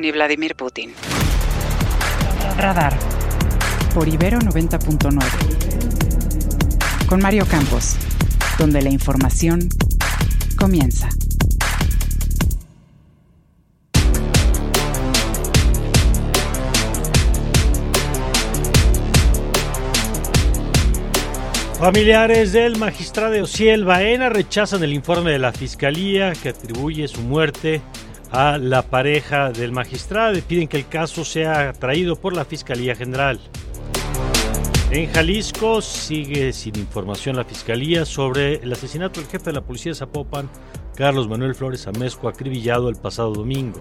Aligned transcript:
ni 0.00 0.10
Vladimir 0.12 0.54
Putin. 0.56 0.92
Radar. 2.56 2.96
Por 3.94 4.08
Ibero 4.08 4.38
90.9. 4.38 7.06
Con 7.06 7.20
Mario 7.20 7.44
Campos, 7.46 7.96
donde 8.58 8.80
la 8.82 8.90
información 8.90 9.68
comienza. 10.56 11.10
Familiares 21.78 22.52
del 22.52 22.78
magistrado 22.78 23.42
Ociel 23.42 23.84
Baena 23.84 24.28
rechazan 24.28 24.82
el 24.82 24.92
informe 24.92 25.30
de 25.32 25.38
la 25.38 25.52
fiscalía 25.52 26.34
que 26.34 26.50
atribuye 26.50 27.08
su 27.08 27.22
muerte 27.22 27.80
a 28.32 28.58
la 28.58 28.82
pareja 28.82 29.50
del 29.50 29.72
magistrado 29.72 30.36
y 30.36 30.42
piden 30.42 30.68
que 30.68 30.76
el 30.76 30.88
caso 30.88 31.24
sea 31.24 31.72
traído 31.72 32.16
por 32.16 32.34
la 32.34 32.44
Fiscalía 32.44 32.94
General. 32.94 33.40
En 34.90 35.08
Jalisco 35.12 35.80
sigue 35.80 36.52
sin 36.52 36.76
información 36.76 37.36
la 37.36 37.44
fiscalía 37.44 38.04
sobre 38.04 38.56
el 38.56 38.72
asesinato 38.72 39.20
del 39.20 39.30
jefe 39.30 39.46
de 39.46 39.52
la 39.52 39.60
policía 39.60 39.92
de 39.92 39.96
Zapopan, 39.96 40.48
Carlos 40.96 41.28
Manuel 41.28 41.54
Flores 41.54 41.86
Amezco, 41.86 42.28
acribillado 42.28 42.88
el 42.88 42.96
pasado 42.96 43.32
domingo. 43.32 43.80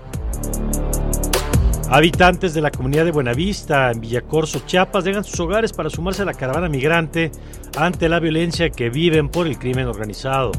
Habitantes 1.89 2.53
de 2.53 2.61
la 2.61 2.69
comunidad 2.69 3.05
de 3.05 3.11
Buenavista, 3.11 3.89
en 3.89 4.01
Villacorso, 4.01 4.61
Chiapas, 4.67 5.03
dejan 5.03 5.23
sus 5.23 5.39
hogares 5.39 5.73
para 5.73 5.89
sumarse 5.89 6.21
a 6.21 6.25
la 6.25 6.35
caravana 6.35 6.69
migrante 6.69 7.31
ante 7.75 8.07
la 8.07 8.19
violencia 8.19 8.69
que 8.69 8.91
viven 8.91 9.29
por 9.29 9.47
el 9.47 9.57
crimen 9.57 9.87
organizado. 9.87 10.51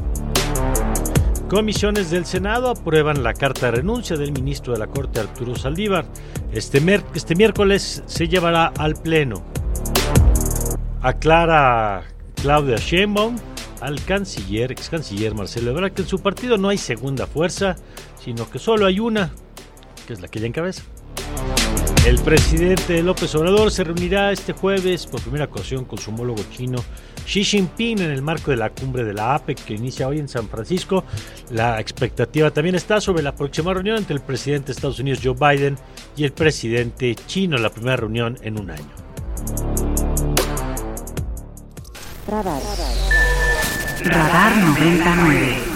Comisiones 1.51 2.09
del 2.09 2.25
Senado 2.25 2.69
aprueban 2.69 3.23
la 3.23 3.33
carta 3.33 3.65
de 3.65 3.71
renuncia 3.73 4.15
del 4.15 4.31
ministro 4.31 4.71
de 4.71 4.79
la 4.79 4.87
Corte, 4.87 5.19
Arturo 5.19 5.53
Saldívar. 5.53 6.05
Este, 6.53 6.81
este 7.13 7.35
miércoles 7.35 8.01
se 8.05 8.29
llevará 8.29 8.67
al 8.67 8.95
Pleno. 8.95 9.43
Aclara 11.01 12.05
Claudia 12.35 12.77
Sheinbaum 12.77 13.35
al 13.81 14.01
canciller, 14.05 14.71
ex 14.71 14.87
canciller 14.87 15.35
Marcelo 15.35 15.71
Ebrard, 15.71 15.91
que 15.91 16.03
en 16.03 16.07
su 16.07 16.21
partido 16.21 16.57
no 16.57 16.69
hay 16.69 16.77
segunda 16.77 17.27
fuerza, 17.27 17.75
sino 18.23 18.49
que 18.49 18.57
solo 18.57 18.85
hay 18.85 19.01
una, 19.01 19.33
que 20.07 20.13
es 20.13 20.21
la 20.21 20.29
que 20.29 20.39
ella 20.39 20.47
encabeza. 20.47 20.83
El 22.05 22.17
presidente 22.21 23.03
López 23.03 23.35
Obrador 23.35 23.71
se 23.71 23.83
reunirá 23.83 24.31
este 24.31 24.53
jueves 24.53 25.05
por 25.05 25.19
primera 25.19 25.43
ocasión 25.43 25.83
con 25.83 25.99
su 25.99 26.11
homólogo 26.11 26.43
chino 26.49 26.81
Xi 27.25 27.43
Jinping 27.43 27.99
en 27.99 28.11
el 28.11 28.21
marco 28.21 28.51
de 28.51 28.57
la 28.57 28.69
cumbre 28.69 29.03
de 29.03 29.13
la 29.13 29.35
APEC 29.35 29.63
que 29.63 29.73
inicia 29.73 30.07
hoy 30.07 30.19
en 30.19 30.27
San 30.27 30.47
Francisco. 30.47 31.03
La 31.51 31.79
expectativa 31.79 32.51
también 32.51 32.75
está 32.75 33.01
sobre 33.01 33.23
la 33.23 33.35
próxima 33.35 33.73
reunión 33.73 33.97
entre 33.97 34.15
el 34.15 34.21
presidente 34.21 34.67
de 34.67 34.73
Estados 34.73 34.99
Unidos 34.99 35.19
Joe 35.23 35.35
Biden 35.35 35.77
y 36.15 36.23
el 36.23 36.31
presidente 36.31 37.15
chino, 37.15 37.57
la 37.57 37.69
primera 37.69 37.97
reunión 37.97 38.37
en 38.41 38.59
un 38.59 38.71
año. 38.71 38.91
Radar 44.03 44.57
99. 44.57 45.71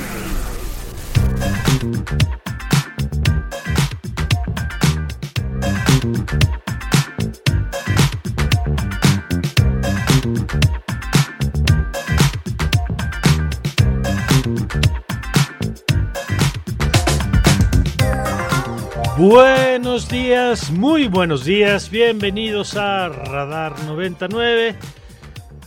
Buenos 19.17 20.09
días, 20.09 20.71
muy 20.71 21.07
buenos 21.07 21.45
días, 21.45 21.89
bienvenidos 21.89 22.75
a 22.75 23.07
Radar 23.07 23.81
99. 23.85 24.75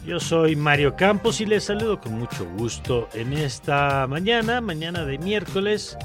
Yo 0.04 0.20
soy 0.20 0.54
Mario 0.54 0.96
Campos 0.96 1.40
y 1.40 1.46
les 1.46 1.64
saludo 1.64 1.98
con 1.98 2.18
mucho 2.18 2.44
gusto 2.58 3.08
en 3.14 3.32
esta 3.32 4.06
mañana, 4.06 4.60
mañana 4.60 5.06
de 5.06 5.16
miércoles, 5.16 5.96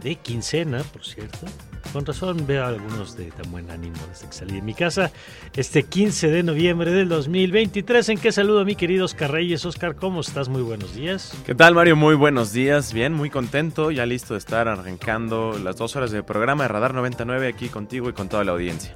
de 0.00 0.14
quincena, 0.14 0.84
por 0.92 1.04
cierto. 1.04 1.46
Con 1.92 2.06
razón 2.06 2.46
veo 2.46 2.64
a 2.64 2.68
algunos 2.68 3.16
de 3.16 3.32
tan 3.32 3.50
buen 3.50 3.70
ánimo 3.70 3.96
desde 4.08 4.26
que 4.26 4.32
salí 4.32 4.54
de 4.54 4.62
mi 4.62 4.74
casa. 4.74 5.10
Este 5.56 5.82
15 5.82 6.28
de 6.28 6.42
noviembre 6.42 6.92
del 6.92 7.08
2023, 7.08 8.10
en 8.10 8.18
que 8.18 8.30
saludo 8.30 8.60
a 8.60 8.64
mi 8.64 8.76
querido 8.76 9.04
Oscar 9.06 9.32
Reyes. 9.32 9.64
Oscar, 9.64 9.96
¿cómo 9.96 10.20
estás? 10.20 10.48
Muy 10.48 10.62
buenos 10.62 10.94
días. 10.94 11.32
¿Qué 11.44 11.54
tal, 11.54 11.74
Mario? 11.74 11.96
Muy 11.96 12.14
buenos 12.14 12.52
días. 12.52 12.92
Bien, 12.92 13.12
muy 13.12 13.28
contento. 13.28 13.90
Ya 13.90 14.06
listo 14.06 14.34
de 14.34 14.38
estar 14.38 14.68
arrancando 14.68 15.58
las 15.58 15.76
dos 15.76 15.96
horas 15.96 16.12
de 16.12 16.22
programa 16.22 16.64
de 16.64 16.68
Radar 16.68 16.94
99 16.94 17.48
aquí 17.48 17.68
contigo 17.68 18.08
y 18.08 18.12
con 18.12 18.28
toda 18.28 18.44
la 18.44 18.52
audiencia. 18.52 18.94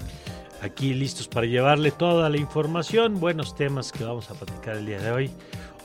aquí 0.62 0.94
listos 0.94 1.28
para 1.28 1.46
llevarle 1.46 1.90
toda 1.90 2.30
la 2.30 2.38
información, 2.38 3.20
buenos 3.20 3.54
temas 3.54 3.92
que 3.92 4.02
vamos 4.02 4.30
a 4.30 4.34
platicar 4.34 4.76
el 4.76 4.86
día 4.86 4.98
de 4.98 5.10
hoy. 5.10 5.30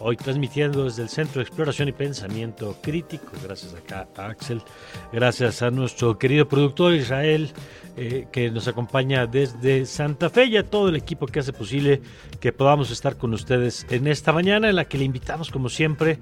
Hoy 0.02 0.16
transmitiendo 0.16 0.86
desde 0.86 1.04
el 1.04 1.10
Centro 1.10 1.40
de 1.40 1.44
Exploración 1.44 1.90
y 1.90 1.92
Pensamiento 1.92 2.78
Crítico, 2.82 3.34
gracias 3.44 3.74
acá 3.74 4.08
a 4.16 4.28
Axel, 4.28 4.62
gracias 5.12 5.62
a 5.62 5.72
nuestro 5.72 6.18
querido 6.18 6.48
productor 6.48 6.94
Israel, 6.94 7.52
eh, 7.98 8.28
que 8.32 8.50
nos 8.50 8.70
acompaña 8.70 9.28
desde 9.28 9.86
Santa 9.86 10.30
Fe 10.30 10.46
y 10.46 10.56
a 10.56 10.66
todo 10.66 10.88
el 10.88 10.96
equipo 10.96 11.26
que 11.26 11.42
hace 11.42 11.52
posible 11.52 12.02
que 12.40 12.54
podamos 12.54 12.92
estar 12.92 13.18
con 13.18 13.34
ustedes 13.34 13.86
en 13.90 14.08
esta 14.08 14.32
mañana, 14.32 14.70
en 14.70 14.78
la 14.78 14.86
que 14.86 14.98
le 14.98 15.04
invitamos 15.04 15.52
como 15.52 15.68
siempre, 15.68 16.18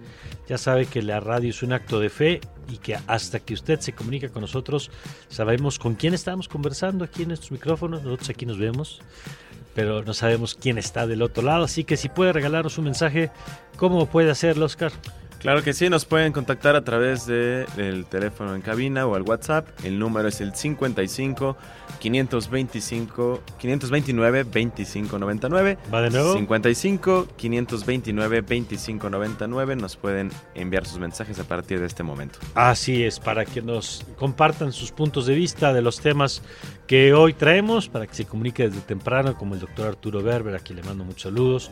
ya 0.50 0.58
sabe 0.58 0.88
que 0.88 1.04
la 1.04 1.20
radio 1.20 1.52
es 1.52 1.62
un 1.62 1.72
acto 1.72 2.00
de 2.00 2.10
fe 2.10 2.42
y 2.68 2.78
que 2.78 2.98
hasta 3.06 3.40
que 3.40 3.54
usted 3.54 3.80
se 3.80 3.94
comunica 3.94 4.30
con 4.30 4.42
nosotros, 4.42 4.90
sabemos 5.30 5.78
con 5.78 5.94
quién 5.94 6.16
estamos 6.16 6.48
conversando 6.48 7.06
aquí 7.06 7.22
en 7.22 7.28
nuestros 7.28 7.52
micrófonos, 7.52 8.02
nosotros 8.02 8.32
aquí 8.32 8.48
nos 8.48 8.58
vemos, 8.58 9.02
pero 9.78 10.02
no 10.02 10.16
sabemos 10.16 10.58
quién 10.60 10.80
está 10.80 11.06
del 11.06 11.22
otro 11.22 11.44
lado, 11.44 11.66
así 11.66 11.84
que 11.84 11.98
si 11.98 12.10
puede 12.10 12.34
regalarnos 12.34 12.80
un 12.80 12.86
mensaje, 12.86 13.30
¿cómo 13.78 14.08
puede 14.08 14.32
hacerlo, 14.32 14.66
Oscar? 14.66 14.92
Claro 15.40 15.64
que 15.64 15.74
sí, 15.74 15.88
nos 15.90 16.04
pueden 16.06 16.34
contactar 16.34 16.76
a 16.76 16.84
través 16.84 17.26
de- 17.28 17.66
del 17.78 18.06
teléfono 18.06 18.56
en 18.56 18.62
cabina 18.62 19.06
o 19.06 19.16
al 19.16 19.22
WhatsApp. 19.22 19.68
El 19.84 20.00
número 20.00 20.28
es 20.28 20.42
el 20.42 20.54
55 20.56 21.56
525 22.00 23.42
529 23.60 24.44
2599. 24.46 25.78
¿Va 25.94 26.02
de 26.02 26.10
nuevo? 26.10 26.34
55 26.34 27.28
529 27.38 28.42
2599. 28.42 29.76
Nos 29.76 29.96
pueden 29.96 30.32
enviar 30.56 30.86
sus 30.86 31.00
mensajes 31.00 31.40
a 31.40 31.44
partir 31.44 31.80
de 31.80 31.86
este 31.86 32.04
momento. 32.04 32.40
Así 32.56 33.04
es, 33.04 33.20
para 33.20 33.46
que 33.46 33.62
nos 33.62 34.06
compartan 34.18 34.72
sus 34.72 34.92
puntos 34.92 35.28
de 35.28 35.36
vista 35.36 35.72
de 35.74 35.82
los 35.82 36.00
temas 36.00 36.42
que 36.88 37.14
hoy 37.14 37.34
traemos, 37.34 37.90
para 37.90 38.08
que 38.08 38.16
se 38.16 38.26
comunique 38.26 38.68
desde 38.70 38.82
temprano, 38.82 39.36
como 39.38 39.54
el 39.54 39.60
doctor 39.60 39.88
Arturo 39.88 40.24
Berber, 40.24 40.56
a 40.56 40.60
quien 40.60 40.78
le 40.78 40.84
mando 40.84 41.04
muchos 41.04 41.24
saludos, 41.24 41.72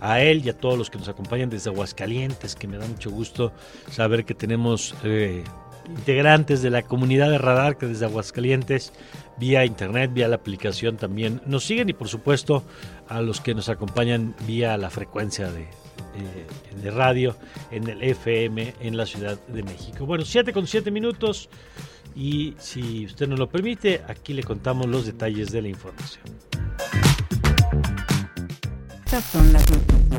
a 0.00 0.20
él 0.20 0.42
y 0.44 0.48
a 0.50 0.56
todos 0.58 0.76
los 0.76 0.90
que 0.90 0.98
nos 0.98 1.08
acompañan 1.08 1.48
desde 1.50 1.70
Aguascalientes, 1.70 2.54
que 2.54 2.66
me 2.66 2.76
da 2.78 2.86
mucho 2.86 3.03
gusto 3.10 3.52
saber 3.90 4.24
que 4.24 4.34
tenemos 4.34 4.94
eh, 5.04 5.44
integrantes 5.88 6.62
de 6.62 6.70
la 6.70 6.82
comunidad 6.82 7.30
de 7.30 7.38
radar 7.38 7.76
que 7.76 7.86
desde 7.86 8.06
Aguascalientes, 8.06 8.92
vía 9.38 9.64
internet, 9.64 10.10
vía 10.12 10.28
la 10.28 10.36
aplicación 10.36 10.96
también 10.96 11.40
nos 11.46 11.64
siguen 11.64 11.88
y 11.88 11.92
por 11.92 12.08
supuesto 12.08 12.64
a 13.08 13.20
los 13.20 13.40
que 13.40 13.54
nos 13.54 13.68
acompañan 13.68 14.34
vía 14.46 14.76
la 14.76 14.90
frecuencia 14.90 15.50
de, 15.50 15.62
eh, 15.62 16.90
radio 16.90 17.36
en 17.70 17.88
el 17.88 18.02
FM 18.02 18.74
en 18.80 18.96
la 18.96 19.06
Ciudad 19.06 19.38
de 19.48 19.62
México. 19.62 20.06
Bueno, 20.06 20.24
7 20.24 20.52
con 20.52 20.66
7 20.66 20.90
minutos 20.90 21.48
y 22.14 22.54
si 22.58 23.06
usted 23.06 23.26
nos 23.26 23.38
lo 23.38 23.48
permite, 23.48 24.02
aquí 24.06 24.32
le 24.32 24.42
contamos 24.42 24.86
los 24.86 25.06
detalles 25.06 25.50
de 25.50 25.62
la 25.62 25.68
información. 25.68 26.22
Estas 29.04 29.24
son 29.24 29.52
las, 29.52 29.64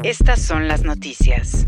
Estas 0.03 0.41
son 0.41 0.67
las 0.67 0.83
noticias. 0.83 1.65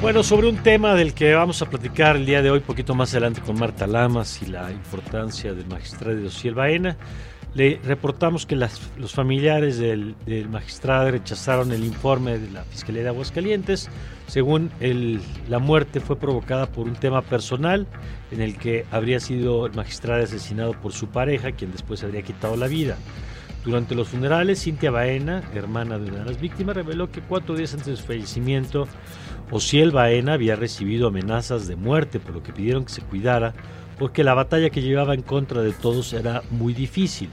Bueno, 0.00 0.22
sobre 0.22 0.48
un 0.48 0.58
tema 0.58 0.94
del 0.94 1.12
que 1.12 1.34
vamos 1.34 1.60
a 1.60 1.68
platicar 1.68 2.14
el 2.14 2.24
día 2.24 2.40
de 2.40 2.52
hoy, 2.52 2.60
poquito 2.60 2.94
más 2.94 3.10
adelante 3.12 3.40
con 3.40 3.58
Marta 3.58 3.84
Lamas 3.88 4.40
y 4.42 4.46
la 4.46 4.70
importancia 4.70 5.52
del 5.52 5.66
magistrado 5.66 6.24
Ociel 6.24 6.54
Baena, 6.54 6.96
Le 7.54 7.80
reportamos 7.82 8.46
que 8.46 8.54
los 8.54 9.12
familiares 9.12 9.78
del, 9.78 10.14
magistrado 10.48 11.10
rechazaron 11.10 11.72
el 11.72 11.84
informe 11.84 12.38
de 12.38 12.48
la 12.48 12.62
Fiscalía 12.62 13.02
de 13.02 13.08
Aguascalientes. 13.08 13.90
Según 14.28 14.70
la 15.48 15.58
muerte 15.58 15.98
fue 15.98 16.16
provocada 16.16 16.66
por 16.66 16.86
un 16.86 16.94
tema 16.94 17.20
personal 17.22 17.88
en 18.30 18.40
el 18.40 18.56
que 18.56 18.86
habría 18.92 19.18
sido 19.18 19.66
el 19.66 19.74
magistrado 19.74 20.22
asesinado 20.22 20.74
por 20.74 20.92
su 20.92 21.08
pareja, 21.08 21.50
quien 21.50 21.72
después 21.72 22.04
habría 22.04 22.22
quitado 22.22 22.56
la 22.56 22.68
vida. 22.68 22.96
Durante 23.64 23.96
los 23.96 24.08
funerales, 24.08 24.62
Cintia 24.62 24.90
Baena, 24.92 25.42
hermana 25.54 25.98
de 25.98 26.08
una 26.10 26.20
de 26.20 26.24
las 26.26 26.40
víctimas, 26.40 26.76
reveló 26.76 27.10
que 27.10 27.20
cuatro 27.20 27.56
días 27.56 27.74
antes 27.74 27.88
de 27.88 27.96
su 27.96 28.04
fallecimiento, 28.04 28.86
Ociel 29.50 29.92
Baena 29.92 30.34
había 30.34 30.56
recibido 30.56 31.08
amenazas 31.08 31.66
de 31.66 31.76
muerte, 31.76 32.20
por 32.20 32.34
lo 32.34 32.42
que 32.42 32.52
pidieron 32.52 32.84
que 32.84 32.92
se 32.92 33.02
cuidara, 33.02 33.54
porque 33.98 34.22
la 34.22 34.34
batalla 34.34 34.70
que 34.70 34.82
llevaba 34.82 35.14
en 35.14 35.22
contra 35.22 35.62
de 35.62 35.72
todos 35.72 36.12
era 36.12 36.42
muy 36.50 36.74
difícil. 36.74 37.30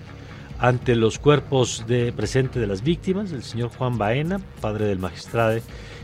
Ante 0.57 0.95
los 0.95 1.19
cuerpos 1.19 1.83
de 1.87 2.13
presente 2.13 2.59
de 2.59 2.67
las 2.67 2.81
víctimas, 2.81 3.33
el 3.33 3.43
señor 3.43 3.69
Juan 3.77 3.97
Baena, 3.97 4.39
padre 4.61 4.85
del 4.85 4.99
magistrado, 4.99 5.59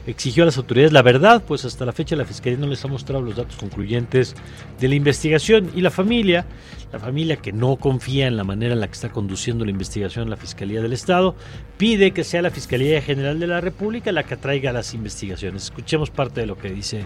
exigió 0.08 0.44
a 0.44 0.46
las 0.48 0.58
autoridades 0.58 0.94
la 0.94 1.02
verdad, 1.02 1.44
pues 1.46 1.66
hasta 1.66 1.86
la 1.86 1.92
fecha 1.92 2.16
la 2.16 2.26
Fiscalía 2.26 2.58
no 2.58 2.68
les 2.68 2.84
ha 2.84 2.88
mostrado 2.88 3.22
los 3.22 3.36
datos 3.36 3.56
concluyentes 3.56 4.36
de 4.80 4.88
la 4.88 4.96
investigación 4.96 5.72
y 5.76 5.82
la 5.82 5.92
familia, 5.92 6.46
la 6.92 7.00
familia 7.00 7.36
que 7.38 7.52
no 7.52 7.76
confía 7.76 8.28
en 8.28 8.38
la 8.38 8.44
manera 8.44 8.74
en 8.74 8.80
la 8.80 8.88
que 8.88 8.94
está 8.94 9.10
conduciendo 9.10 9.66
la 9.66 9.72
investigación 9.72 10.30
la 10.30 10.38
Fiscalía 10.38 10.82
del 10.82 10.94
Estado, 10.94 11.36
pide 11.78 12.12
que 12.12 12.24
sea 12.24 12.42
la 12.42 12.50
Fiscalía 12.52 13.02
General 13.02 13.40
de 13.40 13.48
la 13.48 13.62
República 13.62 14.12
la 14.12 14.24
que 14.24 14.38
traiga 14.38 14.72
las 14.72 14.94
investigaciones. 14.94 15.64
Escuchemos 15.64 16.10
parte 16.10 16.42
de 16.42 16.48
lo 16.48 16.58
que 16.58 16.70
dice 16.70 17.06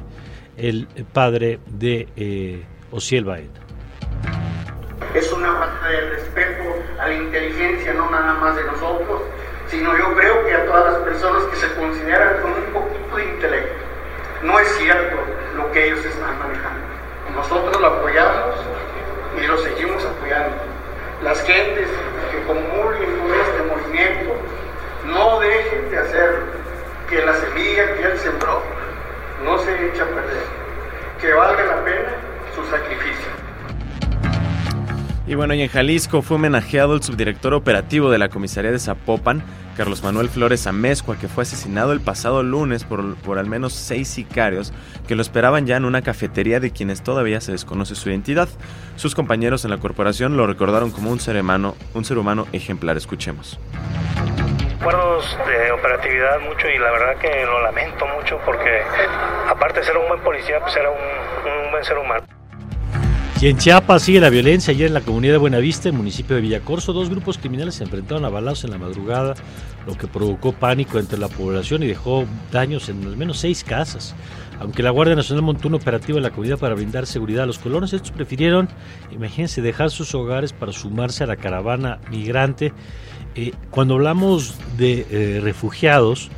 el 0.58 0.88
padre 1.12 1.60
de 1.68 2.08
eh, 2.16 2.64
Ociel 2.92 3.26
Baena. 3.26 3.50
Es 5.14 5.32
una 5.32 5.54
falta 5.54 5.88
de 5.90 6.02
respeto 6.12 6.64
a 7.00 7.08
la 7.08 7.14
inteligencia, 7.16 7.94
no 7.94 8.10
nada 8.10 8.34
más 8.36 8.56
de 8.56 8.64
nosotros, 8.64 9.22
sino 9.68 9.98
yo 9.98 10.16
creo 10.16 10.46
que 10.46 10.54
a 10.54 10.66
todas 10.66 10.94
las 10.94 11.02
personas 11.02 11.44
que 11.46 11.56
se 11.56 11.74
consideran 11.76 12.42
con 12.42 12.52
un 12.52 12.66
poquito 12.74 13.16
de 13.16 13.26
intelecto. 13.26 13.76
No 14.44 14.60
es 14.60 14.68
cierto 14.78 15.18
lo 15.56 15.72
que 15.72 15.88
ellos 15.88 16.06
están 16.06 16.38
manejando. 16.40 16.86
Nosotros 17.34 17.82
lo 17.82 17.88
apoyamos 17.88 18.56
y 19.38 19.48
lo 19.48 19.58
seguimos 19.58 20.06
apoyando. 20.06 20.56
Las 21.24 21.42
gentes 21.44 21.88
que 22.32 22.44
comulguen 22.44 23.18
con 23.20 23.34
este 23.34 23.64
movimiento 23.64 24.36
no 25.06 25.40
dejen 25.40 25.90
de 25.90 25.98
hacerlo. 25.98 26.46
Que 27.10 27.26
la 27.26 27.34
semilla 27.36 27.94
que 27.96 28.04
él 28.04 28.18
sembró 28.20 28.62
no 29.44 29.58
se 29.60 29.88
eche 29.88 30.02
a 30.02 30.06
perder. 30.06 30.44
Que 31.22 31.34
valga 31.34 31.64
la 31.64 31.84
pena 31.84 32.10
su 32.56 32.66
sacrificio. 32.66 33.45
Y 35.28 35.34
bueno, 35.34 35.56
y 35.56 35.64
en 35.64 35.70
Jalisco 35.70 36.22
fue 36.22 36.36
homenajeado 36.36 36.94
el 36.94 37.02
subdirector 37.02 37.56
operativo 37.56 38.12
de 38.12 38.20
la 38.20 38.30
comisaría 38.30 38.72
de 38.72 38.78
Zapopan, 38.78 39.44
Carlos 39.76 40.04
Manuel 40.04 40.30
Flores 40.30 40.68
Amezcua, 40.68 41.18
que 41.18 41.28
fue 41.28 41.42
asesinado 41.42 41.94
el 41.94 42.00
pasado 42.00 42.44
lunes 42.44 42.84
por, 42.84 43.16
por 43.16 43.40
al 43.40 43.48
menos 43.48 43.74
seis 43.74 44.08
sicarios 44.08 44.72
que 45.08 45.16
lo 45.16 45.24
esperaban 45.24 45.66
ya 45.66 45.78
en 45.78 45.86
una 45.86 46.04
cafetería 46.04 46.60
de 46.60 46.70
quienes 46.70 47.02
todavía 47.02 47.42
se 47.42 47.52
desconoce 47.52 47.96
su 47.96 48.10
identidad. 48.10 48.48
Sus 48.98 49.16
compañeros 49.16 49.66
en 49.66 49.72
la 49.72 49.80
corporación 49.80 50.38
lo 50.38 50.46
recordaron 50.46 50.92
como 50.92 51.10
un 51.10 51.20
ser 51.20 51.38
humano, 51.38 51.76
un 51.96 52.06
ser 52.06 52.20
humano 52.20 52.46
ejemplar. 52.54 52.96
Escuchemos 52.96 53.60
recuerdos 54.78 55.36
de 55.48 55.72
operatividad 55.72 56.40
mucho 56.42 56.70
y 56.70 56.78
la 56.78 56.92
verdad 56.92 57.16
que 57.20 57.44
lo 57.44 57.64
lamento 57.64 58.06
mucho 58.06 58.40
porque 58.46 58.84
aparte 59.50 59.80
de 59.80 59.86
ser 59.88 59.98
un 59.98 60.08
buen 60.08 60.22
policía, 60.22 60.60
pues 60.60 60.76
era 60.76 60.92
un 60.92 61.72
buen 61.72 61.84
ser 61.84 61.98
humano. 61.98 62.24
Y 63.42 63.48
en 63.48 63.58
Chiapas 63.58 64.04
sigue 64.04 64.22
la 64.22 64.30
violencia. 64.30 64.72
Ayer 64.72 64.88
en 64.88 64.94
la 64.94 65.02
comunidad 65.02 65.34
de 65.34 65.38
Buenavista, 65.40 65.90
en 65.90 65.96
el 65.96 66.00
municipio 66.00 66.36
de 66.36 66.42
Villacorso, 66.42 66.94
dos 66.94 67.10
grupos 67.10 67.38
criminales 67.38 67.76
se 67.76 67.84
enfrentaron 67.84 68.24
a 68.24 68.30
balazos 68.30 68.64
en 68.64 68.72
la 68.72 68.78
madrugada, 68.78 69.36
lo 69.86 69.98
que 69.98 70.08
provocó 70.08 70.54
pánico 70.54 71.00
entre 71.00 71.20
la 71.20 71.28
población 71.28 71.84
y 71.84 71.88
dejó 71.88 72.26
daños 72.52 72.88
en 72.88 73.04
al 73.06 73.18
menos 73.18 73.38
seis 73.38 73.64
casas. 73.64 74.16
Aunque 74.60 74.82
la 74.82 74.90
Guardia 74.90 75.16
Nacional 75.16 75.44
montó 75.44 75.68
un 75.68 75.76
operativo 75.76 76.18
en 76.18 76.24
la 76.24 76.30
comunidad 76.30 76.58
para 76.58 76.76
brindar 76.76 77.06
seguridad 77.06 77.44
a 77.44 77.46
los 77.46 77.60
colonos, 77.60 77.92
estos 77.92 78.12
prefirieron, 78.12 78.70
imagínense, 79.12 79.62
dejar 79.62 79.92
sus 79.92 80.16
hogares 80.16 80.54
para 80.54 80.72
sumarse 80.72 81.26
a 81.26 81.28
la 81.28 81.36
caravana 81.36 82.00
migrante. 82.10 82.72
Eh, 83.36 83.52
cuando 83.70 83.96
hablamos 83.96 84.56
de 84.78 85.06
eh, 85.12 85.40
refugiados, 85.42 86.30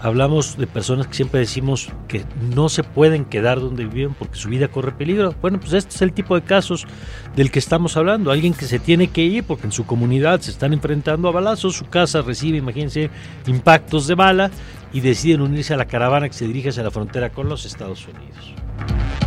hablamos 0.00 0.56
de 0.56 0.66
personas 0.66 1.06
que 1.06 1.14
siempre 1.14 1.40
decimos 1.40 1.88
que 2.08 2.24
no 2.54 2.68
se 2.68 2.82
pueden 2.82 3.24
quedar 3.24 3.60
donde 3.60 3.84
viven 3.84 4.14
porque 4.14 4.36
su 4.36 4.48
vida 4.48 4.68
corre 4.68 4.92
peligro. 4.92 5.34
Bueno, 5.40 5.58
pues 5.58 5.72
este 5.72 5.94
es 5.94 6.02
el 6.02 6.12
tipo 6.12 6.34
de 6.34 6.42
casos 6.42 6.86
del 7.34 7.50
que 7.50 7.58
estamos 7.58 7.96
hablando. 7.96 8.30
Alguien 8.30 8.54
que 8.54 8.66
se 8.66 8.78
tiene 8.78 9.08
que 9.08 9.22
ir 9.22 9.44
porque 9.44 9.66
en 9.66 9.72
su 9.72 9.86
comunidad 9.86 10.40
se 10.40 10.50
están 10.50 10.72
enfrentando 10.72 11.28
a 11.28 11.32
balazos, 11.32 11.76
su 11.76 11.86
casa 11.86 12.22
recibe, 12.22 12.58
imagínense, 12.58 13.10
impactos 13.46 14.06
de 14.06 14.14
bala 14.14 14.50
y 14.92 15.00
deciden 15.00 15.40
unirse 15.40 15.74
a 15.74 15.76
la 15.76 15.86
caravana 15.86 16.28
que 16.28 16.34
se 16.34 16.46
dirige 16.46 16.70
hacia 16.70 16.82
la 16.82 16.90
frontera 16.90 17.30
con 17.30 17.48
los 17.48 17.64
Estados 17.64 18.06
Unidos. 18.06 19.25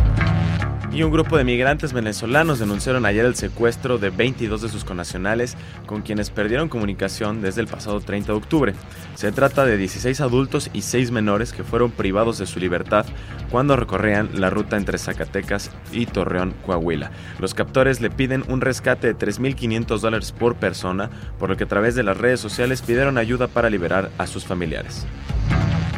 Y 0.92 1.04
un 1.04 1.12
grupo 1.12 1.38
de 1.38 1.44
migrantes 1.44 1.92
venezolanos 1.92 2.58
denunciaron 2.58 3.06
ayer 3.06 3.24
el 3.24 3.36
secuestro 3.36 3.98
de 3.98 4.10
22 4.10 4.60
de 4.60 4.68
sus 4.68 4.84
connacionales 4.84 5.56
con 5.86 6.02
quienes 6.02 6.30
perdieron 6.30 6.68
comunicación 6.68 7.40
desde 7.42 7.60
el 7.60 7.68
pasado 7.68 8.00
30 8.00 8.32
de 8.32 8.38
octubre. 8.38 8.74
Se 9.14 9.30
trata 9.30 9.64
de 9.64 9.76
16 9.76 10.20
adultos 10.20 10.68
y 10.72 10.82
6 10.82 11.12
menores 11.12 11.52
que 11.52 11.62
fueron 11.62 11.92
privados 11.92 12.38
de 12.38 12.46
su 12.46 12.58
libertad 12.58 13.06
cuando 13.52 13.76
recorrían 13.76 14.30
la 14.40 14.50
ruta 14.50 14.76
entre 14.76 14.98
Zacatecas 14.98 15.70
y 15.92 16.06
Torreón, 16.06 16.54
Coahuila. 16.66 17.12
Los 17.38 17.54
captores 17.54 18.00
le 18.00 18.10
piden 18.10 18.42
un 18.48 18.60
rescate 18.60 19.14
de 19.14 19.16
3.500 19.16 20.00
dólares 20.00 20.32
por 20.32 20.56
persona, 20.56 21.08
por 21.38 21.50
lo 21.50 21.56
que 21.56 21.64
a 21.64 21.68
través 21.68 21.94
de 21.94 22.02
las 22.02 22.16
redes 22.16 22.40
sociales 22.40 22.82
pidieron 22.82 23.16
ayuda 23.16 23.46
para 23.46 23.70
liberar 23.70 24.10
a 24.18 24.26
sus 24.26 24.44
familiares. 24.44 25.06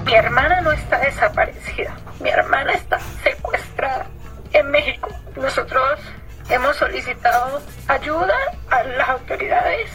Mi 0.05 0.13
hermana 0.13 0.61
no 0.61 0.73
está 0.73 0.99
desaparecida, 0.99 1.97
mi 2.21 2.29
hermana 2.29 2.73
está 2.73 2.99
secuestrada. 3.25 4.12
Nosotros 5.43 5.99
hemos 6.51 6.77
solicitado 6.77 7.61
ayuda 7.89 8.33
a 8.71 8.85
las 8.85 9.09
autoridades, 9.09 9.91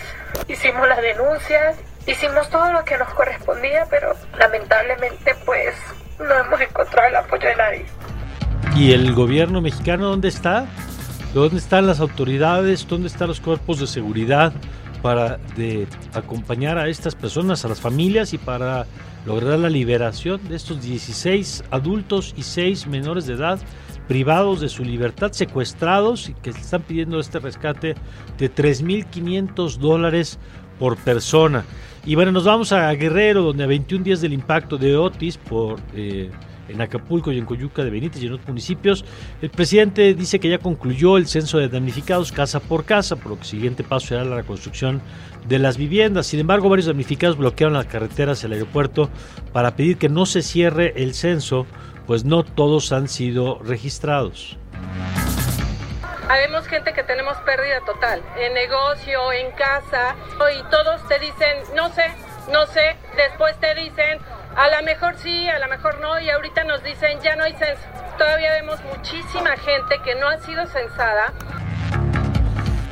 hicimos 0.49 0.85
las 0.89 1.01
denuncias, 1.01 1.77
hicimos 2.05 2.49
todo 2.49 2.69
lo 2.73 2.83
que 2.83 2.97
nos 2.97 3.07
correspondía, 3.13 3.87
pero 3.89 4.13
lamentablemente 4.37 5.33
pues 5.45 5.73
no 6.19 6.33
hemos 6.33 6.59
encontrado 6.59 7.07
el 7.07 7.15
apoyo 7.15 7.47
de 7.47 7.55
nadie. 7.55 7.85
¿Y 8.75 8.91
el 8.91 9.13
gobierno 9.13 9.61
mexicano 9.61 10.09
dónde 10.09 10.27
está? 10.27 10.65
¿Dónde 11.33 11.59
están 11.59 11.87
las 11.87 12.01
autoridades? 12.01 12.85
¿Dónde 12.85 13.07
están 13.07 13.29
los 13.29 13.39
cuerpos 13.39 13.79
de 13.79 13.87
seguridad 13.87 14.51
para 15.01 15.39
acompañar 16.13 16.77
a 16.77 16.89
estas 16.89 17.15
personas, 17.15 17.63
a 17.63 17.69
las 17.69 17.79
familias 17.79 18.33
y 18.33 18.37
para 18.37 18.85
lograr 19.25 19.59
la 19.59 19.69
liberación 19.69 20.45
de 20.49 20.57
estos 20.57 20.81
16 20.81 21.63
adultos 21.71 22.33
y 22.35 22.43
6 22.43 22.87
menores 22.87 23.27
de 23.27 23.35
edad 23.35 23.59
privados 24.07 24.61
de 24.61 24.69
su 24.69 24.83
libertad, 24.83 25.31
secuestrados 25.31 26.29
y 26.29 26.33
que 26.33 26.51
están 26.51 26.81
pidiendo 26.81 27.19
este 27.19 27.39
rescate 27.39 27.95
de 28.37 28.53
3.500 28.53 29.77
dólares 29.77 30.39
por 30.79 30.97
persona. 30.97 31.65
Y 32.05 32.15
bueno, 32.15 32.31
nos 32.31 32.45
vamos 32.45 32.71
a 32.71 32.91
Guerrero, 32.93 33.43
donde 33.43 33.63
a 33.63 33.67
21 33.67 34.03
días 34.03 34.21
del 34.21 34.33
impacto 34.33 34.77
de 34.77 34.95
Otis 34.95 35.37
por... 35.37 35.79
Eh, 35.93 36.31
en 36.69 36.81
Acapulco 36.81 37.31
y 37.31 37.37
en 37.37 37.45
Coyuca 37.45 37.83
de 37.83 37.89
Benítez 37.89 38.21
y 38.21 38.27
en 38.27 38.33
otros 38.33 38.47
municipios. 38.47 39.05
El 39.41 39.49
presidente 39.49 40.13
dice 40.13 40.39
que 40.39 40.49
ya 40.49 40.59
concluyó 40.59 41.17
el 41.17 41.27
censo 41.27 41.57
de 41.57 41.69
damnificados 41.69 42.31
casa 42.31 42.59
por 42.59 42.85
casa, 42.85 43.15
por 43.15 43.31
lo 43.31 43.35
que 43.35 43.43
el 43.43 43.47
siguiente 43.47 43.83
paso 43.83 44.07
será 44.07 44.25
la 44.25 44.37
reconstrucción 44.37 45.01
de 45.47 45.59
las 45.59 45.77
viviendas. 45.77 46.27
Sin 46.27 46.39
embargo, 46.39 46.69
varios 46.69 46.87
damnificados 46.87 47.37
bloquearon 47.37 47.73
las 47.73 47.85
carreteras 47.85 48.41
del 48.41 48.53
aeropuerto 48.53 49.09
para 49.53 49.75
pedir 49.75 49.97
que 49.97 50.09
no 50.09 50.25
se 50.25 50.41
cierre 50.41 50.93
el 50.97 51.13
censo 51.13 51.65
pues 52.07 52.23
no 52.23 52.43
todos 52.43 52.91
han 52.91 53.07
sido 53.07 53.59
registrados. 53.59 54.57
Habemos 56.29 56.65
gente 56.67 56.93
que 56.93 57.03
tenemos 57.03 57.37
pérdida 57.45 57.81
total, 57.85 58.21
en 58.37 58.53
negocio, 58.53 59.31
en 59.31 59.51
casa, 59.51 60.15
y 60.57 60.69
todos 60.71 61.07
te 61.07 61.19
dicen, 61.19 61.57
no 61.75 61.89
sé, 61.89 62.03
no 62.51 62.65
sé, 62.67 62.95
después 63.15 63.57
te 63.59 63.75
dicen, 63.75 64.19
a 64.55 64.69
lo 64.69 64.83
mejor 64.83 65.15
sí, 65.17 65.47
a 65.47 65.59
lo 65.59 65.67
mejor 65.67 65.99
no, 66.01 66.19
y 66.19 66.29
ahorita 66.29 66.63
nos 66.63 66.83
dicen, 66.83 67.19
ya 67.21 67.35
no 67.35 67.43
hay 67.43 67.53
censo. 67.53 67.83
Todavía 68.17 68.51
vemos 68.53 68.79
muchísima 68.95 69.55
gente 69.57 69.99
que 70.03 70.15
no 70.15 70.27
ha 70.27 70.37
sido 70.39 70.65
censada 70.67 71.33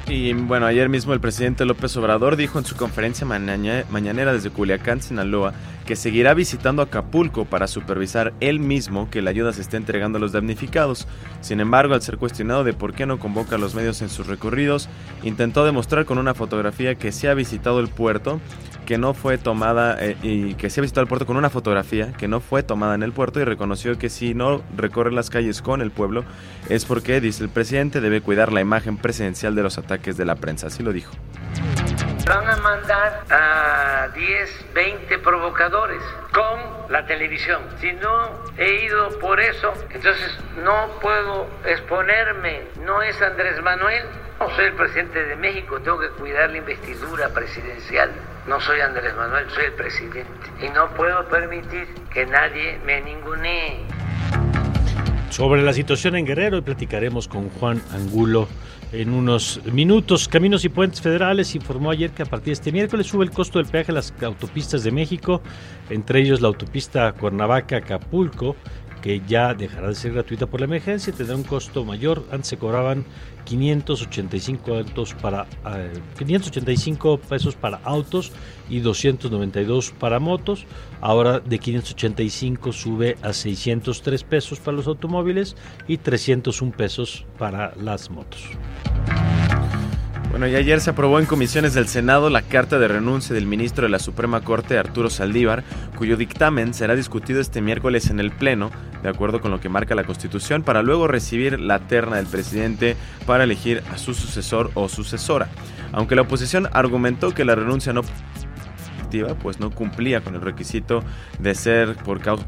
y 0.08 0.34
bueno, 0.34 0.68
ayer 0.68 0.88
mismo 0.88 1.14
el 1.14 1.20
presidente 1.20 1.66
López 1.66 1.98
Obrador 1.98 2.36
dijo 2.36 2.60
en 2.60 2.66
su 2.66 2.76
conferencia 2.76 3.26
mañanera 3.26 4.34
desde 4.34 4.52
Culiacán, 4.52 5.02
Sinaloa, 5.02 5.54
que 5.86 5.96
seguirá 5.96 6.34
visitando 6.34 6.82
Acapulco 6.82 7.46
para 7.46 7.68
supervisar 7.68 8.34
él 8.40 8.60
mismo 8.60 9.10
que 9.10 9.22
la 9.22 9.30
ayuda 9.30 9.54
se 9.54 9.62
esté 9.62 9.78
entregando 9.78 10.18
a 10.18 10.22
los 10.22 10.32
damnificados. 10.32 11.08
Sin 11.42 11.60
embargo, 11.60 11.94
al 11.94 12.02
ser 12.02 12.18
cuestionado 12.18 12.64
de 12.64 12.74
por 12.74 12.94
qué 12.94 13.06
no 13.06 13.20
convoca 13.20 13.56
a 13.56 13.60
los 13.60 13.76
medios 13.76 14.02
en 14.02 14.10
sus 14.10 14.28
recorridos, 14.28 14.90
intentó 15.24 15.64
demostrar 15.64 16.06
con 16.06 16.18
una 16.18 16.34
fotografía 16.34 16.96
que 16.96 17.12
se 17.12 17.30
ha 17.30 17.34
visitado 17.34 17.80
el 17.80 17.88
puerto 17.88 18.42
que 18.86 18.98
no 18.98 19.14
fue 19.14 19.38
tomada 19.38 19.98
eh, 20.00 20.16
y 20.22 20.54
que 20.54 20.70
se 20.70 20.80
ha 20.80 20.84
visitado 20.84 21.02
el 21.02 21.08
puerto 21.08 21.26
con 21.26 21.38
una 21.38 21.50
fotografía 21.50 22.14
que 22.14 22.28
no 22.28 22.40
fue 22.40 22.64
tomada 22.64 22.96
en 22.96 23.04
el 23.04 23.12
puerto 23.12 23.40
y 23.40 23.44
reconoció 23.44 23.98
que 23.98 24.10
si 24.10 24.34
no 24.34 24.62
recorre 24.78 25.12
las 25.12 25.30
calles 25.30 25.62
con 25.62 25.82
el 25.82 25.92
pueblo 25.92 26.24
es 26.70 26.86
porque, 26.86 27.20
dice 27.20 27.44
el 27.44 27.50
presidente, 27.50 28.00
debe 28.00 28.22
cuidar 28.22 28.54
la 28.54 28.62
imagen 28.62 28.98
presidencial 28.98 29.56
de 29.56 29.64
los 29.64 29.78
ataques 29.78 30.18
de 30.18 30.26
la 30.26 30.36
prensa. 30.36 30.68
Así 30.68 30.84
lo 30.84 30.94
dijo. 30.94 31.12
Van 32.26 32.50
a 32.50 32.58
mandar 32.58 33.24
a 33.30 34.08
10, 34.16 34.74
20 34.74 35.20
provocadores 35.20 36.02
con 36.34 36.92
la 36.92 37.06
televisión. 37.06 37.62
Si 37.80 37.94
no 37.94 38.44
he 38.58 38.84
ido 38.86 39.20
por 39.20 39.40
eso, 39.40 39.72
entonces 39.92 40.36
no 40.64 40.88
puedo 41.02 41.48
exponerme. 41.66 42.64
No 42.84 43.04
es 43.04 43.22
Andrés 43.22 43.62
Manuel. 43.62 44.06
No 44.40 44.50
soy 44.50 44.66
el 44.66 44.74
presidente 44.74 45.24
de 45.24 45.36
México, 45.36 45.80
tengo 45.82 46.00
que 46.00 46.10
cuidar 46.10 46.50
la 46.50 46.58
investidura 46.58 47.30
presidencial. 47.30 48.12
No 48.48 48.60
soy 48.60 48.82
Andrés 48.82 49.16
Manuel, 49.16 49.48
soy 49.52 49.66
el 49.66 49.74
presidente. 49.74 50.52
Y 50.62 50.70
no 50.70 50.90
puedo 50.96 51.28
permitir 51.30 51.88
que 52.12 52.26
nadie 52.26 52.80
me 52.86 53.02
ningunee. 53.02 53.86
Sobre 55.36 55.64
la 55.64 55.74
situación 55.74 56.16
en 56.16 56.26
Guerrero 56.26 56.64
platicaremos 56.64 57.28
con 57.28 57.50
Juan 57.50 57.82
Angulo 57.92 58.48
en 58.94 59.12
unos 59.12 59.60
minutos. 59.70 60.30
Caminos 60.30 60.64
y 60.64 60.70
Puentes 60.70 61.02
Federales 61.02 61.56
informó 61.56 61.92
ayer 61.92 62.12
que 62.12 62.24
a 62.24 62.26
partir 62.26 62.46
de 62.46 62.54
este 62.54 62.72
miércoles 62.72 63.08
sube 63.08 63.26
el 63.26 63.32
costo 63.32 63.60
del 63.60 63.68
peaje 63.68 63.92
a 63.92 63.96
las 63.96 64.14
autopistas 64.22 64.86
de 64.86 64.92
México, 64.92 65.42
entre 65.90 66.22
ellos 66.22 66.40
la 66.40 66.48
autopista 66.48 67.12
Cuernavaca-Acapulco, 67.12 68.56
que 69.02 69.24
ya 69.28 69.54
dejará 69.54 69.90
de 69.90 69.96
ser 69.96 70.14
gratuita 70.14 70.48
por 70.48 70.62
la 70.62 70.68
emergencia 70.68 71.12
y 71.12 71.14
tendrá 71.18 71.36
un 71.36 71.44
costo 71.44 71.84
mayor. 71.84 72.24
Antes 72.32 72.48
se 72.48 72.58
cobraban 72.58 73.04
585, 73.44 74.84
para, 75.22 75.48
585 76.18 77.14
eh, 77.14 77.20
pesos 77.28 77.56
para 77.56 77.82
autos 77.84 78.32
y 78.70 78.80
292 78.80 79.92
para 79.92 80.20
motos. 80.20 80.66
Ahora 81.02 81.40
de 81.40 81.60
585 81.60 82.74
sube 82.74 83.18
a 83.22 83.34
603 83.34 84.24
pesos 84.24 84.60
para 84.60 84.78
los 84.78 84.88
automóviles 84.88 85.56
y 85.88 85.98
301 85.98 86.72
pesos 86.76 87.26
para 87.38 87.74
las 87.76 88.10
motos. 88.10 88.42
Bueno, 90.36 90.48
y 90.48 90.56
ayer 90.56 90.82
se 90.82 90.90
aprobó 90.90 91.22
en 91.22 91.26
comisiones 91.26 91.74
del 91.76 91.88
Senado 91.88 92.30
la 92.30 92.42
carta 92.42 92.78
de 92.78 92.90
renuncia 92.90 93.34
del 93.34 93.46
ministro 93.46 93.84
de 93.84 93.90
la 93.90 94.00
Suprema 94.00 94.42
Corte, 94.42 94.78
Arturo 94.78 95.10
Saldívar, 95.10 95.64
cuyo 95.96 96.18
dictamen 96.18 96.74
será 96.74 96.94
discutido 96.94 97.40
este 97.40 97.62
miércoles 97.62 98.10
en 98.10 98.20
el 98.20 98.32
Pleno, 98.32 98.70
de 99.02 99.08
acuerdo 99.08 99.40
con 99.40 99.52
lo 99.52 99.62
que 99.62 99.70
marca 99.70 99.96
la 99.96 100.04
Constitución, 100.04 100.62
para 100.62 100.82
luego 100.82 101.08
recibir 101.08 101.58
la 101.62 101.80
terna 101.80 102.18
del 102.18 102.26
presidente 102.26 102.98
para 103.26 103.46
elegir 103.46 103.82
a 103.94 103.98
su 103.98 104.14
sucesor 104.14 104.72
o 104.74 104.90
sucesora. 104.90 105.48
Aunque 105.94 106.16
la 106.16 106.24
oposición 106.24 106.68
argumentó 106.74 107.32
que 107.32 107.46
la 107.46 107.56
renuncia 107.56 107.94
no 107.94 108.02
pues 109.24 109.60
no 109.60 109.72
cumplía 109.72 110.22
con 110.22 110.36
el 110.36 110.42
requisito 110.42 111.04
de 111.40 111.56
ser 111.56 111.96
por 111.96 112.20
causa 112.20 112.46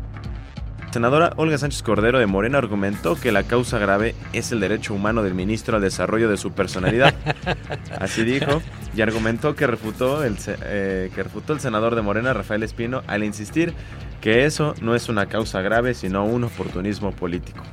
senadora 0.97 1.33
Olga 1.35 1.59
Sánchez 1.59 1.83
Cordero 1.83 2.17
de 2.17 2.25
Morena 2.25 2.57
argumentó 2.57 3.15
que 3.15 3.31
la 3.31 3.43
causa 3.43 3.77
grave 3.77 4.15
es 4.33 4.51
el 4.51 4.59
derecho 4.59 4.95
humano 4.95 5.21
del 5.21 5.35
ministro 5.35 5.75
al 5.75 5.83
desarrollo 5.83 6.27
de 6.27 6.37
su 6.37 6.53
personalidad. 6.53 7.13
Así 7.99 8.23
dijo, 8.23 8.63
y 8.95 9.01
argumentó 9.01 9.55
que 9.55 9.67
refutó 9.67 10.23
el, 10.23 10.37
eh, 10.47 11.11
que 11.13 11.21
refutó 11.21 11.53
el 11.53 11.59
senador 11.59 11.93
de 11.93 12.01
Morena, 12.01 12.33
Rafael 12.33 12.63
Espino, 12.63 13.03
al 13.05 13.23
insistir 13.23 13.75
que 14.21 14.45
eso 14.45 14.73
no 14.81 14.95
es 14.95 15.07
una 15.07 15.27
causa 15.27 15.61
grave, 15.61 15.93
sino 15.93 16.25
un 16.25 16.45
oportunismo 16.45 17.11
político. 17.11 17.63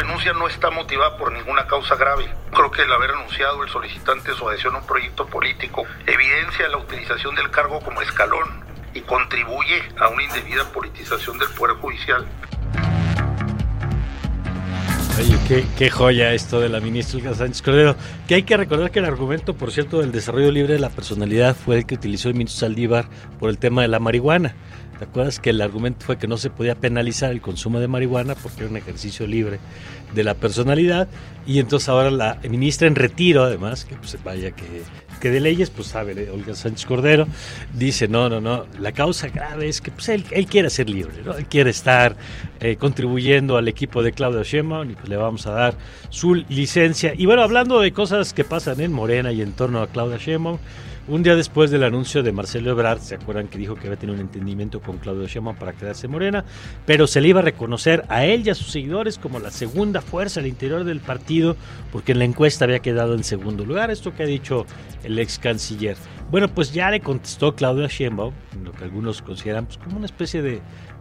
Renuncia 0.00 0.32
no 0.32 0.48
está 0.48 0.70
motivada 0.70 1.18
por 1.18 1.30
ninguna 1.30 1.66
causa 1.66 1.94
grave. 1.94 2.24
Creo 2.52 2.70
que 2.70 2.80
el 2.80 2.90
haber 2.90 3.10
anunciado 3.10 3.62
el 3.62 3.68
solicitante 3.68 4.32
su 4.32 4.48
adhesión 4.48 4.74
a 4.74 4.78
un 4.78 4.86
proyecto 4.86 5.26
político 5.26 5.84
evidencia 6.06 6.68
la 6.68 6.78
utilización 6.78 7.34
del 7.34 7.50
cargo 7.50 7.80
como 7.80 8.00
escalón 8.00 8.64
y 8.94 9.02
contribuye 9.02 9.82
a 9.98 10.08
una 10.08 10.22
indebida 10.22 10.64
politización 10.72 11.38
del 11.38 11.50
Poder 11.50 11.76
Judicial. 11.76 12.26
Oye, 15.18 15.66
qué, 15.76 15.90
joya 15.90 16.32
esto 16.32 16.60
de 16.60 16.70
la 16.70 16.80
ministra 16.80 17.34
Sánchez 17.34 17.60
Cordero. 17.60 17.94
Que 18.26 18.36
hay 18.36 18.42
que 18.44 18.56
recordar 18.56 18.90
que 18.90 19.00
el 19.00 19.04
argumento, 19.04 19.52
por 19.52 19.70
cierto, 19.70 20.00
del 20.00 20.12
desarrollo 20.12 20.50
libre 20.50 20.72
de 20.72 20.78
la 20.78 20.88
personalidad 20.88 21.54
fue 21.54 21.76
el 21.76 21.84
que 21.84 21.96
utilizó 21.96 22.28
el 22.28 22.36
ministro 22.36 22.60
Saldívar 22.60 23.06
por 23.38 23.50
el 23.50 23.58
tema 23.58 23.82
de 23.82 23.88
la 23.88 23.98
marihuana. 23.98 24.54
¿Te 25.00 25.06
acuerdas 25.06 25.40
que 25.40 25.48
el 25.48 25.62
argumento 25.62 26.04
fue 26.04 26.18
que 26.18 26.28
no 26.28 26.36
se 26.36 26.50
podía 26.50 26.74
penalizar 26.74 27.30
el 27.30 27.40
consumo 27.40 27.80
de 27.80 27.88
marihuana 27.88 28.34
porque 28.34 28.60
era 28.60 28.68
un 28.68 28.76
ejercicio 28.76 29.26
libre 29.26 29.58
de 30.14 30.24
la 30.24 30.34
personalidad? 30.34 31.08
Y 31.46 31.58
entonces 31.58 31.88
ahora 31.88 32.10
la 32.10 32.38
ministra 32.46 32.86
en 32.86 32.94
retiro, 32.94 33.44
además, 33.44 33.86
que 33.86 33.96
pues 33.96 34.22
vaya 34.22 34.50
que 34.50 34.82
que 35.20 35.30
de 35.30 35.38
leyes, 35.38 35.70
pues 35.70 35.88
sabe, 35.88 36.28
Olga 36.30 36.54
Sánchez 36.54 36.86
Cordero, 36.86 37.26
dice, 37.74 38.08
no, 38.08 38.28
no, 38.28 38.40
no, 38.40 38.66
la 38.80 38.92
causa 38.92 39.28
grave 39.28 39.68
es 39.68 39.80
que 39.80 39.90
pues, 39.90 40.08
él, 40.08 40.24
quiere 40.46 40.70
ser 40.70 40.88
libre, 40.88 41.22
¿no? 41.24 41.34
él 41.34 41.46
quiere 41.46 41.70
estar 41.70 42.16
eh, 42.58 42.76
contribuyendo 42.76 43.56
al 43.56 43.68
equipo 43.68 44.02
de 44.02 44.12
Claudio 44.12 44.42
Sheinbaum 44.42 44.90
y 44.90 44.94
pues 44.94 45.08
le 45.08 45.16
vamos 45.16 45.46
a 45.46 45.52
dar 45.52 45.74
su 46.08 46.34
licencia. 46.34 47.12
Y 47.16 47.26
bueno, 47.26 47.42
hablando 47.42 47.80
de 47.80 47.92
cosas 47.92 48.32
que 48.32 48.44
pasan 48.44 48.80
en 48.80 48.92
Morena 48.92 49.30
y 49.30 49.42
en 49.42 49.52
torno 49.52 49.82
a 49.82 49.86
Claudia 49.88 50.16
Sheinbaum, 50.16 50.58
un 51.10 51.24
día 51.24 51.34
después 51.34 51.72
del 51.72 51.82
anuncio 51.82 52.22
de 52.22 52.30
Marcelo 52.30 52.70
Ebrard, 52.70 53.00
¿se 53.00 53.16
acuerdan 53.16 53.48
que 53.48 53.58
dijo 53.58 53.74
que 53.74 53.88
había 53.88 53.98
tenido 53.98 54.14
un 54.14 54.20
entendimiento 54.20 54.80
con 54.80 54.98
Claudio 54.98 55.26
Sheinbaum 55.26 55.56
para 55.56 55.72
quedarse 55.72 56.06
morena? 56.06 56.44
Pero 56.86 57.08
se 57.08 57.20
le 57.20 57.28
iba 57.28 57.40
a 57.40 57.42
reconocer 57.42 58.04
a 58.08 58.24
él 58.24 58.46
y 58.46 58.50
a 58.50 58.54
sus 58.54 58.70
seguidores 58.70 59.18
como 59.18 59.40
la 59.40 59.50
segunda 59.50 60.02
fuerza 60.02 60.38
al 60.38 60.46
interior 60.46 60.84
del 60.84 61.00
partido, 61.00 61.56
porque 61.90 62.12
en 62.12 62.20
la 62.20 62.26
encuesta 62.26 62.64
había 62.64 62.78
quedado 62.78 63.14
en 63.14 63.24
segundo 63.24 63.64
lugar, 63.64 63.90
esto 63.90 64.14
que 64.14 64.22
ha 64.22 64.26
dicho 64.26 64.66
el 65.02 65.18
ex 65.18 65.40
canciller. 65.40 65.96
Bueno, 66.30 66.46
pues 66.46 66.72
ya 66.72 66.88
le 66.92 67.00
contestó 67.00 67.56
Claudio 67.56 67.88
Sheinbaum, 67.88 68.32
lo 68.62 68.70
que 68.70 68.84
algunos 68.84 69.20
consideran 69.20 69.66
pues, 69.66 69.78
como 69.78 69.96
una 69.96 70.06
especie 70.06 70.42
de 70.42 70.60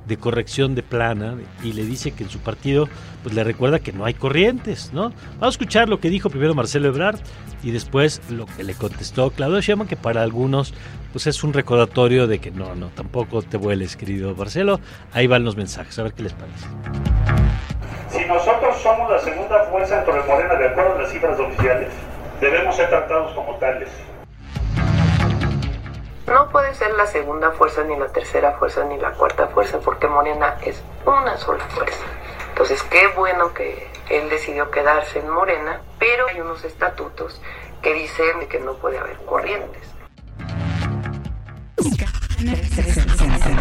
de 0.10 0.18
corrección 0.18 0.76
de 0.76 0.84
plana 0.84 1.38
y 1.64 1.72
le 1.72 1.86
dice 1.86 2.12
que 2.12 2.24
en 2.24 2.30
su 2.30 2.40
partido 2.40 2.90
pues 3.24 3.34
le 3.36 3.44
recuerda 3.44 3.80
que 3.80 3.94
no 3.94 4.04
hay 4.04 4.14
corrientes, 4.14 4.92
¿no? 4.92 5.14
Vamos 5.40 5.42
a 5.42 5.50
escuchar 5.50 5.88
lo 5.88 6.00
que 6.02 6.10
dijo 6.10 6.30
primero 6.30 6.54
Marcelo 6.56 6.90
Ebrard 6.90 7.20
y 7.64 7.72
después 7.72 8.22
lo 8.30 8.46
que 8.46 8.64
le 8.64 8.74
contestó 8.74 9.30
Claudio 9.32 9.62
Sheinbaum 9.62 9.88
que 9.88 9.96
para 9.96 10.24
algunos 10.24 10.74
pues 11.14 11.28
es 11.28 11.44
un 11.44 11.54
recordatorio 11.54 12.28
de 12.28 12.40
que 12.40 12.52
no, 12.52 12.76
no, 12.76 12.88
tampoco 12.88 13.42
te 13.42 13.58
vueles, 13.58 13.96
querido 13.96 14.36
Marcelo. 14.36 14.80
Ahí 15.14 15.28
van 15.28 15.44
los 15.44 15.56
mensajes, 15.56 15.98
a 16.00 16.04
ver 16.04 16.14
qué 16.14 16.24
les 16.24 16.34
parece. 16.34 16.66
Si 18.10 18.26
nosotros 18.26 18.76
somos 18.82 19.10
la 19.10 19.20
segunda 19.20 19.64
fuerza 19.66 19.98
dentro 19.98 20.16
de 20.16 20.24
Morena 20.24 20.56
de 20.56 20.68
acuerdo 20.68 20.96
a 20.96 21.02
las 21.04 21.12
cifras 21.12 21.40
oficiales, 21.40 21.90
debemos 22.42 22.76
ser 22.76 22.90
tratados 22.90 23.32
como 23.34 23.56
tales. 23.56 23.90
No 26.30 26.50
puede 26.50 26.76
ser 26.76 26.94
la 26.94 27.08
segunda 27.08 27.52
fuerza, 27.52 27.84
ni 27.84 27.98
la 27.98 28.08
tercera 28.10 28.52
fuerza, 28.54 28.84
ni 28.84 29.00
la 29.00 29.14
cuarta 29.14 29.48
fuerza, 29.48 29.80
porque 29.80 30.08
Morena 30.08 30.58
es 30.64 30.80
una 31.04 31.36
sola 31.38 31.66
fuerza. 31.70 32.06
Entonces, 32.50 32.84
qué 32.84 33.08
bueno 33.18 33.52
que 33.54 33.90
él 34.10 34.30
decidió 34.30 34.70
quedarse 34.70 35.20
en 35.20 35.30
Morena, 35.30 35.82
pero 35.98 36.28
hay 36.28 36.40
unos 36.40 36.64
estatutos 36.64 37.42
que 37.82 37.96
dicen 37.96 38.48
que 38.48 38.60
no 38.60 38.76
puede 38.76 39.00
haber 39.00 39.18
corrientes. 39.26 39.82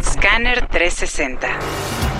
Scanner 0.02 0.68
360. 0.68 1.48
Y 1.48 2.17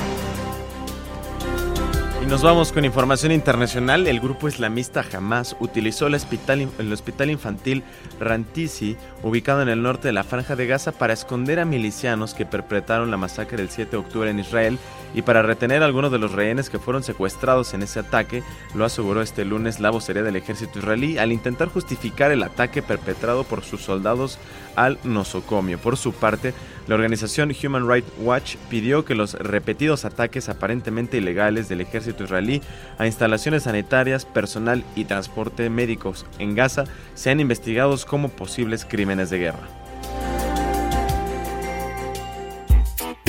nos 2.28 2.42
vamos 2.42 2.73
con 2.73 2.85
información 2.85 3.32
internacional. 3.32 4.06
El 4.06 4.20
grupo 4.20 4.49
islamista 4.49 5.02
Hamas 5.14 5.56
utilizó 5.61 6.08
el 6.08 6.14
hospital, 6.14 7.30
infantil 7.30 7.82
Rantisi, 8.20 8.99
ubicado 9.23 9.62
en 9.62 9.70
el 9.70 9.82
norte 9.82 10.08
de 10.08 10.12
la 10.12 10.25
Franja 10.25 10.54
de 10.54 10.66
Gaza, 10.66 10.92
para 10.92 11.14
esconder 11.14 11.58
a 11.58 11.64
milicianos 11.64 12.35
que 12.35 12.44
perpetraron 12.44 13.11
la 13.11 13.16
masacre 13.16 13.56
del 13.56 13.70
7 13.70 13.92
de 13.92 13.97
octubre 13.97 14.28
en 14.28 14.40
Israel 14.40 14.78
y 15.14 15.23
para 15.23 15.40
retener 15.40 15.82
a 15.82 15.87
algunos 15.87 16.12
de 16.12 16.18
los 16.18 16.32
rehenes 16.32 16.68
que 16.68 16.78
fueron 16.78 17.02
secuestrados 17.02 17.73
en 17.73 17.82
ese 17.82 18.00
ataque, 18.00 18.42
lo 18.75 18.85
aseguró 18.85 19.23
este 19.23 19.47
lunes 19.47 19.80
la 19.80 19.90
vocería 19.90 20.23
del 20.23 20.37
ejército 20.37 20.80
israelí 20.80 21.16
al 21.16 21.32
intentar 21.32 21.68
justificar 21.68 22.30
el 22.30 22.42
ataque 22.42 22.82
perpetrado 22.82 23.44
por 23.44 23.64
sus 23.64 23.80
soldados 23.80 24.38
al 24.76 24.99
nosocomio. 25.02 25.78
Por 25.78 25.97
su 25.97 26.12
parte, 26.12 26.52
la 26.87 26.94
organización 26.94 27.52
Human 27.62 27.88
Rights 27.88 28.12
Watch 28.18 28.56
pidió 28.70 29.04
que 29.04 29.14
los 29.14 29.35
repetidos 29.35 30.04
ataques 30.04 30.49
aparentemente 30.49 31.16
ilegales 31.16 31.68
del 31.68 31.80
ejército 31.80 32.17
israelí 32.25 32.62
a 32.98 33.06
instalaciones 33.06 33.64
sanitarias, 33.64 34.25
personal 34.25 34.84
y 34.94 35.04
transporte 35.04 35.70
médicos 35.70 36.26
en 36.38 36.54
Gaza 36.54 36.84
sean 37.14 37.40
investigados 37.40 38.04
como 38.04 38.28
posibles 38.28 38.84
crímenes 38.84 39.30
de 39.30 39.38
guerra. 39.38 39.68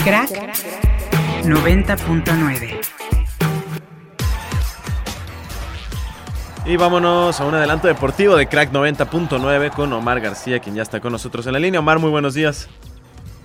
Crack 0.04 0.30
90.9 1.44 2.80
Y 6.66 6.78
vámonos 6.78 7.40
a 7.40 7.46
un 7.46 7.56
adelanto 7.56 7.88
deportivo 7.88 8.36
de 8.36 8.48
Crack 8.48 8.72
90.9 8.72 9.72
con 9.72 9.92
Omar 9.94 10.22
García, 10.22 10.60
quien 10.60 10.76
ya 10.76 10.84
está 10.84 11.00
con 11.00 11.12
nosotros 11.12 11.48
en 11.48 11.54
la 11.54 11.60
línea. 11.60 11.80
Omar, 11.80 12.00
muy 12.00 12.12
buenos 12.12 12.34
días. 12.34 12.70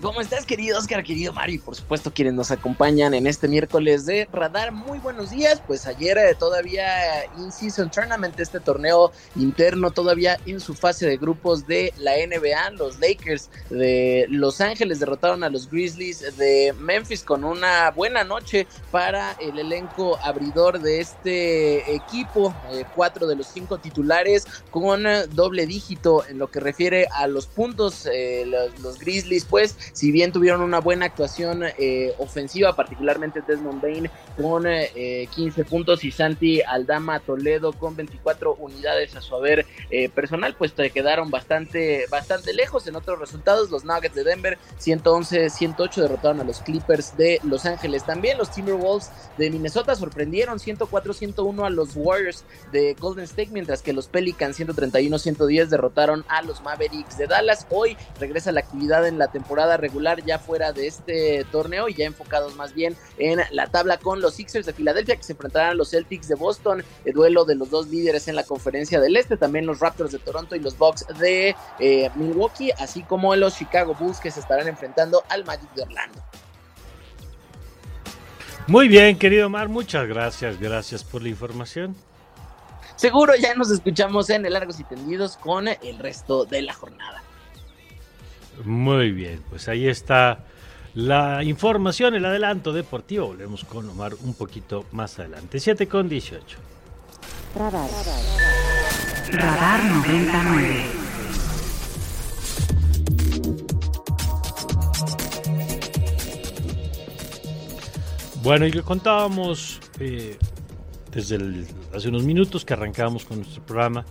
¿Cómo 0.04 0.20
estás, 0.20 0.44
querido 0.44 0.76
Oscar, 0.76 1.02
querido 1.02 1.32
Mario? 1.32 1.54
Y 1.54 1.58
por 1.60 1.74
supuesto, 1.74 2.12
quienes 2.12 2.34
nos 2.34 2.50
acompañan 2.50 3.14
en 3.14 3.26
este 3.26 3.48
miércoles 3.48 4.04
de 4.04 4.28
Radar. 4.30 4.70
Muy 4.70 4.98
buenos 4.98 5.30
días. 5.30 5.62
Pues 5.66 5.86
ayer 5.86 6.18
eh, 6.18 6.36
todavía 6.38 7.24
In-Season 7.38 7.90
Tournament, 7.90 8.38
este 8.38 8.60
torneo 8.60 9.12
interno, 9.34 9.92
todavía 9.92 10.38
en 10.44 10.60
su 10.60 10.74
fase 10.74 11.06
de 11.06 11.16
grupos 11.16 11.66
de 11.66 11.94
la 11.96 12.12
NBA. 12.16 12.72
Los 12.72 13.00
Lakers 13.00 13.48
de 13.70 14.26
Los 14.28 14.60
Ángeles 14.60 15.00
derrotaron 15.00 15.42
a 15.42 15.48
los 15.48 15.70
Grizzlies 15.70 16.36
de 16.36 16.74
Memphis 16.78 17.22
con 17.22 17.42
una 17.42 17.90
buena 17.90 18.24
noche 18.24 18.66
para 18.90 19.32
el 19.40 19.58
elenco 19.58 20.18
abridor 20.22 20.80
de 20.80 21.00
este 21.00 21.94
equipo. 21.94 22.54
Eh, 22.72 22.84
cuatro 22.94 23.26
de 23.26 23.36
los 23.36 23.46
cinco 23.46 23.78
titulares 23.78 24.46
con 24.70 25.02
doble 25.30 25.66
dígito 25.66 26.26
en 26.28 26.36
lo 26.36 26.50
que 26.50 26.60
refiere 26.60 27.06
a 27.10 27.26
los 27.26 27.46
puntos. 27.46 28.06
Eh, 28.12 28.44
los 28.82 28.98
Grizzlies, 28.98 29.46
pues 29.46 29.78
si 29.94 30.10
bien 30.10 30.32
tuvieron 30.32 30.60
una 30.60 30.80
buena 30.80 31.06
actuación 31.06 31.62
eh, 31.78 32.12
ofensiva, 32.18 32.74
particularmente 32.74 33.42
Desmond 33.46 33.80
Bain 33.80 34.10
con 34.36 34.64
15 34.64 34.92
eh, 34.96 35.64
puntos 35.64 36.02
y 36.04 36.10
Santi 36.10 36.60
Aldama 36.62 37.20
Toledo 37.20 37.72
con 37.72 37.94
24 37.94 38.56
unidades 38.56 39.14
a 39.14 39.20
su 39.20 39.36
haber 39.36 39.64
eh, 39.90 40.08
personal, 40.08 40.56
pues 40.58 40.74
te 40.74 40.90
quedaron 40.90 41.30
bastante, 41.30 42.06
bastante 42.10 42.52
lejos 42.52 42.88
en 42.88 42.96
otros 42.96 43.20
resultados. 43.20 43.70
Los 43.70 43.84
Nuggets 43.84 44.16
de 44.16 44.24
Denver 44.24 44.58
111-108 44.80 45.94
derrotaron 45.94 46.40
a 46.40 46.44
los 46.44 46.60
Clippers 46.60 47.16
de 47.16 47.38
Los 47.44 47.64
Ángeles. 47.64 48.04
También 48.04 48.36
los 48.36 48.50
Timberwolves 48.50 49.12
de 49.38 49.48
Minnesota 49.50 49.94
sorprendieron 49.94 50.58
104-101 50.58 51.66
a 51.66 51.70
los 51.70 51.90
Warriors 51.94 52.44
de 52.72 52.94
Golden 52.98 53.24
State, 53.24 53.50
mientras 53.52 53.80
que 53.80 53.92
los 53.92 54.08
Pelicans 54.08 54.58
131-110 54.58 55.66
derrotaron 55.66 56.24
a 56.26 56.42
los 56.42 56.62
Mavericks 56.62 57.16
de 57.16 57.28
Dallas. 57.28 57.68
Hoy 57.70 57.96
regresa 58.18 58.50
la 58.50 58.60
actividad 58.60 59.06
en 59.06 59.18
la 59.18 59.28
temporada 59.28 59.76
regular 59.84 60.24
ya 60.24 60.38
fuera 60.38 60.72
de 60.72 60.86
este 60.86 61.44
torneo 61.52 61.90
y 61.90 61.94
ya 61.94 62.06
enfocados 62.06 62.56
más 62.56 62.74
bien 62.74 62.96
en 63.18 63.40
la 63.50 63.66
tabla 63.66 63.98
con 63.98 64.22
los 64.22 64.34
Sixers 64.34 64.64
de 64.64 64.72
Filadelfia 64.72 65.16
que 65.16 65.22
se 65.22 65.32
enfrentarán 65.32 65.70
a 65.70 65.74
los 65.74 65.90
Celtics 65.90 66.26
de 66.28 66.36
Boston, 66.36 66.82
el 67.04 67.12
duelo 67.12 67.44
de 67.44 67.54
los 67.54 67.68
dos 67.68 67.88
líderes 67.88 68.26
en 68.28 68.36
la 68.36 68.44
conferencia 68.44 68.98
del 68.98 69.16
Este, 69.16 69.36
también 69.36 69.66
los 69.66 69.80
Raptors 69.80 70.12
de 70.12 70.18
Toronto 70.18 70.56
y 70.56 70.60
los 70.60 70.78
Bucks 70.78 71.06
de 71.18 71.54
eh, 71.78 72.10
Milwaukee, 72.14 72.70
así 72.78 73.02
como 73.02 73.36
los 73.36 73.56
Chicago 73.56 73.94
Bulls 73.94 74.20
que 74.20 74.30
se 74.30 74.40
estarán 74.40 74.68
enfrentando 74.68 75.22
al 75.28 75.44
Magic 75.44 75.70
de 75.74 75.82
Orlando. 75.82 76.22
Muy 78.66 78.88
bien, 78.88 79.18
querido 79.18 79.50
Mar, 79.50 79.68
muchas 79.68 80.08
gracias, 80.08 80.58
gracias 80.58 81.04
por 81.04 81.22
la 81.22 81.28
información. 81.28 81.94
Seguro 82.96 83.34
ya 83.34 83.54
nos 83.54 83.70
escuchamos 83.70 84.30
en 84.30 84.46
el 84.46 84.52
Largos 84.52 84.78
y 84.80 84.84
Tendidos 84.84 85.36
con 85.36 85.68
el 85.68 85.98
resto 85.98 86.44
de 86.44 86.62
la 86.62 86.72
jornada. 86.72 87.23
Muy 88.64 89.10
bien, 89.10 89.42
pues 89.50 89.68
ahí 89.68 89.88
está 89.88 90.44
la 90.94 91.42
información, 91.42 92.14
el 92.14 92.24
adelanto 92.24 92.72
deportivo. 92.72 93.26
Volvemos 93.26 93.64
con 93.64 93.88
Omar 93.88 94.14
un 94.22 94.34
poquito 94.34 94.84
más 94.92 95.18
adelante. 95.18 95.58
7 95.58 95.88
con 95.88 96.08
18. 96.08 96.58
Radar. 97.56 97.90
Radar 99.32 99.84
99. 99.84 100.84
Bueno, 108.42 108.66
y 108.66 108.72
le 108.72 108.82
contábamos 108.82 109.80
eh, 109.98 110.36
desde 111.10 111.66
hace 111.94 112.08
unos 112.08 112.24
minutos 112.24 112.64
que 112.64 112.74
arrancábamos 112.74 113.24
con 113.24 113.38
nuestro 113.38 113.62
programa 113.62 114.04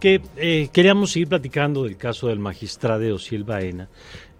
que 0.00 0.20
eh, 0.36 0.68
queríamos 0.72 1.12
seguir 1.12 1.28
platicando 1.28 1.84
del 1.84 1.96
caso 1.96 2.28
del 2.28 2.38
magistrado 2.38 3.14
Osiel 3.14 3.44
Baena. 3.44 3.88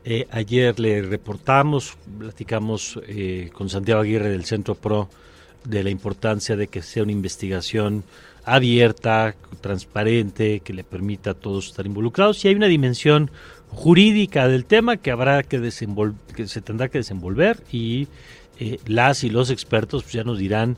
Eh, 0.05 0.27
ayer 0.31 0.79
le 0.79 1.03
reportamos, 1.03 1.97
platicamos 2.19 3.01
eh, 3.09 3.51
con 3.53 3.69
Santiago 3.69 4.01
Aguirre 4.01 4.29
del 4.29 4.45
Centro 4.45 4.75
PRO 4.75 5.09
de 5.65 5.83
la 5.83 5.91
importancia 5.91 6.55
de 6.57 6.69
que 6.69 6.83
sea 6.83 7.03
una 7.03 7.13
investigación 7.13 8.05
abierta, 8.45 9.35
transparente, 9.61 10.61
que 10.61 10.73
le 10.73 10.85
permita 10.85 11.31
a 11.31 11.35
todos 11.35 11.67
estar 11.67 11.87
involucrados. 11.87 12.45
Y 12.45 12.49
hay 12.49 12.55
una 12.55 12.69
dimensión 12.69 13.33
jurídica 13.71 14.47
del 14.47 14.65
tema 14.65 14.97
que 14.97 15.11
habrá 15.11 15.43
que 15.43 15.61
que 15.61 16.47
se 16.47 16.61
tendrá 16.61 16.89
que 16.89 16.99
desenvolver 16.99 17.65
y 17.73 18.07
las 18.87 19.25
y 19.25 19.31
los 19.31 19.51
expertos 19.51 20.05
pues, 20.05 20.15
ya 20.15 20.23
nos 20.23 20.39
dirán 20.39 20.77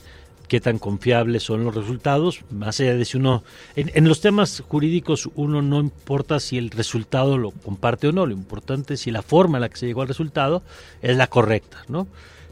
qué 0.48 0.60
tan 0.60 0.78
confiables 0.78 1.42
son 1.42 1.64
los 1.64 1.74
resultados, 1.74 2.40
más 2.50 2.80
allá 2.80 2.94
de 2.94 3.04
si 3.04 3.16
uno, 3.16 3.44
en, 3.76 4.08
los 4.08 4.20
temas 4.20 4.62
jurídicos 4.66 5.28
uno 5.34 5.62
no 5.62 5.78
importa 5.80 6.40
si 6.40 6.58
el 6.58 6.70
resultado 6.70 7.38
lo 7.38 7.50
comparte 7.50 8.08
o 8.08 8.12
no, 8.12 8.26
lo 8.26 8.32
importante 8.32 8.94
es 8.94 9.00
si 9.00 9.10
la 9.10 9.22
forma 9.22 9.58
en 9.58 9.62
la 9.62 9.68
que 9.68 9.76
se 9.76 9.86
llegó 9.86 10.02
al 10.02 10.08
resultado 10.08 10.62
es 11.02 11.16
la 11.16 11.26
correcta, 11.28 11.84
¿no? 11.88 12.08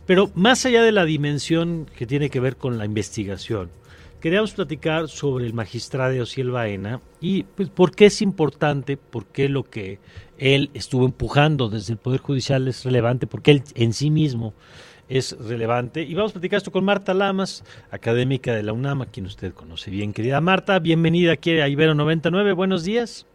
Pero 0.07 0.31
más 0.35 0.65
allá 0.67 0.83
de 0.83 0.93
la 0.93 1.05
dimensión 1.05 1.87
que 1.97 2.07
tiene 2.07 2.31
que 2.31 2.39
ver 2.39 2.57
con 2.57 2.79
la 2.79 2.85
investigación, 2.85 3.71
queríamos 4.21 4.53
platicar 4.53 5.09
sobre 5.09 5.47
el 5.47 5.55
magistrado 5.55 6.23
Osiel 6.23 6.51
Baena 6.51 7.01
y 7.21 7.43
pues, 7.43 7.69
por 7.71 7.95
qué 7.95 8.07
es 8.07 8.23
importante, 8.23 8.97
por 8.97 9.27
qué 9.27 9.49
lo 9.49 9.65
que 9.65 9.99
él 10.39 10.71
estuvo 10.75 11.07
empujando 11.07 11.69
desde 11.69 11.95
el 11.95 11.99
Poder 11.99 12.21
Judicial 12.21 12.69
es 12.69 12.85
relevante, 12.85 13.27
porque 13.27 13.51
él 13.51 13.63
en 13.75 13.93
sí 13.93 14.11
mismo 14.11 14.55
es 15.09 15.37
relevante. 15.39 16.03
Y 16.03 16.15
vamos 16.15 16.33
a 16.33 16.35
platicar 16.35 16.59
esto 16.59 16.73
con 16.73 16.85
Marta 16.85 17.15
Lamas, 17.15 17.65
académica 17.91 18.55
de 18.55 18.63
la 18.63 18.73
UNAM, 18.73 19.03
a 19.03 19.07
quien 19.07 19.27
usted 19.27 19.53
conoce 19.53 19.91
bien. 19.91 20.13
Querida 20.13 20.41
Marta, 20.41 20.79
bienvenida 20.79 21.33
aquí 21.33 21.59
a 21.59 21.69
Ibero 21.69 21.95
99. 21.95 22.53
Buenos 22.53 22.85
días. 22.85 23.27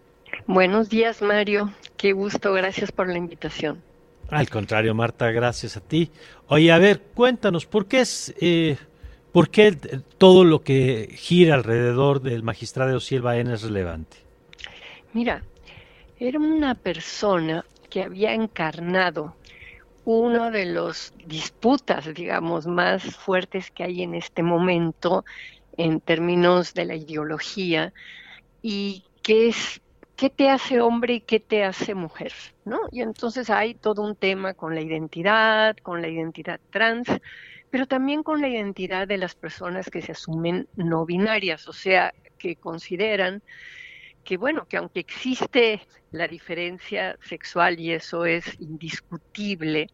Buenos 0.48 0.90
días, 0.90 1.22
Mario. 1.22 1.74
Qué 1.98 2.14
gusto. 2.14 2.54
Gracias 2.54 2.92
por 2.92 3.08
la 3.08 3.18
invitación. 3.18 3.82
Al 4.30 4.50
contrario, 4.50 4.96
Marta, 4.96 5.30
gracias 5.32 5.76
a 5.78 5.82
ti. 5.82 6.10
Oye, 6.48 6.72
a 6.72 6.78
ver, 6.78 7.02
cuéntanos, 7.14 7.66
¿por 7.66 7.88
qué 7.88 8.02
es... 8.02 8.34
Eh, 8.40 8.78
¿Por 9.32 9.50
qué 9.50 9.72
todo 10.18 10.44
lo 10.44 10.62
que 10.62 11.10
gira 11.14 11.56
alrededor 11.56 12.22
del 12.22 12.44
magistrado 12.44 13.00
Silva 13.00 13.38
N 13.38 13.54
es 13.54 13.62
relevante? 13.62 14.18
Mira, 15.14 15.42
era 16.20 16.38
una 16.38 16.76
persona 16.76 17.64
que 17.90 18.04
había 18.04 18.34
encarnado 18.34 19.36
uno 20.06 20.52
de 20.52 20.66
los 20.66 21.14
disputas, 21.26 22.14
digamos, 22.14 22.68
más 22.68 23.04
fuertes 23.16 23.72
que 23.72 23.84
hay 23.84 24.04
en 24.04 24.16
este 24.16 24.44
momento 24.44 25.26
en 25.78 26.02
términos 26.02 26.74
de 26.74 26.86
la 26.86 26.96
ideología 26.96 27.94
y 28.62 29.04
qué 29.22 29.50
es 29.50 29.82
qué 30.22 30.30
te 30.30 30.52
hace 30.52 30.80
hombre 30.80 31.16
y 31.16 31.22
qué 31.22 31.40
te 31.40 31.64
hace 31.64 31.96
mujer, 31.96 32.32
¿no? 32.64 32.82
Y 32.92 33.02
entonces 33.02 33.50
hay 33.50 33.74
todo 33.74 34.04
un 34.04 34.16
tema 34.16 34.54
con 34.54 34.76
la 34.76 34.82
identidad, 34.82 35.76
con 35.78 36.00
la 36.00 36.10
identidad 36.10 36.60
trans, 36.70 37.08
pero 37.72 37.88
también 37.88 38.22
con 38.22 38.40
la 38.40 38.48
identidad 38.48 39.08
de 39.08 39.18
las 39.18 39.34
personas 39.34 39.90
que 39.90 40.04
se 40.04 40.12
asumen 40.12 40.68
no 40.76 41.08
binarias, 41.08 41.68
o 41.68 41.74
sea, 41.74 42.14
que 42.38 42.56
consideran 42.56 43.42
que 44.24 44.38
bueno, 44.38 44.68
que 44.68 44.78
aunque 44.78 45.00
existe 45.00 45.82
la 46.12 46.28
diferencia 46.28 47.18
sexual 47.24 47.80
y 47.80 47.92
eso 47.92 48.26
es 48.26 48.60
indiscutible, 48.60 49.88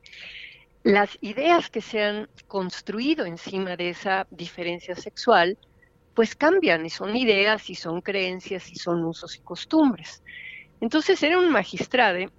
las 0.83 1.17
ideas 1.21 1.69
que 1.69 1.81
se 1.81 2.01
han 2.01 2.29
construido 2.47 3.25
encima 3.25 3.75
de 3.75 3.89
esa 3.89 4.27
diferencia 4.31 4.95
sexual, 4.95 5.57
pues 6.13 6.35
cambian 6.35 6.85
y 6.85 6.89
son 6.89 7.15
ideas 7.15 7.69
y 7.69 7.75
son 7.75 8.01
creencias 8.01 8.71
y 8.71 8.75
son 8.75 9.03
usos 9.05 9.35
y 9.35 9.41
costumbres. 9.41 10.23
Entonces 10.79 11.21
era 11.23 11.37
un 11.37 11.51
magistrado 11.51 12.31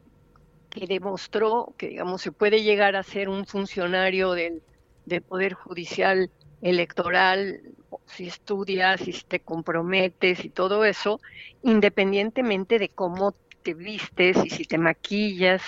que 0.70 0.86
demostró 0.86 1.74
que, 1.76 1.88
digamos, 1.88 2.22
se 2.22 2.32
puede 2.32 2.62
llegar 2.62 2.96
a 2.96 3.02
ser 3.02 3.28
un 3.28 3.46
funcionario 3.46 4.32
del, 4.32 4.62
del 5.06 5.22
Poder 5.22 5.54
Judicial 5.54 6.30
electoral, 6.60 7.60
si 8.06 8.26
estudias, 8.26 9.00
si 9.00 9.12
te 9.26 9.40
comprometes 9.40 10.44
y 10.44 10.50
todo 10.50 10.84
eso, 10.84 11.20
independientemente 11.62 12.78
de 12.78 12.88
cómo 12.88 13.36
te 13.62 13.74
vistes 13.74 14.36
y 14.44 14.50
si 14.50 14.64
te 14.64 14.78
maquillas 14.78 15.62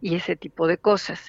y 0.00 0.14
ese 0.14 0.36
tipo 0.36 0.66
de 0.66 0.78
cosas. 0.78 1.20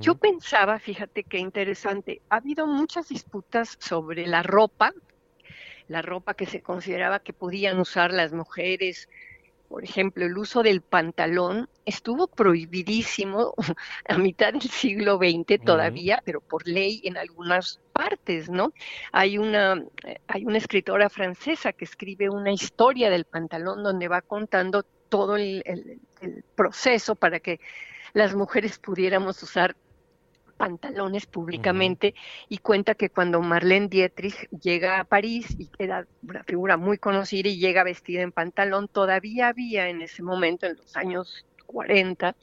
Yo 0.00 0.16
pensaba, 0.16 0.78
fíjate 0.78 1.24
qué 1.24 1.38
interesante, 1.38 2.22
ha 2.28 2.36
habido 2.36 2.66
muchas 2.66 3.08
disputas 3.08 3.76
sobre 3.80 4.26
la 4.26 4.42
ropa, 4.42 4.92
la 5.88 6.00
ropa 6.00 6.34
que 6.34 6.46
se 6.46 6.62
consideraba 6.62 7.20
que 7.20 7.32
podían 7.32 7.78
usar 7.78 8.12
las 8.12 8.32
mujeres. 8.32 9.08
Por 9.68 9.84
ejemplo, 9.84 10.24
el 10.24 10.38
uso 10.38 10.62
del 10.62 10.82
pantalón 10.82 11.68
estuvo 11.84 12.28
prohibidísimo 12.28 13.54
a 14.08 14.18
mitad 14.18 14.52
del 14.52 14.70
siglo 14.70 15.18
XX 15.18 15.62
todavía, 15.64 16.22
pero 16.24 16.40
por 16.40 16.66
ley 16.66 17.00
en 17.04 17.16
algunas 17.16 17.80
partes, 17.94 18.50
¿no? 18.50 18.72
Hay 19.12 19.38
una, 19.38 19.82
hay 20.26 20.44
una 20.44 20.58
escritora 20.58 21.08
francesa 21.08 21.72
que 21.72 21.84
escribe 21.84 22.28
una 22.28 22.52
historia 22.52 23.08
del 23.08 23.24
pantalón 23.24 23.82
donde 23.82 24.08
va 24.08 24.20
contando 24.20 24.82
todo 25.08 25.36
el 25.36 25.62
proceso 26.56 27.14
para 27.14 27.38
que 27.38 27.60
las 28.12 28.34
mujeres 28.34 28.78
pudiéramos 28.78 29.42
usar 29.42 29.76
pantalones 30.56 31.26
públicamente 31.26 32.14
y 32.48 32.58
cuenta 32.58 32.94
que 32.94 33.10
cuando 33.10 33.40
Marlene 33.40 33.88
Dietrich 33.88 34.48
llega 34.50 35.00
a 35.00 35.04
París 35.04 35.54
y 35.58 35.68
era 35.78 36.06
una 36.22 36.44
figura 36.44 36.76
muy 36.76 36.98
conocida 36.98 37.48
y 37.48 37.58
llega 37.58 37.84
vestida 37.84 38.22
en 38.22 38.32
pantalón, 38.32 38.88
todavía 38.88 39.48
había 39.48 39.88
en 39.88 40.02
ese 40.02 40.22
momento, 40.22 40.66
en 40.66 40.76
los 40.76 40.96
años 40.96 41.44
40, 41.66 42.36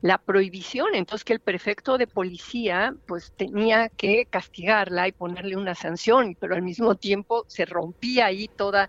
la 0.00 0.18
prohibición, 0.18 0.94
entonces 0.94 1.24
que 1.24 1.32
el 1.32 1.40
prefecto 1.40 1.98
de 1.98 2.06
policía 2.06 2.94
pues 3.06 3.32
tenía 3.36 3.88
que 3.88 4.26
castigarla 4.26 5.08
y 5.08 5.12
ponerle 5.12 5.56
una 5.56 5.74
sanción, 5.74 6.36
pero 6.38 6.54
al 6.54 6.62
mismo 6.62 6.94
tiempo 6.94 7.44
se 7.48 7.64
rompía 7.64 8.26
ahí 8.26 8.48
toda 8.48 8.88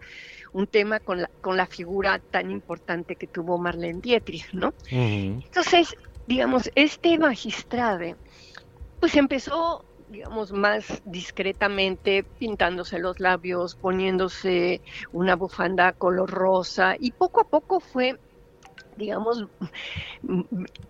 un 0.51 0.67
tema 0.67 0.99
con 0.99 1.21
la, 1.21 1.29
con 1.41 1.57
la 1.57 1.67
figura 1.67 2.19
tan 2.31 2.51
importante 2.51 3.15
que 3.15 3.27
tuvo 3.27 3.57
Marlene 3.57 4.01
Dietrich, 4.01 4.53
¿no? 4.53 4.73
Entonces, 4.89 5.95
digamos, 6.27 6.69
este 6.75 7.17
magistrado 7.17 8.15
pues 8.99 9.15
empezó 9.15 9.85
digamos, 10.07 10.51
más 10.51 11.01
discretamente, 11.05 12.23
pintándose 12.23 12.99
los 12.99 13.19
labios, 13.19 13.75
poniéndose 13.75 14.81
una 15.11 15.35
bufanda 15.35 15.93
color 15.93 16.29
rosa, 16.29 16.95
y 16.99 17.11
poco 17.11 17.41
a 17.41 17.47
poco 17.47 17.79
fue 17.79 18.19
digamos, 18.97 19.45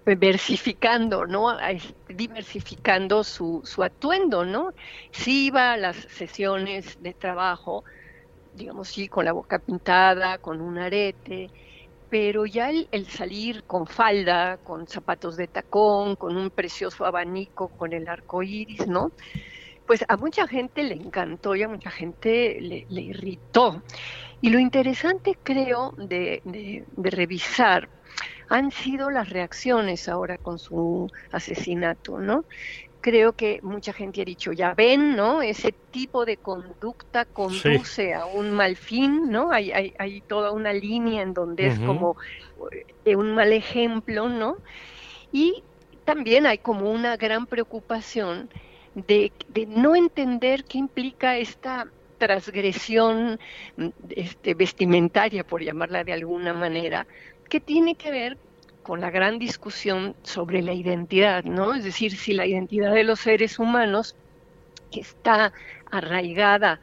versificando, 0.06 1.26
¿no? 1.26 1.58
Diversificando 2.08 3.24
su, 3.24 3.62
su 3.64 3.84
atuendo, 3.84 4.46
¿no? 4.46 4.74
Sí 5.12 5.48
iba 5.48 5.74
a 5.74 5.78
las 5.78 5.96
sesiones 5.96 7.02
de 7.02 7.14
trabajo, 7.14 7.84
digamos, 8.56 8.90
sí, 8.90 9.08
con 9.08 9.26
la 9.26 9.34
boca 9.34 9.60
pintada, 9.60 10.38
con 10.38 10.62
un 10.62 10.78
arete, 10.78 11.50
pero 12.10 12.46
ya 12.46 12.70
el, 12.70 13.08
salir 13.08 13.64
con 13.64 13.88
falda, 13.88 14.58
con 14.64 14.88
zapatos 14.88 15.36
de 15.38 15.48
tacón, 15.48 16.16
con 16.16 16.38
un 16.38 16.50
precioso 16.50 17.06
abanico, 17.06 17.70
con 17.70 17.94
el 17.94 18.08
arco 18.08 18.44
iris, 18.44 18.88
¿no? 18.88 19.12
Pues 19.86 20.04
a 20.08 20.18
mucha 20.18 20.48
gente 20.48 20.84
le 20.84 20.96
encantó 20.96 21.56
y 21.56 21.64
a 21.64 21.68
mucha 21.68 21.92
gente 21.92 22.60
le, 22.62 23.02
irritó. 23.02 23.84
Y 24.46 24.52
lo 24.52 24.60
interesante, 24.60 25.40
creo, 25.42 25.92
de, 25.98 26.40
de 26.44 27.10
revisar 27.10 27.90
han 28.48 28.70
sido 28.70 29.10
las 29.10 29.32
reacciones 29.32 30.08
ahora 30.08 30.38
con 30.38 30.60
su 30.60 31.08
asesinato, 31.32 32.20
¿no? 32.20 32.46
creo 33.02 33.34
que 33.34 33.60
mucha 33.64 33.94
gente 33.94 34.22
ha 34.22 34.26
dicho, 34.26 34.52
ya 34.52 34.74
ven, 34.76 35.16
¿no? 35.16 35.42
Ese 35.42 35.74
tipo 35.92 36.26
de 36.26 36.38
conducta 36.38 37.26
conduce 37.26 38.14
a 38.14 38.26
un 38.28 38.52
mal 38.52 38.76
fin, 38.78 39.30
¿no? 39.30 39.52
Hay, 39.52 39.72
hay, 39.72 39.94
hay 40.00 40.22
toda 40.22 40.52
una 40.52 40.74
línea 40.74 41.22
en 41.24 41.34
donde 41.34 41.68
es 41.68 41.80
como 41.80 42.16
eh, 43.04 43.16
un 43.16 43.36
mal 43.36 43.54
ejemplo, 43.54 44.30
¿no? 44.30 44.58
Y 45.32 45.66
también 46.04 46.46
hay 46.48 46.60
como 46.60 46.92
una 46.92 47.18
gran 47.18 47.48
preocupación 47.48 48.50
de, 48.94 49.34
de 49.48 49.66
no 49.68 49.96
entender 49.96 50.66
qué 50.66 50.78
implica 50.80 51.38
esta 51.38 51.92
transgresión 52.18 53.40
este, 54.10 54.54
vestimentaria, 54.54 55.44
por 55.44 55.62
llamarla 55.64 56.04
de 56.04 56.14
alguna 56.14 56.54
manera, 56.54 57.06
que 57.50 57.60
tiene 57.60 57.96
que 57.96 58.12
ver 58.12 58.38
con 58.84 59.02
la 59.02 59.10
gran 59.10 59.40
discusión 59.40 60.16
sobre 60.24 60.62
la 60.62 60.74
identidad, 60.74 61.44
¿no? 61.44 61.74
Es 61.74 61.84
decir, 61.84 62.16
si 62.16 62.34
la 62.34 62.46
identidad 62.46 62.94
de 62.94 63.04
los 63.04 63.20
seres 63.20 63.58
humanos 63.58 64.16
está 64.92 65.54
arraigada 65.92 66.80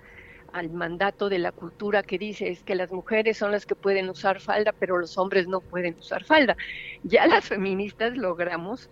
al 0.53 0.71
mandato 0.71 1.29
de 1.29 1.39
la 1.39 1.53
cultura 1.53 2.03
que 2.03 2.19
dice 2.19 2.49
es 2.49 2.63
que 2.63 2.75
las 2.75 2.93
mujeres 2.93 3.39
son 3.39 3.53
las 3.53 3.67
que 3.67 3.75
pueden 3.75 4.11
usar 4.11 4.41
falda, 4.41 4.73
pero 4.73 4.99
los 4.99 5.17
hombres 5.17 5.49
no 5.49 5.61
pueden 5.61 5.97
usar 5.99 6.25
falda. 6.25 6.57
Ya 7.03 7.27
las 7.27 7.47
feministas 7.49 8.17
logramos 8.17 8.91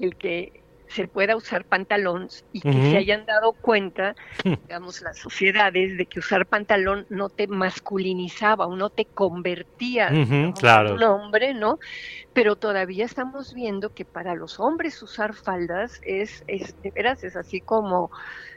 el 0.00 0.16
que 0.16 0.62
se 0.88 1.08
pueda 1.08 1.36
usar 1.36 1.64
pantalones 1.64 2.44
y 2.52 2.60
que 2.60 2.72
se 2.72 2.96
hayan 2.96 3.26
dado 3.26 3.52
cuenta, 3.52 4.14
digamos, 4.44 5.02
las 5.02 5.18
sociedades 5.18 5.96
de 5.96 6.06
que 6.06 6.20
usar 6.20 6.46
pantalón 6.46 7.06
no 7.08 7.28
te 7.28 7.46
masculinizaba 7.46 8.66
o 8.66 8.76
no 8.76 8.90
te 8.90 9.04
convertía 9.04 10.08
en 10.08 10.54
un 10.54 11.02
hombre, 11.02 11.54
¿no? 11.54 11.78
Pero 12.32 12.56
todavía 12.56 13.04
estamos 13.04 13.54
viendo 13.54 13.94
que 13.94 14.04
para 14.04 14.34
los 14.34 14.60
hombres 14.60 15.02
usar 15.02 15.34
faldas 15.34 16.00
es, 16.04 16.44
es 16.46 16.80
de 16.82 16.90
veras, 16.90 17.24
es 17.24 17.36
así 17.36 17.60
como 17.60 18.10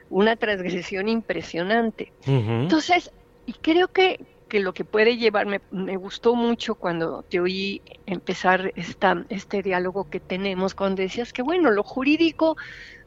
una 0.09 0.35
transgresión 0.35 1.07
impresionante. 1.07 2.11
Entonces, 2.25 3.11
y 3.45 3.53
creo 3.53 3.87
que, 3.87 4.19
que 4.49 4.59
lo 4.59 4.73
que 4.73 4.83
puede 4.83 5.15
llevarme, 5.15 5.61
me 5.71 5.95
gustó 5.95 6.35
mucho 6.35 6.75
cuando 6.75 7.23
te 7.23 7.39
oí 7.39 7.81
empezar 8.05 8.73
esta, 8.75 9.25
este 9.29 9.61
diálogo 9.61 10.09
que 10.09 10.19
tenemos, 10.19 10.75
cuando 10.75 11.01
decías 11.01 11.31
que, 11.31 11.41
bueno, 11.41 11.71
lo 11.71 11.83
jurídico 11.83 12.57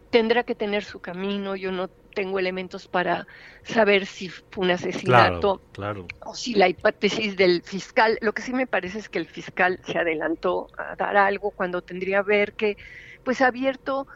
tendrá 0.09 0.45
que 0.45 0.55
tener 0.55 0.85
su 0.85 1.01
camino, 1.01 1.57
yo 1.57 1.73
no 1.73 1.89
tengo 2.15 2.39
elementos 2.39 2.87
para 2.87 3.27
saber 3.65 4.07
si 4.07 4.29
fue 4.29 4.65
un 4.65 4.71
asesinato 4.71 5.63
claro, 5.73 6.07
o 6.25 6.35
si 6.35 6.55
la 6.55 6.69
hipótesis 6.69 7.37
del 7.37 7.63
fiscal, 7.63 8.19
lo 8.21 8.33
que 8.33 8.43
sí 8.43 8.53
me 8.53 8.67
parece 8.67 8.99
es 8.99 9.09
que 9.09 9.19
el 9.19 9.27
fiscal 9.27 9.81
se 9.85 9.99
adelantó 9.99 10.69
a 10.77 10.95
dar 10.97 11.17
algo 11.17 11.51
cuando 11.51 11.83
tendría 11.83 12.23
que 12.23 12.29
ver 12.29 12.53
que 12.53 12.77
pues 13.25 13.41
abierto 13.41 14.07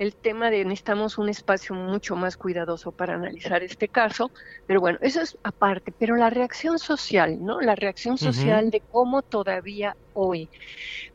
el 0.00 0.16
tema 0.16 0.50
de 0.50 0.64
necesitamos 0.64 1.18
un 1.18 1.28
espacio 1.28 1.74
mucho 1.74 2.16
más 2.16 2.38
cuidadoso 2.38 2.90
para 2.90 3.16
analizar 3.16 3.62
este 3.62 3.86
caso, 3.90 4.32
pero 4.64 4.80
bueno, 4.80 4.98
eso 5.02 5.20
es 5.20 5.36
aparte, 5.42 5.92
pero 5.92 6.16
la 6.16 6.30
reacción 6.30 6.78
social, 6.78 7.38
¿no? 7.44 7.60
La 7.60 7.74
reacción 7.74 8.16
social 8.16 8.70
de 8.70 8.80
cómo 8.80 9.20
todavía 9.20 9.98
hoy 10.14 10.50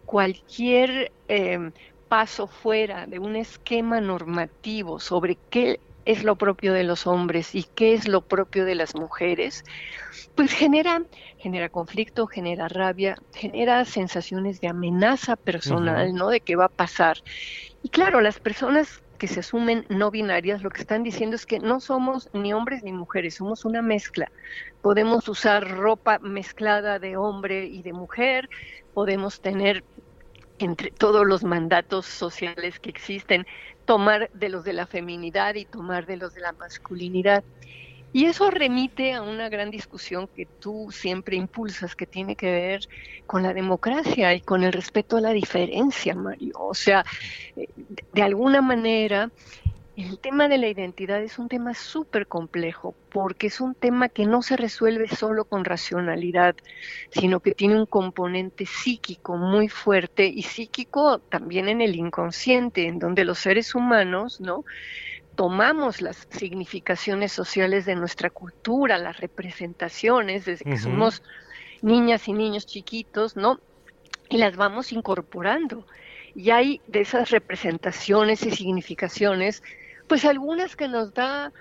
cualquier 0.03 1.11
em, 1.27 1.73
paso 2.07 2.45
fuera 2.47 3.07
de 3.07 3.17
un 3.17 3.35
esquema 3.35 4.01
normativo 4.01 4.99
sobre 4.99 5.39
qué 5.49 5.81
es 6.05 6.23
lo 6.23 6.35
propio 6.35 6.73
de 6.73 6.83
los 6.83 7.07
hombres 7.07 7.55
y 7.55 7.63
qué 7.63 7.93
es 7.93 8.07
lo 8.07 8.21
propio 8.21 8.65
de 8.65 8.75
las 8.75 8.95
mujeres, 8.95 9.63
pues 10.35 10.51
genera, 10.51 11.01
genera 11.37 11.69
conflicto, 11.69 12.27
genera 12.27 12.67
rabia, 12.67 13.17
genera 13.33 13.83
sensaciones 13.85 14.61
de 14.61 14.67
amenaza 14.67 15.35
personal, 15.35 16.13
¿no? 16.13 16.29
De 16.29 16.39
qué 16.39 16.55
va 16.55 16.65
a 16.65 16.69
pasar. 16.69 17.17
Y 17.83 17.89
claro, 17.89 18.21
las 18.21 18.39
personas 18.39 19.01
que 19.17 19.27
se 19.27 19.39
asumen 19.39 19.85
no 19.89 20.11
binarias 20.11 20.61
lo 20.61 20.69
que 20.69 20.81
están 20.81 21.03
diciendo 21.03 21.35
es 21.35 21.45
que 21.45 21.59
no 21.59 21.79
somos 21.79 22.29
ni 22.33 22.53
hombres 22.53 22.83
ni 22.83 22.91
mujeres, 22.91 23.35
somos 23.35 23.65
una 23.65 23.81
mezcla. 23.81 24.31
Podemos 24.81 25.27
usar 25.27 25.67
ropa 25.69 26.19
mezclada 26.19 26.99
de 26.99 27.17
hombre 27.17 27.65
y 27.65 27.81
de 27.81 27.93
mujer, 27.93 28.49
podemos 28.93 29.41
tener 29.41 29.83
entre 30.59 30.91
todos 30.91 31.25
los 31.25 31.43
mandatos 31.43 32.05
sociales 32.05 32.79
que 32.79 32.89
existen, 32.89 33.45
tomar 33.85 34.29
de 34.33 34.49
los 34.49 34.63
de 34.63 34.73
la 34.73 34.87
feminidad 34.87 35.55
y 35.55 35.65
tomar 35.65 36.05
de 36.05 36.17
los 36.17 36.33
de 36.33 36.41
la 36.41 36.53
masculinidad. 36.53 37.43
Y 38.13 38.27
eso 38.27 38.49
remite 38.49 39.11
a 39.11 39.21
una 39.21 39.49
gran 39.49 39.69
discusión 39.71 40.29
que 40.33 40.45
tú 40.45 40.87
siempre 40.89 41.35
impulsas, 41.35 41.97
que 41.97 42.05
tiene 42.05 42.37
que 42.37 42.49
ver 42.49 42.87
con 43.27 43.43
la 43.43 43.53
democracia 43.53 44.33
y 44.33 44.39
con 44.39 44.63
el 44.63 44.71
respeto 44.71 45.17
a 45.17 45.21
la 45.21 45.31
diferencia, 45.31 46.15
Mario. 46.15 46.53
O 46.57 46.73
sea, 46.73 47.03
eh, 47.57 47.67
de 48.13 48.21
alguna 48.21 48.61
manera, 48.61 49.31
el 49.97 50.19
tema 50.19 50.47
de 50.47 50.57
la 50.57 50.67
identidad 50.67 51.21
es 51.21 51.39
un 51.39 51.47
tema 51.47 51.73
súper 51.73 52.27
complejo 52.27 52.95
porque 53.11 53.47
es 53.47 53.61
un 53.61 53.75
tema 53.75 54.09
que 54.09 54.25
no 54.25 54.41
se 54.41 54.57
resuelve 54.57 55.07
solo 55.07 55.45
con 55.45 55.63
racionalidad, 55.63 56.55
sino 57.11 57.39
que 57.39 57.53
tiene 57.53 57.79
un 57.79 57.85
componente 57.85 58.65
psíquico 58.65 59.37
muy 59.37 59.69
fuerte 59.69 60.25
y 60.25 60.43
psíquico 60.43 61.19
también 61.19 61.69
en 61.69 61.81
el 61.81 61.95
inconsciente, 61.95 62.87
en 62.87 62.99
donde 62.99 63.23
los 63.23 63.39
seres 63.39 63.73
humanos, 63.73 64.41
¿no? 64.41 64.65
tomamos 65.35 66.01
las 66.01 66.27
significaciones 66.29 67.31
sociales 67.31 67.85
de 67.85 67.95
nuestra 67.95 68.29
cultura, 68.29 68.97
las 68.97 69.19
representaciones, 69.19 70.45
desde 70.45 70.65
que 70.65 70.77
somos 70.77 71.21
niñas 71.81 72.27
y 72.27 72.33
niños 72.33 72.65
chiquitos, 72.65 73.35
¿no? 73.35 73.59
Y 74.29 74.37
las 74.37 74.55
vamos 74.55 74.91
incorporando. 74.91 75.85
Y 76.33 76.49
hay 76.49 76.81
de 76.87 77.01
esas 77.01 77.31
representaciones 77.31 78.45
y 78.45 78.51
significaciones, 78.51 79.61
pues 80.07 80.25
algunas 80.25 80.75
que 80.75 80.87
nos 80.87 81.13
da 81.13 81.51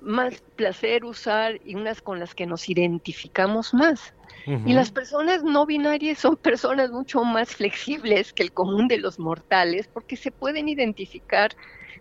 más 0.00 0.42
placer 0.56 1.04
usar 1.04 1.60
y 1.64 1.74
unas 1.74 2.00
con 2.00 2.18
las 2.20 2.34
que 2.34 2.46
nos 2.46 2.68
identificamos 2.68 3.74
más. 3.74 4.14
Y 4.46 4.72
las 4.72 4.90
personas 4.90 5.42
no 5.42 5.66
binarias 5.66 6.18
son 6.18 6.36
personas 6.42 6.90
mucho 6.90 7.22
más 7.22 7.54
flexibles 7.54 8.32
que 8.32 8.42
el 8.42 8.52
común 8.52 8.88
de 8.88 8.98
los 8.98 9.18
mortales 9.18 9.88
porque 9.92 10.16
se 10.16 10.30
pueden 10.30 10.68
identificar 10.68 11.50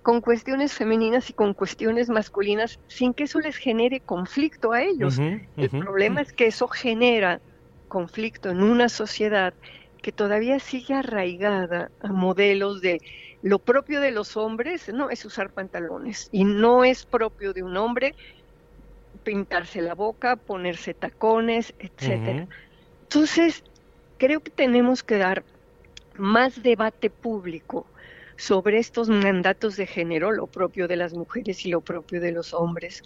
con 0.01 0.21
cuestiones 0.21 0.73
femeninas 0.73 1.29
y 1.29 1.33
con 1.33 1.53
cuestiones 1.53 2.07
masculinas 2.07 2.79
sin 2.87 3.13
que 3.13 3.25
eso 3.25 3.41
les 3.41 3.57
genere 3.57 3.99
conflicto 3.99 4.71
a 4.71 4.81
ellos. 4.81 5.19
El 5.19 5.69
problema 5.69 6.21
es 6.21 6.31
que 6.31 6.47
eso 6.47 6.69
genera 6.69 7.41
conflicto 7.89 8.49
en 8.49 8.63
una 8.63 8.87
sociedad 8.87 9.53
que 10.01 10.13
todavía 10.13 10.59
sigue 10.59 10.93
arraigada 10.93 11.91
a 11.99 12.13
modelos 12.13 12.79
de 12.79 13.01
lo 13.47 13.59
propio 13.59 14.01
de 14.01 14.11
los 14.11 14.35
hombres, 14.37 14.89
no 14.89 15.09
es 15.09 15.23
usar 15.25 15.51
pantalones 15.51 16.29
y 16.31 16.43
no 16.43 16.83
es 16.83 17.05
propio 17.05 17.53
de 17.53 17.63
un 17.63 17.77
hombre 17.77 18.13
pintarse 19.23 19.81
la 19.81 19.95
boca, 19.95 20.35
ponerse 20.35 20.93
tacones, 20.93 21.73
etcétera. 21.79 22.47
Entonces, 23.03 23.63
creo 24.17 24.41
que 24.41 24.51
tenemos 24.51 25.03
que 25.03 25.17
dar 25.17 25.43
más 26.17 26.61
debate 26.61 27.09
público 27.09 27.85
sobre 28.37 28.79
estos 28.79 29.09
mandatos 29.09 29.77
de 29.77 29.87
género, 29.87 30.31
lo 30.31 30.47
propio 30.47 30.87
de 30.87 30.97
las 30.97 31.13
mujeres 31.13 31.65
y 31.65 31.69
lo 31.69 31.81
propio 31.81 32.21
de 32.21 32.31
los 32.31 32.53
hombres, 32.53 33.03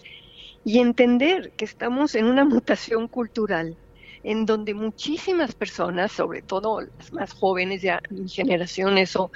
y 0.63 0.79
entender 0.79 1.51
que 1.51 1.65
estamos 1.65 2.15
en 2.15 2.25
una 2.25 2.45
mutación 2.45 3.07
cultural 3.07 3.77
en 4.23 4.45
donde 4.45 4.73
muchísimas 4.73 5.53
personas, 5.53 6.11
sobre 6.11 6.41
todo 6.41 6.81
las 6.81 7.11
más 7.13 7.33
jóvenes, 7.33 7.81
ya 7.81 8.01
mi 8.09 8.29
generación 8.29 8.97
eso 8.97 9.31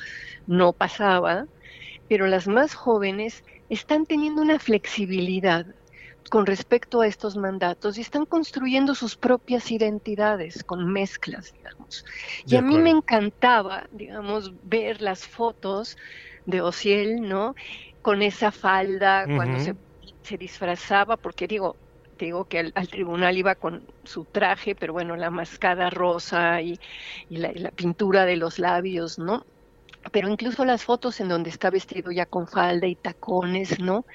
no 0.48 0.74
pasaba, 0.74 1.48
pero 2.08 2.28
las 2.28 2.48
más 2.48 2.76
jóvenes 2.76 3.44
están 3.70 4.06
teniendo 4.06 4.42
una 4.42 4.60
flexibilidad 4.60 5.66
con 6.30 6.46
respecto 6.46 7.02
a 7.02 7.08
estos 7.08 7.38
mandatos 7.38 7.98
y 7.98 8.02
están 8.02 8.26
construyendo 8.26 8.96
sus 8.96 9.16
propias 9.16 9.72
identidades 9.72 10.64
con 10.64 10.92
mezclas, 10.92 11.54
digamos. 11.54 12.06
Y 12.46 12.56
a 12.56 12.62
mí 12.62 12.78
me 12.78 12.90
encantaba, 12.90 13.88
digamos, 13.92 14.52
ver 14.64 15.02
las 15.02 15.28
fotos 15.28 15.98
de 16.46 16.62
Ociel, 16.62 17.22
¿no? 17.22 17.56
Con 18.02 18.22
esa 18.22 18.52
falda, 18.52 19.26
cuando 19.36 19.60
se, 19.60 19.76
se, 20.24 20.38
disfrazaba, 20.38 21.18
porque 21.18 21.48
digo, 21.48 21.76
digo 22.18 22.46
que 22.46 22.72
al, 22.74 22.88
tribunal 22.88 23.38
iba 23.38 23.56
con 23.56 23.84
su 24.06 24.24
traje, 24.24 24.76
pero 24.76 24.94
bueno, 24.94 25.16
la 25.18 25.30
mascada 25.30 25.90
rosa 25.90 26.62
y, 26.62 26.80
la, 27.30 27.52
y 27.52 27.60
la 27.60 27.72
pintura 27.72 28.26
de 28.26 28.38
los 28.38 28.60
labios, 28.60 29.20
¿no? 29.20 29.46
Pero 30.12 30.30
incluso 30.30 30.64
las 30.64 30.84
fotos 30.84 31.20
en 31.20 31.28
donde 31.28 31.50
está 31.50 31.70
vestido 31.70 32.12
ya 32.12 32.26
con 32.26 32.48
falda 32.48 32.88
y 32.88 32.96
tacones, 32.96 33.80
¿no? 33.80 34.06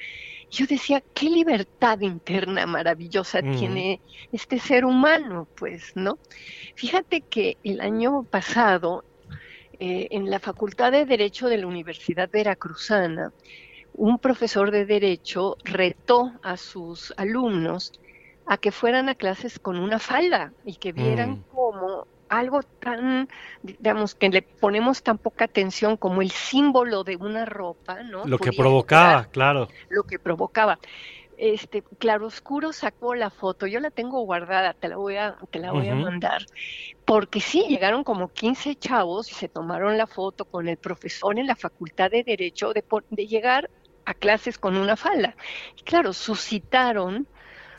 yo 0.51 0.67
decía, 0.67 1.03
qué 1.15 1.31
libertad 1.31 2.01
interna 2.01 2.67
maravillosa 2.67 3.41
tiene 3.41 4.01
este 4.33 4.59
ser 4.59 4.85
humano, 4.85 5.47
pues, 5.55 5.93
¿no? 5.95 6.19
Fíjate 6.75 7.21
que 7.21 7.57
el 7.63 7.81
año 7.81 8.25
pasado, 8.25 9.05
eh, 9.79 10.09
en 10.11 10.29
la 10.29 10.41
Facultad 10.41 10.91
de 10.91 11.07
Derecho 11.07 11.49
de 11.49 11.59
la 11.59 11.69
Universidad 11.69 12.29
Veracruzana, 12.31 13.33
un 13.95 14.19
profesor 14.19 14.71
de 14.71 14.87
Derecho 14.87 15.57
retó 15.65 16.33
a 16.43 16.57
sus 16.57 17.13
alumnos 17.17 17.93
a 18.47 18.57
que 18.57 18.73
fueran 18.73 19.09
a 19.09 19.15
clases 19.15 19.59
con 19.59 19.79
una 19.79 19.99
falda 19.99 20.53
y 20.65 20.75
que 20.75 20.93
vieran 20.93 21.31
mm. 21.31 21.45
cómo 21.55 22.07
algo 22.31 22.63
tan, 22.63 23.29
digamos, 23.63 24.15
que 24.15 24.29
le 24.29 24.43
ponemos 24.43 25.03
tan 25.03 25.19
poca 25.19 25.45
atención 25.45 25.97
como 25.97 26.23
el 26.23 26.31
símbolo 26.31 27.05
de 27.05 27.17
una 27.17 27.45
ropa, 27.45 28.03
¿no? 28.03 28.25
Lo 28.25 28.39
que 28.39 28.53
provocaba, 28.53 29.27
claro. 29.27 29.69
Lo 29.89 30.05
que 30.05 30.19
provocaba. 30.19 30.79
Este, 31.37 31.83
Claroscuro 31.99 32.73
sacó 32.73 33.15
la 33.15 33.31
foto, 33.31 33.67
yo 33.67 33.81
la 33.81 33.91
tengo 33.91 34.21
guardada, 34.21 34.75
te 34.75 34.89
la 34.89 34.97
voy 34.97 35.17
a, 35.17 35.37
te 35.51 35.59
la 35.59 35.73
voy 35.73 35.89
a 35.89 35.95
mandar, 35.95 36.45
porque 37.07 37.41
sí, 37.41 37.65
llegaron 37.67 38.05
como 38.05 38.29
15 38.29 38.77
chavos 38.77 39.31
y 39.31 39.35
se 39.35 39.49
tomaron 39.49 39.97
la 39.97 40.07
foto 40.07 40.45
con 40.45 40.69
el 40.69 40.77
profesor 40.77 41.39
en 41.39 41.47
la 41.47 41.57
Facultad 41.57 42.11
de 42.11 42.25
Derecho 42.25 42.75
de, 42.75 42.85
de 43.09 43.27
llegar 43.27 43.71
a 44.11 44.15
clases 44.15 44.59
con 44.59 44.77
una 44.77 44.97
falda. 44.97 45.35
Y 45.79 45.83
claro, 45.83 46.13
suscitaron 46.13 47.27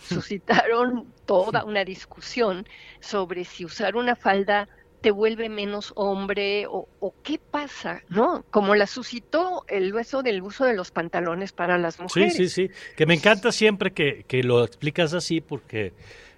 suscitaron 0.10 1.14
toda 1.26 1.64
una 1.64 1.86
discusión 1.86 2.68
sobre 3.00 3.46
si 3.46 3.66
usar 3.66 3.96
una 3.96 4.16
falda 4.16 4.68
te 5.02 5.10
vuelve 5.10 5.50
menos 5.50 5.94
hombre 5.96 6.68
o, 6.68 6.88
qué 7.24 7.40
pasa, 7.40 8.04
¿no? 8.08 8.46
Como 8.52 8.76
la 8.76 8.86
suscitó 8.86 9.66
el 9.68 9.92
hueso 9.92 10.22
del 10.22 10.44
uso 10.44 10.66
de 10.66 10.76
los 10.76 10.92
pantalones 10.92 11.54
para 11.54 11.80
las 11.80 12.00
mujeres. 12.00 12.36
Sí, 12.36 12.48
sí, 12.50 12.68
sí, 12.68 12.74
que 12.96 13.08
me 13.08 13.16
encanta 13.16 13.52
siempre 13.52 13.92
que, 13.94 14.26
que 14.28 14.44
lo 14.44 14.64
explicas 14.64 15.16
así 15.16 15.42
porque 15.42 15.94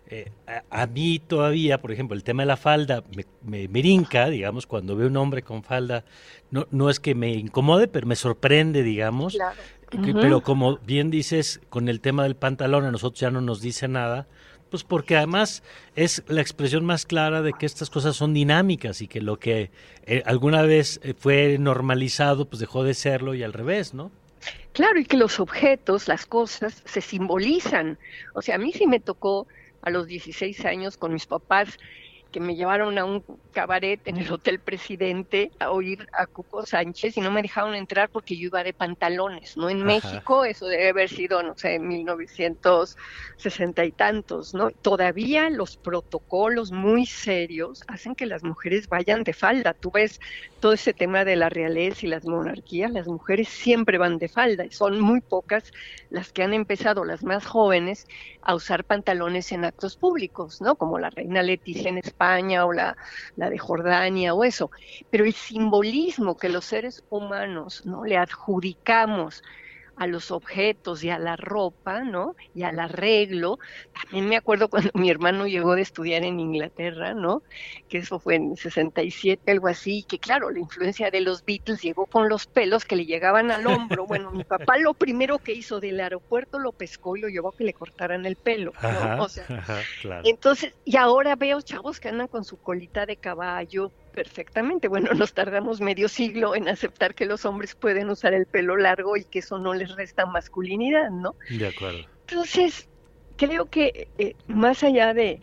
eh, 0.07 0.31
a, 0.69 0.87
mí 0.87 1.19
todavía, 1.19 1.81
por 1.81 1.91
ejemplo, 1.91 2.15
el 2.15 2.23
tema 2.23 2.43
de 2.43 2.47
la 2.47 2.55
falda 2.55 3.03
me, 3.15 3.25
me, 3.41 3.67
brinca, 3.67 4.29
digamos, 4.29 4.65
cuando 4.65 4.95
veo 4.95 5.07
un 5.07 5.17
hombre 5.17 5.41
con 5.41 5.63
falda, 5.63 6.05
no, 6.49 6.65
no 6.71 6.89
es 6.89 7.01
que 7.01 7.15
me 7.15 7.33
incomode, 7.33 7.89
pero 7.89 8.07
me 8.07 8.15
sorprende, 8.15 8.81
digamos. 8.81 9.33
Claro. 9.33 9.59
Pero 10.01 10.41
como 10.41 10.77
bien 10.77 11.09
dices, 11.09 11.61
con 11.69 11.89
el 11.89 12.01
tema 12.01 12.23
del 12.23 12.35
pantalón 12.35 12.85
a 12.85 12.91
nosotros 12.91 13.19
ya 13.19 13.31
no 13.31 13.41
nos 13.41 13.61
dice 13.61 13.87
nada, 13.87 14.27
pues 14.69 14.83
porque 14.83 15.15
además 15.15 15.61
es 15.95 16.23
la 16.27 16.41
expresión 16.41 16.83
más 16.83 17.05
clara 17.05 17.41
de 17.43 17.53
que 17.53 17.65
estas 17.65 17.89
cosas 17.91 18.15
son 18.15 18.33
dinámicas 18.33 19.01
y 19.01 19.07
que 19.07 19.21
lo 19.21 19.37
que 19.37 19.69
eh, 20.05 20.23
alguna 20.25 20.63
vez 20.63 20.99
eh, 21.03 21.13
fue 21.15 21.57
normalizado, 21.59 22.45
pues 22.45 22.59
dejó 22.59 22.83
de 22.83 22.95
serlo 22.95 23.35
y 23.35 23.43
al 23.43 23.53
revés, 23.53 23.93
¿no? 23.93 24.11
Claro, 24.71 24.99
y 24.99 25.05
que 25.05 25.17
los 25.17 25.39
objetos, 25.39 26.07
las 26.07 26.25
cosas, 26.25 26.81
se 26.85 27.01
simbolizan. 27.01 27.99
O 28.33 28.41
sea, 28.41 28.55
a 28.55 28.57
mí 28.57 28.73
sí 28.73 28.87
me 28.87 28.99
tocó 28.99 29.47
a 29.83 29.91
los 29.91 30.07
16 30.07 30.65
años 30.65 30.97
con 30.97 31.13
mis 31.13 31.27
papás 31.27 31.77
que 32.33 32.39
me 32.39 32.55
llevaron 32.55 32.97
a 32.97 33.05
un 33.05 33.23
cabaret 33.53 34.01
en 34.07 34.17
el 34.17 34.29
Hotel 34.29 34.59
Presidente 34.59 35.51
a 35.59 35.69
oír 35.69 36.07
a 36.11 36.25
Cuco 36.25 36.65
Sánchez 36.65 37.15
y 37.15 37.21
no 37.21 37.29
me 37.29 37.43
dejaron 37.43 37.75
entrar 37.75 38.09
porque 38.09 38.35
yo 38.35 38.47
iba 38.47 38.63
de 38.63 38.73
pantalones, 38.73 39.55
¿no? 39.55 39.69
En 39.69 39.83
México 39.83 40.43
eso 40.43 40.65
debe 40.65 40.89
haber 40.89 41.09
sido, 41.09 41.43
no 41.43 41.55
sé, 41.55 41.75
en 41.75 41.87
1960 41.87 43.85
y 43.85 43.91
tantos, 43.91 44.55
¿no? 44.55 44.71
Todavía 44.71 45.51
los 45.51 45.77
protocolos 45.77 46.71
muy 46.71 47.05
serios 47.05 47.83
hacen 47.87 48.15
que 48.15 48.25
las 48.25 48.43
mujeres 48.43 48.89
vayan 48.89 49.23
de 49.23 49.33
falda. 49.33 49.75
Tú 49.75 49.91
ves 49.91 50.19
todo 50.59 50.73
ese 50.73 50.93
tema 50.93 51.25
de 51.25 51.35
la 51.35 51.49
realeza 51.49 52.07
y 52.07 52.09
las 52.09 52.25
monarquías, 52.25 52.91
las 52.91 53.07
mujeres 53.07 53.47
siempre 53.47 53.99
van 53.99 54.17
de 54.17 54.27
falda 54.27 54.65
y 54.65 54.71
son 54.71 54.99
muy 54.99 55.21
pocas 55.21 55.71
las 56.09 56.31
que 56.31 56.41
han 56.41 56.55
empezado, 56.55 57.05
las 57.05 57.23
más 57.23 57.45
jóvenes, 57.45 58.07
a 58.41 58.55
usar 58.55 58.85
pantalones 58.85 59.51
en 59.51 59.65
actos 59.65 59.97
públicos, 59.97 60.61
¿no? 60.61 60.75
Como 60.75 60.97
la 60.97 61.11
reina 61.11 61.43
Leticia 61.43 61.89
en 61.89 61.99
España 61.99 62.22
o 62.65 62.73
la, 62.73 62.95
la 63.35 63.49
de 63.49 63.57
Jordania 63.57 64.33
o 64.33 64.43
eso. 64.43 64.71
Pero 65.09 65.25
el 65.25 65.33
simbolismo 65.33 66.37
que 66.37 66.49
los 66.49 66.65
seres 66.65 67.03
humanos, 67.09 67.83
¿no? 67.85 68.05
Le 68.05 68.17
adjudicamos 68.17 69.43
a 69.95 70.07
los 70.07 70.31
objetos 70.31 71.03
y 71.03 71.09
a 71.09 71.19
la 71.19 71.35
ropa, 71.35 72.03
¿no? 72.03 72.35
Y 72.53 72.63
al 72.63 72.79
arreglo. 72.79 73.59
También 73.93 74.27
me 74.27 74.37
acuerdo 74.37 74.69
cuando 74.69 74.91
mi 74.93 75.09
hermano 75.09 75.47
llegó 75.47 75.75
de 75.75 75.81
estudiar 75.81 76.23
en 76.23 76.39
Inglaterra, 76.39 77.13
¿no? 77.13 77.43
Que 77.89 77.99
eso 77.99 78.19
fue 78.19 78.35
en 78.35 78.55
67, 78.57 79.51
algo 79.51 79.67
así, 79.67 80.03
que 80.03 80.19
claro, 80.19 80.49
la 80.49 80.59
influencia 80.59 81.11
de 81.11 81.21
los 81.21 81.45
Beatles 81.45 81.81
llegó 81.81 82.05
con 82.05 82.29
los 82.29 82.47
pelos 82.47 82.85
que 82.85 82.95
le 82.95 83.05
llegaban 83.05 83.51
al 83.51 83.67
hombro. 83.67 84.03
Bueno, 84.13 84.29
mi 84.31 84.43
papá 84.43 84.77
lo 84.77 84.93
primero 84.93 85.39
que 85.39 85.53
hizo 85.53 85.79
del 85.79 85.99
aeropuerto 85.99 86.59
lo 86.59 86.71
pescó 86.71 87.17
y 87.17 87.21
lo 87.21 87.29
llevó 87.29 87.49
a 87.49 87.57
que 87.57 87.63
le 87.63 87.73
cortaran 87.73 88.27
el 88.27 88.35
pelo, 88.35 88.71
¿no? 88.83 89.23
o 89.23 89.29
sea, 89.29 89.47
entonces, 90.23 90.73
y 90.85 90.97
ahora 90.97 91.35
veo 91.35 91.61
chavos 91.61 91.99
que 91.99 92.09
andan 92.09 92.27
con 92.27 92.43
su 92.43 92.57
colita 92.57 93.07
de 93.07 93.17
caballo, 93.17 93.91
perfectamente. 94.13 94.87
Bueno, 94.87 95.13
nos 95.13 95.33
tardamos 95.33 95.81
medio 95.81 96.07
siglo 96.07 96.55
en 96.55 96.69
aceptar 96.69 97.15
que 97.15 97.25
los 97.25 97.45
hombres 97.45 97.75
pueden 97.75 98.09
usar 98.09 98.33
el 98.33 98.45
pelo 98.45 98.77
largo 98.77 99.17
y 99.17 99.25
que 99.25 99.39
eso 99.39 99.57
no 99.59 99.73
les 99.73 99.95
resta 99.95 100.25
masculinidad, 100.25 101.09
¿no? 101.09 101.35
De 101.49 101.67
acuerdo. 101.67 102.05
Entonces, 102.27 102.87
creo 103.37 103.65
que 103.65 104.07
eh, 104.17 104.35
más 104.47 104.83
allá 104.83 105.13
de, 105.13 105.41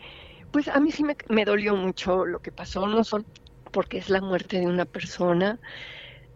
pues 0.51 0.69
a 0.69 0.81
mí 0.81 0.91
sí 0.91 1.05
me, 1.05 1.17
me 1.29 1.45
dolió 1.45 1.77
mucho 1.77 2.25
lo 2.25 2.41
que 2.41 2.53
pasó, 2.53 2.87
no 2.87 3.05
solo 3.05 3.25
porque 3.71 3.99
es 3.99 4.11
la 4.11 4.21
muerte 4.21 4.59
de 4.59 4.67
una 4.67 4.85
persona, 4.85 5.59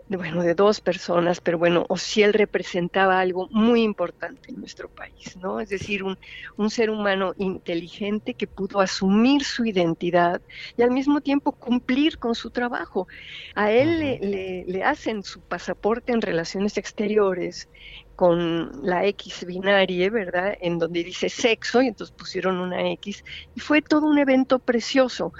bueno, 0.08 0.42
de 0.42 0.54
dos 0.54 0.80
personas, 0.80 1.40
pero 1.40 1.58
bueno, 1.58 1.86
Ociel 1.88 2.34
representaba 2.34 3.20
algo 3.20 3.48
muy 3.50 3.82
importante 3.82 4.50
en 4.50 4.60
nuestro 4.60 4.88
país, 4.90 5.36
¿no? 5.36 5.60
Es 5.60 5.70
decir, 5.70 6.02
un, 6.02 6.18
un 6.56 6.68
ser 6.68 6.90
humano 6.90 7.32
inteligente 7.38 8.34
que 8.34 8.46
pudo 8.46 8.80
asumir 8.80 9.44
su 9.44 9.64
identidad 9.64 10.42
y 10.76 10.82
al 10.82 10.90
mismo 10.90 11.22
tiempo 11.22 11.52
cumplir 11.52 12.18
con 12.18 12.34
su 12.34 12.50
trabajo. 12.50 13.08
A 13.54 13.70
él 13.70 13.98
le, 13.98 14.64
le, 14.66 14.84
hacen 14.84 15.22
su 15.22 15.40
pasaporte 15.40 16.12
en 16.12 16.20
relaciones 16.20 16.76
exteriores 16.76 17.68
con 18.14 18.86
la 18.86 19.06
X 19.06 19.46
binaria, 19.46 20.10
¿verdad? 20.10 20.54
En 20.60 20.78
donde 20.78 21.02
dice 21.02 21.30
sexo 21.30 21.80
y 21.80 21.88
entonces 21.88 22.14
pusieron 22.14 22.58
una 22.58 22.90
X 22.92 23.24
y 23.56 23.60
fue 23.60 23.80
todo 23.80 24.06
un 24.06 24.18
evento 24.18 24.58
precioso. 24.58 25.32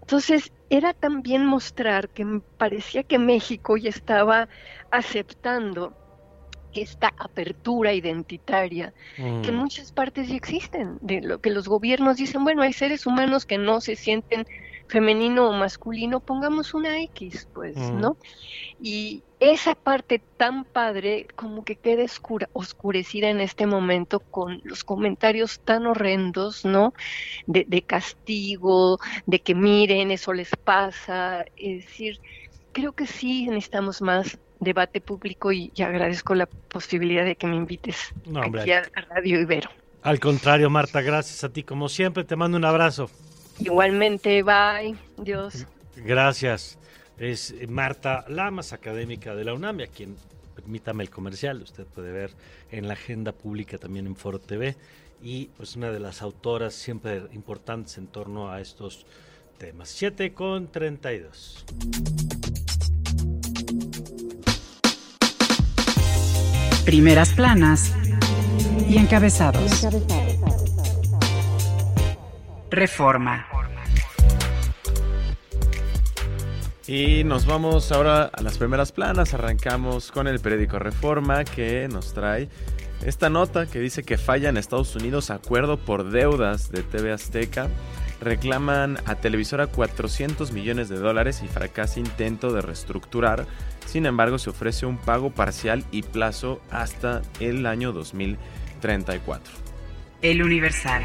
Entonces, 0.00 0.50
era 0.70 0.92
también 0.92 1.46
mostrar 1.46 2.08
que 2.10 2.40
parecía 2.56 3.02
que 3.02 3.18
México 3.18 3.76
ya 3.76 3.90
estaba 3.90 4.48
aceptando 4.90 5.94
esta 6.74 7.12
apertura 7.18 7.92
identitaria 7.92 8.92
que 9.16 9.22
en 9.22 9.54
mm. 9.54 9.58
muchas 9.58 9.92
partes 9.92 10.28
ya 10.28 10.36
existen, 10.36 10.98
de 11.00 11.22
lo 11.22 11.40
que 11.40 11.50
los 11.50 11.68
gobiernos 11.68 12.18
dicen, 12.18 12.44
bueno, 12.44 12.62
hay 12.62 12.72
seres 12.72 13.06
humanos 13.06 13.46
que 13.46 13.58
no 13.58 13.80
se 13.80 13.96
sienten 13.96 14.46
femenino 14.88 15.48
o 15.48 15.52
masculino, 15.52 16.20
pongamos 16.20 16.74
una 16.74 17.00
X, 17.02 17.48
pues, 17.52 17.76
mm. 17.76 18.00
¿no? 18.00 18.16
Y 18.80 19.22
esa 19.40 19.74
parte 19.74 20.20
tan 20.36 20.64
padre 20.64 21.26
como 21.36 21.64
que 21.64 21.76
queda 21.76 22.04
oscurecida 22.52 23.28
en 23.28 23.40
este 23.40 23.66
momento 23.66 24.20
con 24.20 24.60
los 24.64 24.82
comentarios 24.82 25.60
tan 25.60 25.86
horrendos, 25.86 26.64
¿no? 26.64 26.94
De, 27.46 27.64
de 27.68 27.82
castigo, 27.82 28.98
de 29.26 29.40
que 29.40 29.54
miren, 29.54 30.10
eso 30.10 30.32
les 30.32 30.50
pasa, 30.56 31.44
es 31.56 31.84
decir, 31.84 32.20
creo 32.72 32.92
que 32.92 33.06
sí 33.06 33.46
necesitamos 33.46 34.02
más 34.02 34.38
debate 34.60 35.00
público 35.00 35.52
y, 35.52 35.70
agradezco 35.78 36.34
la 36.34 36.46
posibilidad 36.46 37.24
de 37.24 37.36
que 37.36 37.46
me 37.46 37.56
invites 37.56 38.12
aquí 38.42 38.72
a, 38.72 38.82
a 38.94 39.00
Radio 39.02 39.40
Ibero. 39.40 39.70
Al 40.02 40.20
contrario, 40.20 40.70
Marta, 40.70 41.00
gracias 41.00 41.44
a 41.44 41.52
ti 41.52 41.62
como 41.62 41.88
siempre, 41.88 42.24
te 42.24 42.36
mando 42.36 42.56
un 42.56 42.64
abrazo. 42.64 43.10
Igualmente, 43.60 44.42
bye. 44.42 44.96
Dios. 45.16 45.66
Gracias. 45.96 46.78
Es 47.18 47.54
Marta 47.68 48.24
Lamas, 48.28 48.72
académica 48.72 49.34
de 49.34 49.44
la 49.44 49.54
UNAM, 49.54 49.80
a 49.80 49.86
quien 49.88 50.16
permítame 50.54 51.02
el 51.02 51.10
comercial, 51.10 51.62
usted 51.62 51.86
puede 51.86 52.12
ver 52.12 52.30
en 52.70 52.88
la 52.88 52.94
agenda 52.94 53.32
pública 53.32 53.78
también 53.78 54.06
en 54.06 54.16
Foro 54.16 54.38
TV 54.38 54.76
y 55.22 55.46
pues 55.56 55.76
una 55.76 55.90
de 55.90 56.00
las 56.00 56.20
autoras 56.20 56.74
siempre 56.74 57.22
importantes 57.32 57.96
en 57.98 58.06
torno 58.06 58.50
a 58.50 58.60
estos 58.60 59.06
temas. 59.56 59.88
7 59.88 60.34
con 60.34 60.68
32. 60.70 61.64
Primeras 66.84 67.32
planas 67.32 67.92
y 68.88 68.96
encabezados. 68.96 69.86
Reforma. 72.70 73.46
Y 76.86 77.22
nos 77.24 77.44
vamos 77.44 77.92
ahora 77.92 78.30
a 78.32 78.42
las 78.42 78.56
primeras 78.58 78.92
planas. 78.92 79.34
Arrancamos 79.34 80.10
con 80.10 80.26
el 80.26 80.40
periódico 80.40 80.78
Reforma 80.78 81.44
que 81.44 81.88
nos 81.88 82.14
trae 82.14 82.48
esta 83.04 83.30
nota 83.30 83.66
que 83.66 83.78
dice 83.78 84.02
que 84.02 84.18
falla 84.18 84.48
en 84.48 84.56
Estados 84.56 84.96
Unidos 84.96 85.30
acuerdo 85.30 85.78
por 85.78 86.10
deudas 86.10 86.70
de 86.70 86.82
TV 86.82 87.12
Azteca. 87.12 87.68
Reclaman 88.20 88.98
a 89.06 89.14
televisora 89.14 89.68
400 89.68 90.50
millones 90.52 90.88
de 90.88 90.96
dólares 90.98 91.42
y 91.44 91.48
fracasa 91.48 92.00
intento 92.00 92.52
de 92.52 92.62
reestructurar. 92.62 93.46
Sin 93.86 94.06
embargo, 94.06 94.38
se 94.38 94.50
ofrece 94.50 94.86
un 94.86 94.98
pago 94.98 95.30
parcial 95.30 95.84
y 95.92 96.02
plazo 96.02 96.60
hasta 96.70 97.22
el 97.38 97.66
año 97.66 97.92
2034. 97.92 99.54
El 100.20 100.42
Universal. 100.42 101.04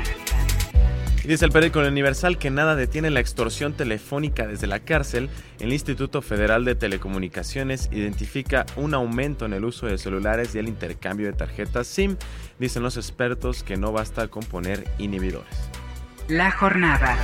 Y 1.23 1.27
dice 1.27 1.45
el 1.45 1.51
periódico 1.51 1.79
Universal 1.79 2.37
que 2.37 2.49
nada 2.49 2.75
detiene 2.75 3.09
la 3.09 3.21
extorsión 3.21 3.71
telefónica 3.73 4.45
desde 4.45 4.67
la 4.67 4.79
cárcel. 4.79 5.29
El 5.59 5.71
Instituto 5.71 6.21
Federal 6.21 6.65
de 6.65 6.75
Telecomunicaciones 6.75 7.87
identifica 7.93 8.65
un 8.75 8.93
aumento 8.93 9.45
en 9.45 9.53
el 9.53 9.63
uso 9.63 9.85
de 9.85 9.97
celulares 9.97 10.53
y 10.53 10.59
el 10.59 10.67
intercambio 10.67 11.27
de 11.27 11.33
tarjetas 11.33 11.87
SIM. 11.87 12.17
Dicen 12.59 12.83
los 12.83 12.97
expertos 12.97 13.63
que 13.63 13.77
no 13.77 13.93
basta 13.93 14.27
con 14.27 14.43
poner 14.43 14.83
inhibidores. 14.97 15.47
La 16.27 16.51
jornada. 16.51 17.17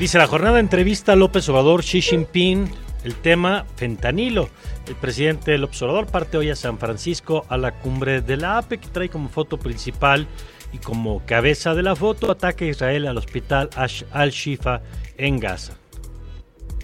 Dice 0.00 0.18
la 0.18 0.26
jornada 0.26 0.58
entrevista 0.58 1.12
a 1.12 1.16
López 1.16 1.48
Obrador 1.48 1.82
Xi 1.82 2.02
Jinping 2.02 2.68
el 3.04 3.14
tema 3.14 3.64
fentanilo. 3.76 4.48
El 4.86 4.94
presidente 4.96 5.52
del 5.52 5.64
observador 5.64 6.06
parte 6.06 6.36
hoy 6.36 6.50
a 6.50 6.56
San 6.56 6.78
Francisco 6.78 7.44
a 7.48 7.56
la 7.56 7.72
cumbre 7.72 8.20
de 8.20 8.36
la 8.36 8.58
APE 8.58 8.78
que 8.78 8.88
trae 8.88 9.08
como 9.08 9.28
foto 9.28 9.58
principal 9.58 10.26
y 10.72 10.78
como 10.78 11.24
cabeza 11.26 11.74
de 11.74 11.82
la 11.82 11.96
foto 11.96 12.30
ataque 12.30 12.66
a 12.66 12.68
Israel 12.68 13.06
al 13.06 13.18
hospital 13.18 13.70
Al-Shifa 14.12 14.82
en 15.16 15.38
Gaza. 15.38 15.74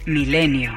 Milenio. 0.05 0.71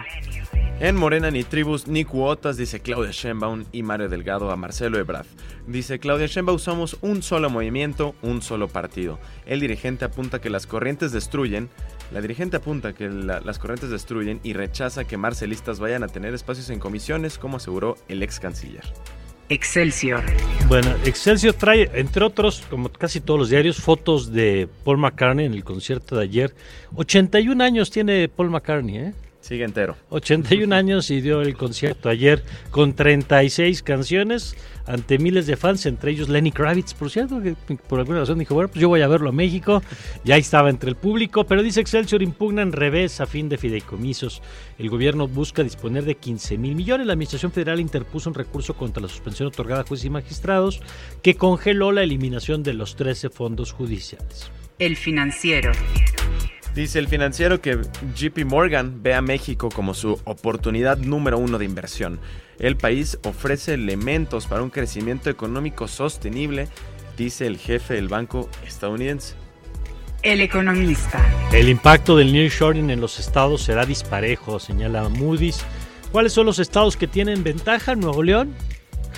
En 0.81 0.97
Morena 0.97 1.31
ni 1.31 1.45
tribus 1.45 1.87
ni 1.89 2.05
cuotas, 2.05 2.57
dice 2.57 2.81
Claudia 2.81 3.11
Sheinbaum 3.11 3.67
y 3.71 3.83
Mario 3.83 4.09
Delgado 4.09 4.51
a 4.51 4.57
Marcelo 4.57 4.99
Ebrard. 4.99 5.27
Dice 5.67 5.99
Claudia 5.99 6.27
Sheinbaum 6.27 6.59
somos 6.59 6.97
un 7.03 7.23
solo 7.23 7.51
movimiento, 7.51 8.15
un 8.23 8.41
solo 8.41 8.67
partido. 8.67 9.19
El 9.45 9.61
dirigente 9.61 10.07
apunta 10.07 10.41
que 10.41 10.49
las 10.49 10.67
corrientes 10.67 11.13
destruyen, 11.13 11.69
la 12.13 12.23
dirigente 12.23 12.57
apunta 12.57 12.95
que 12.95 13.11
las 13.11 13.59
corrientes 13.59 13.91
destruyen 13.91 14.41
y 14.43 14.55
rechaza 14.55 15.05
que 15.05 15.19
marcelistas 15.19 15.81
vayan 15.81 16.03
a 16.03 16.09
tener 16.09 16.33
espacios 16.33 16.71
en 16.71 16.81
comisiones, 16.81 17.37
como 17.37 17.59
aseguró 17.59 17.99
el 18.09 18.23
ex 18.23 18.41
canciller. 18.41 18.85
Excelsior. 19.51 20.23
Bueno, 20.69 20.95
Excelsior 21.05 21.55
trae, 21.55 21.91
entre 21.95 22.25
otros, 22.25 22.63
como 22.71 22.89
casi 22.89 23.21
todos 23.21 23.41
los 23.41 23.51
diarios, 23.51 23.79
fotos 23.79 24.33
de 24.33 24.69
Paul 24.85 24.99
McCartney 24.99 25.47
en 25.47 25.55
el 25.55 25.65
concierto 25.65 26.17
de 26.17 26.23
ayer. 26.23 26.55
81 26.95 27.63
años 27.63 27.91
tiene 27.91 28.29
Paul 28.29 28.51
McCartney, 28.51 28.97
¿eh? 28.97 29.15
Sigue 29.51 29.65
entero. 29.65 29.97
81 30.11 30.73
años 30.73 31.11
y 31.11 31.21
dio 31.21 31.43
el 31.43 31.57
concierto 31.57 32.09
ayer 32.09 32.45
con 32.71 32.95
36 32.95 33.83
canciones 33.83 34.55
ante 34.87 35.19
miles 35.19 35.49
de 35.49 35.57
fans, 35.57 35.87
entre 35.87 36.13
ellos 36.13 36.29
Lenny 36.29 36.53
Kravitz, 36.53 36.95
por 36.95 37.11
cierto, 37.11 37.43
que 37.43 37.57
por 37.89 37.99
alguna 37.99 38.21
razón 38.21 38.39
dijo, 38.39 38.55
bueno, 38.55 38.69
pues 38.69 38.81
yo 38.81 38.89
voy 38.89 39.01
a 39.01 39.09
verlo 39.09 39.31
a 39.31 39.33
México, 39.33 39.83
ya 40.23 40.37
estaba 40.37 40.71
entre 40.71 40.89
el 40.89 40.95
público, 40.95 41.47
pero 41.47 41.65
dice 41.65 41.81
Excelsior 41.81 42.23
impugna 42.23 42.63
en 42.63 42.71
revés 42.71 43.21
a 43.21 43.27
fin 43.27 43.49
de 43.49 43.59
fideicomisos. 43.59 44.41
El 44.79 44.89
gobierno 44.89 45.27
busca 45.27 45.65
disponer 45.65 46.05
de 46.05 46.15
15 46.15 46.57
mil 46.57 46.77
millones. 46.77 47.09
La 47.09 47.15
Administración 47.15 47.51
Federal 47.51 47.81
interpuso 47.81 48.31
un 48.31 48.37
recurso 48.37 48.75
contra 48.75 49.03
la 49.03 49.09
suspensión 49.09 49.49
otorgada 49.49 49.81
a 49.81 49.85
jueces 49.85 50.05
y 50.05 50.11
magistrados 50.11 50.81
que 51.23 51.35
congeló 51.35 51.91
la 51.91 52.05
eliminación 52.05 52.63
de 52.63 52.75
los 52.75 52.95
13 52.95 53.31
fondos 53.31 53.73
judiciales. 53.73 54.49
El 54.79 54.95
financiero. 54.95 55.73
Dice 56.75 57.01
el 57.01 57.09
financiero 57.09 57.61
que 57.61 57.81
JP 58.15 58.45
Morgan 58.47 59.03
ve 59.03 59.15
a 59.15 59.23
México 59.23 59.71
como 59.75 59.93
su 59.93 60.21
oportunidad 60.25 60.99
número 60.99 61.37
uno 61.37 61.59
de 61.59 61.65
inversión. 61.65 62.21
El 62.61 62.77
país 62.77 63.19
ofrece 63.25 63.75
elementos 63.75 64.47
para 64.47 64.63
un 64.63 64.71
crecimiento 64.71 65.31
económico 65.31 65.89
sostenible, 65.89 66.69
dice 67.17 67.47
el 67.47 67.59
jefe 67.59 67.95
del 67.95 68.07
banco 68.07 68.49
estadounidense. 68.65 69.35
El 70.23 70.43
economista. 70.43 71.25
El 71.53 71.69
impacto 71.69 72.17
del 72.17 72.33
nearshoring 72.33 72.91
en 72.91 73.01
los 73.01 73.19
estados 73.19 73.63
será 73.63 73.85
disparejo, 73.85 74.61
señala 74.61 75.09
Moody's. 75.09 75.65
¿Cuáles 76.13 76.33
son 76.33 76.47
los 76.47 76.61
estados 76.61 76.97
que 76.97 77.09
tienen 77.09 77.43
ventaja? 77.43 77.97
Nuevo 77.97 78.23
León, 78.23 78.55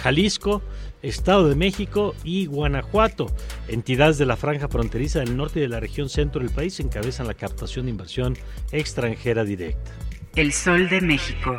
Jalisco, 0.02 0.62
Estado 1.02 1.48
de 1.48 1.54
México 1.54 2.14
y 2.24 2.46
Guanajuato. 2.46 3.26
Entidades 3.68 4.18
de 4.18 4.26
la 4.26 4.36
franja 4.36 4.68
fronteriza 4.68 5.18
del 5.20 5.36
norte 5.36 5.58
y 5.58 5.62
de 5.62 5.68
la 5.68 5.80
región 5.80 6.08
centro 6.08 6.40
del 6.40 6.50
país 6.50 6.78
encabezan 6.80 7.26
la 7.26 7.34
captación 7.34 7.86
de 7.86 7.90
inversión 7.90 8.36
extranjera 8.70 9.44
directa. 9.44 9.92
El 10.36 10.52
Sol 10.52 10.88
de 10.88 11.00
México. 11.00 11.58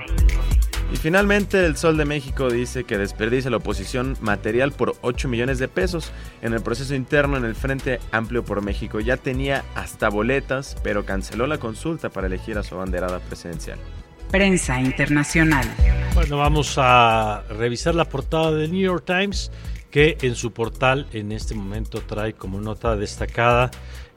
Y 0.92 0.98
finalmente 0.98 1.66
el 1.66 1.76
Sol 1.76 1.98
de 1.98 2.06
México 2.06 2.50
dice 2.50 2.84
que 2.84 2.98
desperdicia 2.98 3.50
la 3.50 3.58
oposición 3.58 4.16
material 4.22 4.72
por 4.72 4.96
8 5.02 5.28
millones 5.28 5.60
de 5.60 5.68
pesos 5.68 6.12
en 6.42 6.54
el 6.54 6.62
proceso 6.62 6.94
interno 6.96 7.38
en 7.38 7.46
el 7.46 7.56
Frente 7.56 8.00
Amplio 8.12 8.44
por 8.44 8.62
México. 8.62 9.00
Ya 9.00 9.18
tenía 9.18 9.64
hasta 9.76 10.10
boletas, 10.10 10.76
pero 10.84 11.06
canceló 11.06 11.48
la 11.48 11.58
consulta 11.58 12.10
para 12.10 12.28
elegir 12.28 12.58
a 12.58 12.64
su 12.64 12.76
abanderada 12.76 13.20
presidencial. 13.20 13.80
Prensa 14.32 14.80
internacional. 14.80 15.68
Bueno, 16.14 16.38
vamos 16.38 16.76
a 16.78 17.44
revisar 17.50 17.96
la 17.96 18.06
portada 18.06 18.52
del 18.52 18.72
New 18.72 18.82
York 18.82 19.04
Times, 19.04 19.52
que 19.90 20.16
en 20.22 20.36
su 20.36 20.52
portal 20.52 21.08
en 21.12 21.32
este 21.32 21.56
momento 21.56 22.02
trae 22.02 22.34
como 22.34 22.62
nota 22.62 22.96
destacada 22.96 23.72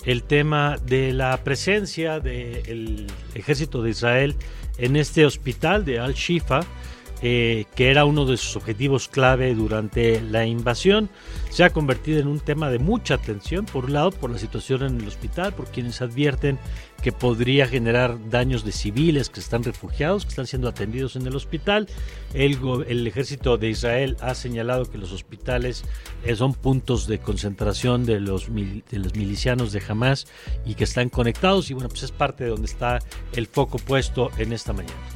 el 0.04 0.22
tema 0.22 0.76
de 0.84 1.14
la 1.14 1.42
presencia 1.42 2.20
del 2.20 3.06
ejército 3.34 3.82
de 3.82 3.90
Israel 3.90 4.36
en 4.76 4.96
este 4.96 5.24
hospital 5.24 5.86
de 5.86 5.98
Al-Shifa, 5.98 6.60
eh, 7.22 7.64
que 7.74 7.90
era 7.90 8.04
uno 8.04 8.26
de 8.26 8.36
sus 8.36 8.56
objetivos 8.56 9.08
clave 9.08 9.54
durante 9.54 10.20
la 10.20 10.44
invasión, 10.46 11.08
se 11.50 11.64
ha 11.64 11.70
convertido 11.70 12.20
en 12.20 12.26
un 12.26 12.40
tema 12.40 12.70
de 12.70 12.78
mucha 12.78 13.14
atención, 13.14 13.64
por 13.64 13.86
un 13.86 13.94
lado 13.94 14.10
por 14.10 14.30
la 14.30 14.38
situación 14.38 14.82
en 14.82 15.00
el 15.00 15.08
hospital, 15.08 15.54
por 15.54 15.66
quienes 15.66 16.02
advierten 16.02 16.58
que 17.02 17.12
podría 17.12 17.66
generar 17.66 18.18
daños 18.30 18.64
de 18.64 18.72
civiles 18.72 19.30
que 19.30 19.40
están 19.40 19.62
refugiados, 19.62 20.24
que 20.24 20.30
están 20.30 20.46
siendo 20.46 20.68
atendidos 20.68 21.16
en 21.16 21.26
el 21.26 21.36
hospital. 21.36 21.88
El, 22.34 23.06
ejército 23.06 23.56
de 23.56 23.70
Israel 23.70 24.16
ha 24.20 24.34
señalado 24.34 24.84
que 24.90 24.98
los 24.98 25.12
hospitales 25.12 25.84
eh, 26.24 26.36
son 26.36 26.52
puntos 26.52 27.06
de 27.06 27.18
concentración 27.18 28.04
de 28.04 28.20
los, 28.20 28.48
de 28.52 28.98
los 28.98 29.14
milicianos 29.14 29.72
de 29.72 29.82
Hamas 29.88 30.26
y 30.64 30.74
que 30.74 30.84
están 30.84 31.08
conectados 31.08 31.70
y 31.70 31.74
bueno, 31.74 31.88
pues 31.88 32.02
es 32.02 32.12
parte 32.12 32.44
de 32.44 32.50
donde 32.50 32.66
está 32.66 32.98
el 33.32 33.46
foco 33.46 33.78
puesto 33.78 34.30
en 34.38 34.52
esta 34.52 34.72
mañana. 34.72 35.15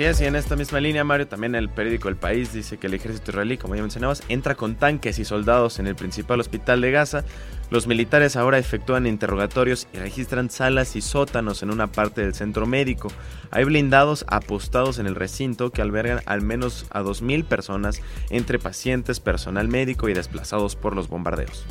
Así 0.00 0.06
es, 0.06 0.20
y 0.22 0.24
en 0.24 0.34
esta 0.34 0.56
misma 0.56 0.80
línea, 0.80 1.04
Mario, 1.04 1.28
también 1.28 1.54
el 1.54 1.68
periódico 1.68 2.08
El 2.08 2.16
País 2.16 2.54
dice 2.54 2.78
que 2.78 2.86
el 2.86 2.94
ejército 2.94 3.32
israelí, 3.32 3.58
como 3.58 3.74
ya 3.74 3.82
mencionabas, 3.82 4.22
entra 4.30 4.54
con 4.54 4.76
tanques 4.76 5.18
y 5.18 5.26
soldados 5.26 5.78
en 5.78 5.86
el 5.86 5.94
principal 5.94 6.40
hospital 6.40 6.80
de 6.80 6.90
Gaza. 6.90 7.22
Los 7.68 7.86
militares 7.86 8.34
ahora 8.34 8.56
efectúan 8.56 9.06
interrogatorios 9.06 9.88
y 9.92 9.98
registran 9.98 10.48
salas 10.48 10.96
y 10.96 11.02
sótanos 11.02 11.62
en 11.62 11.70
una 11.70 11.88
parte 11.92 12.22
del 12.22 12.32
centro 12.32 12.64
médico. 12.64 13.08
Hay 13.50 13.64
blindados 13.64 14.24
apostados 14.26 14.98
en 14.98 15.06
el 15.06 15.16
recinto 15.16 15.70
que 15.70 15.82
albergan 15.82 16.22
al 16.24 16.40
menos 16.40 16.86
a 16.88 17.02
2.000 17.02 17.44
personas 17.44 18.00
entre 18.30 18.58
pacientes, 18.58 19.20
personal 19.20 19.68
médico 19.68 20.08
y 20.08 20.14
desplazados 20.14 20.76
por 20.76 20.96
los 20.96 21.08
bombardeos. 21.08 21.66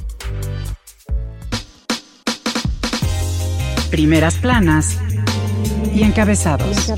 Primeras 3.89 4.35
planas 4.35 4.99
y 5.95 6.03
encabezados. 6.03 6.93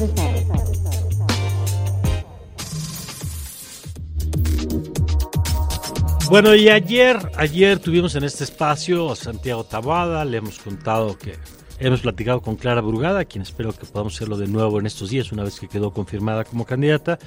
Bueno, 6.31 6.55
y 6.55 6.69
ayer, 6.69 7.17
ayer 7.35 7.77
tuvimos 7.79 8.15
en 8.15 8.23
este 8.23 8.45
espacio 8.45 9.11
a 9.11 9.17
Santiago 9.17 9.65
Tabada, 9.65 10.23
le 10.23 10.37
hemos 10.37 10.59
contado 10.59 11.17
que 11.17 11.33
hemos 11.77 11.99
platicado 11.99 12.39
con 12.39 12.55
Clara 12.55 12.79
Brugada, 12.79 13.25
quien 13.25 13.41
espero 13.41 13.73
que 13.73 13.85
podamos 13.85 14.15
hacerlo 14.15 14.37
de 14.37 14.47
nuevo 14.47 14.79
en 14.79 14.85
estos 14.85 15.09
días, 15.09 15.33
una 15.33 15.43
vez 15.43 15.59
que 15.59 15.67
quedó 15.67 15.91
confirmada 15.91 16.45
como 16.45 16.65
candidata. 16.65 17.19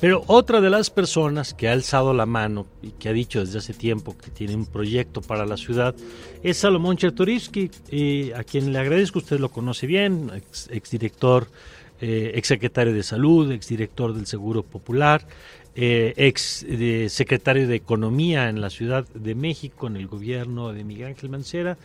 Pero 0.00 0.24
otra 0.26 0.60
de 0.60 0.70
las 0.70 0.90
personas 0.90 1.54
que 1.54 1.68
ha 1.68 1.72
alzado 1.72 2.12
la 2.12 2.26
mano 2.26 2.66
y 2.82 2.90
que 2.90 3.08
ha 3.08 3.12
dicho 3.12 3.38
desde 3.38 3.58
hace 3.58 3.74
tiempo 3.74 4.18
que 4.18 4.32
tiene 4.32 4.56
un 4.56 4.66
proyecto 4.66 5.20
para 5.20 5.46
la 5.46 5.56
ciudad 5.56 5.94
es 6.42 6.56
Salomón 6.56 6.96
Chertorivsky, 6.96 7.70
a 8.34 8.42
quien 8.42 8.72
le 8.72 8.80
agradezco, 8.80 9.20
usted 9.20 9.38
lo 9.38 9.50
conoce 9.50 9.86
bien, 9.86 10.32
ex, 10.34 10.68
exdirector, 10.72 11.46
eh, 12.00 12.32
exsecretario 12.34 12.92
de 12.92 13.02
Salud, 13.04 13.50
exdirector 13.50 14.14
del 14.14 14.26
Seguro 14.26 14.62
Popular 14.62 15.26
eh, 15.74 16.14
ex 16.16 16.66
secretario 17.08 17.68
de 17.68 17.76
Economía 17.76 18.48
en 18.48 18.60
la 18.60 18.70
Ciudad 18.70 19.06
de 19.14 19.34
México, 19.34 19.86
en 19.86 19.96
el 19.96 20.06
gobierno 20.06 20.72
de 20.72 20.84
Miguel 20.84 21.08
Ángel 21.08 21.30
Mancera, 21.30 21.78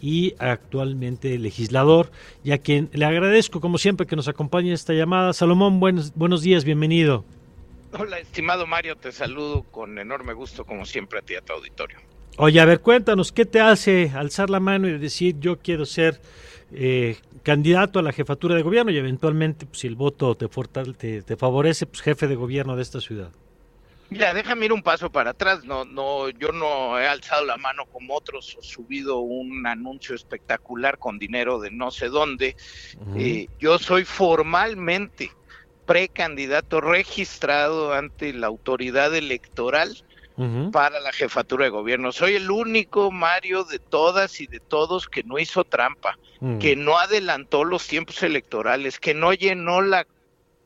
y 0.00 0.34
actualmente 0.38 1.38
legislador, 1.38 2.10
y 2.42 2.52
a 2.52 2.58
quien 2.58 2.88
le 2.92 3.04
agradezco, 3.04 3.60
como 3.60 3.78
siempre, 3.78 4.06
que 4.06 4.16
nos 4.16 4.28
acompañe 4.28 4.68
en 4.68 4.74
esta 4.74 4.92
llamada. 4.94 5.32
Salomón, 5.32 5.80
buenos, 5.80 6.14
buenos 6.14 6.42
días, 6.42 6.64
bienvenido. 6.64 7.24
Hola, 7.92 8.18
estimado 8.18 8.66
Mario, 8.66 8.96
te 8.96 9.10
saludo 9.10 9.64
con 9.64 9.98
enorme 9.98 10.32
gusto, 10.32 10.64
como 10.64 10.86
siempre, 10.86 11.18
a 11.18 11.22
ti 11.22 11.34
a 11.34 11.40
tu 11.40 11.52
auditorio. 11.52 11.98
Oye, 12.36 12.60
a 12.60 12.64
ver, 12.64 12.80
cuéntanos, 12.80 13.32
¿qué 13.32 13.44
te 13.44 13.60
hace 13.60 14.12
alzar 14.14 14.48
la 14.48 14.60
mano 14.60 14.88
y 14.88 14.96
decir 14.96 15.36
yo 15.40 15.58
quiero 15.58 15.84
ser 15.84 16.20
eh, 16.72 17.16
candidato 17.42 17.98
a 17.98 18.02
la 18.02 18.12
jefatura 18.12 18.54
de 18.54 18.62
gobierno 18.62 18.90
y 18.90 18.96
eventualmente, 18.96 19.66
pues, 19.66 19.80
si 19.80 19.86
el 19.86 19.94
voto 19.94 20.34
te, 20.34 20.48
te, 20.48 21.22
te 21.22 21.36
favorece, 21.36 21.86
pues 21.86 22.02
jefe 22.02 22.28
de 22.28 22.36
gobierno 22.36 22.76
de 22.76 22.82
esta 22.82 23.00
ciudad? 23.00 23.30
Mira, 24.10 24.34
déjame 24.34 24.66
ir 24.66 24.72
un 24.72 24.82
paso 24.82 25.10
para 25.10 25.30
atrás. 25.30 25.64
No, 25.64 25.84
no, 25.84 26.28
yo 26.30 26.50
no 26.50 26.98
he 26.98 27.06
alzado 27.06 27.44
la 27.44 27.56
mano 27.56 27.86
como 27.86 28.16
otros 28.16 28.56
o 28.58 28.62
subido 28.62 29.20
un 29.20 29.64
anuncio 29.66 30.16
espectacular 30.16 30.98
con 30.98 31.18
dinero 31.18 31.60
de 31.60 31.70
no 31.70 31.92
sé 31.92 32.08
dónde. 32.08 32.56
Eh, 33.16 33.46
yo 33.60 33.78
soy 33.78 34.04
formalmente 34.04 35.30
precandidato 35.86 36.80
registrado 36.80 37.94
ante 37.94 38.32
la 38.32 38.48
autoridad 38.48 39.14
electoral 39.14 39.96
para 40.72 41.00
la 41.00 41.12
jefatura 41.12 41.64
de 41.64 41.70
gobierno. 41.70 42.12
Soy 42.12 42.36
el 42.36 42.50
único, 42.50 43.10
Mario, 43.10 43.64
de 43.64 43.78
todas 43.78 44.40
y 44.40 44.46
de 44.46 44.60
todos 44.60 45.08
que 45.08 45.22
no 45.22 45.38
hizo 45.38 45.64
trampa, 45.64 46.18
que 46.58 46.76
no 46.76 46.98
adelantó 46.98 47.64
los 47.64 47.86
tiempos 47.86 48.22
electorales, 48.22 48.98
que 48.98 49.12
no 49.12 49.32
llenó 49.34 49.82
las 49.82 50.06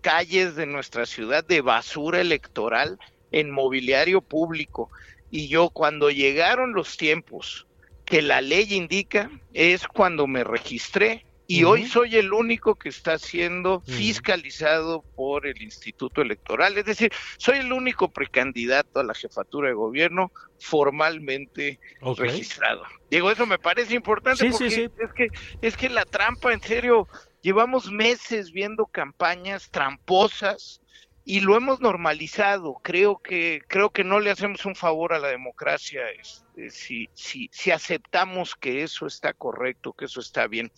calles 0.01 0.55
de 0.55 0.67
nuestra 0.67 1.07
ciudad 1.07 1.45
de 1.45 1.61
basura 1.61 2.21
electoral 2.21 2.99
en 3.33 3.51
mobiliario 3.51 4.21
público. 4.21 4.91
Y 5.31 5.49
yo 5.49 5.71
cuando 5.71 6.11
llegaron 6.11 6.75
los 6.75 6.97
tiempos 6.97 7.67
que 8.05 8.23
la 8.23 8.41
ley 8.41 8.75
indica, 8.75 9.31
es 9.53 9.89
cuando 9.89 10.27
me 10.27 10.45
registré 10.45 11.25
y 11.47 11.65
hoy 11.65 11.87
soy 11.87 12.17
el 12.17 12.33
único 12.33 12.75
que 12.75 12.89
está 12.89 13.19
siendo 13.19 13.81
fiscalizado 13.83 15.03
por 15.15 15.47
el 15.47 15.61
Instituto 15.63 16.23
Electoral. 16.23 16.79
Es 16.79 16.87
decir, 16.87 17.13
soy 17.37 17.59
el 17.59 17.73
único 17.73 18.09
precandidato 18.09 19.01
a 19.01 19.05
la 19.05 19.15
jefatura 19.15 19.69
de 19.69 19.75
gobierno 19.75 20.33
formalmente 20.59 21.79
registrado. 22.17 22.83
Digo, 23.11 23.31
eso 23.31 23.47
me 23.47 23.59
parece 23.59 23.95
importante 23.95 24.51
porque 24.51 24.91
es 24.99 25.13
que 25.13 25.29
es 25.61 25.77
que 25.77 25.89
la 25.89 26.05
trampa, 26.05 26.53
en 26.53 26.63
serio, 26.63 27.07
llevamos 27.43 27.91
meses 27.91 28.51
viendo 28.51 28.87
campañas 28.87 29.71
tramposas 29.71 30.81
y 31.25 31.41
lo 31.41 31.57
hemos 31.57 31.81
normalizado. 31.81 32.75
Creo 32.83 33.19
que 33.19 33.63
creo 33.67 33.91
que 33.91 34.05
no 34.05 34.21
le 34.21 34.31
hacemos 34.31 34.65
un 34.67 34.75
favor 34.75 35.13
a 35.15 35.19
la 35.19 35.29
democracia 35.29 36.03
este, 36.11 36.71
si, 36.71 37.09
si, 37.15 37.49
si 37.53 37.71
aceptamos 37.71 38.55
que 38.55 38.83
eso 38.83 39.07
está 39.07 39.33
correcto, 39.33 39.95
que 39.95 40.05
eso 40.05 40.21
está 40.21 40.47
bien. 40.47 40.71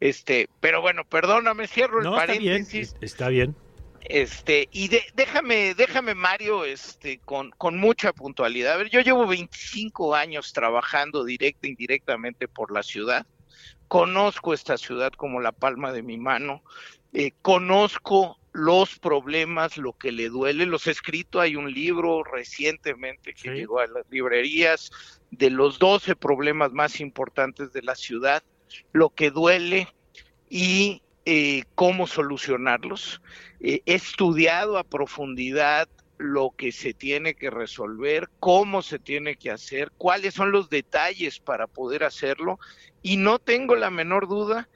Este, 0.00 0.48
pero 0.60 0.80
bueno, 0.80 1.04
perdóname, 1.04 1.68
cierro 1.68 2.00
el 2.00 2.10
paréntesis. 2.10 2.96
Está 3.00 3.28
bien. 3.28 3.54
Este, 4.06 4.68
y 4.70 4.90
déjame, 5.14 5.74
déjame 5.74 6.14
Mario, 6.14 6.66
este, 6.66 7.18
con, 7.18 7.50
con 7.52 7.78
mucha 7.78 8.12
puntualidad. 8.12 8.74
A 8.74 8.76
ver, 8.76 8.90
yo 8.90 9.00
llevo 9.00 9.26
25 9.26 10.14
años 10.14 10.52
trabajando 10.52 11.24
directa 11.24 11.66
e 11.66 11.70
indirectamente 11.70 12.46
por 12.46 12.70
la 12.70 12.82
ciudad. 12.82 13.26
Conozco 13.88 14.52
esta 14.52 14.76
ciudad 14.76 15.12
como 15.12 15.40
la 15.40 15.52
palma 15.52 15.92
de 15.92 16.02
mi 16.02 16.18
mano. 16.18 16.62
Eh, 17.14 17.32
conozco 17.40 18.38
los 18.54 19.00
problemas, 19.00 19.76
lo 19.76 19.92
que 19.94 20.12
le 20.12 20.28
duele. 20.28 20.64
Los 20.64 20.86
he 20.86 20.92
escrito, 20.92 21.40
hay 21.40 21.56
un 21.56 21.72
libro 21.72 22.22
recientemente 22.22 23.34
que 23.34 23.50
llegó 23.50 23.80
a 23.80 23.88
las 23.88 24.08
librerías 24.10 24.92
de 25.32 25.50
los 25.50 25.80
12 25.80 26.14
problemas 26.14 26.72
más 26.72 27.00
importantes 27.00 27.72
de 27.72 27.82
la 27.82 27.96
ciudad, 27.96 28.44
lo 28.92 29.10
que 29.10 29.30
duele 29.30 29.88
y 30.48 31.02
eh, 31.24 31.64
cómo 31.74 32.06
solucionarlos. 32.06 33.20
Eh, 33.58 33.82
he 33.86 33.94
estudiado 33.94 34.78
a 34.78 34.84
profundidad 34.84 35.88
lo 36.18 36.54
que 36.56 36.70
se 36.70 36.94
tiene 36.94 37.34
que 37.34 37.50
resolver, 37.50 38.30
cómo 38.38 38.82
se 38.82 39.00
tiene 39.00 39.34
que 39.34 39.50
hacer, 39.50 39.90
cuáles 39.98 40.32
son 40.32 40.52
los 40.52 40.70
detalles 40.70 41.40
para 41.40 41.66
poder 41.66 42.04
hacerlo 42.04 42.60
y 43.02 43.16
no 43.16 43.40
tengo 43.40 43.74
la 43.74 43.90
menor 43.90 44.28
duda 44.28 44.68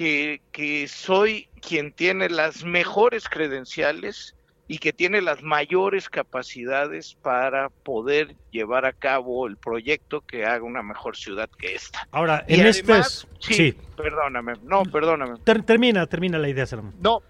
que, 0.00 0.40
que 0.50 0.88
soy 0.88 1.46
quien 1.60 1.92
tiene 1.92 2.30
las 2.30 2.64
mejores 2.64 3.28
credenciales 3.28 4.34
y 4.66 4.78
que 4.78 4.94
tiene 4.94 5.20
las 5.20 5.42
mayores 5.42 6.08
capacidades 6.08 7.18
para 7.20 7.68
poder 7.68 8.34
llevar 8.50 8.86
a 8.86 8.94
cabo 8.94 9.46
el 9.46 9.58
proyecto 9.58 10.22
que 10.22 10.46
haga 10.46 10.64
una 10.64 10.82
mejor 10.82 11.18
ciudad 11.18 11.50
que 11.50 11.74
esta. 11.74 12.08
Ahora, 12.12 12.46
en 12.48 12.66
este... 12.66 12.94
Sí, 13.40 13.74
perdóname, 13.94 14.54
no, 14.62 14.84
perdóname. 14.84 15.38
termina, 15.44 16.06
termina 16.06 16.38
la 16.38 16.48
idea, 16.48 16.64
Salomón. 16.64 16.94
No, 16.98 17.22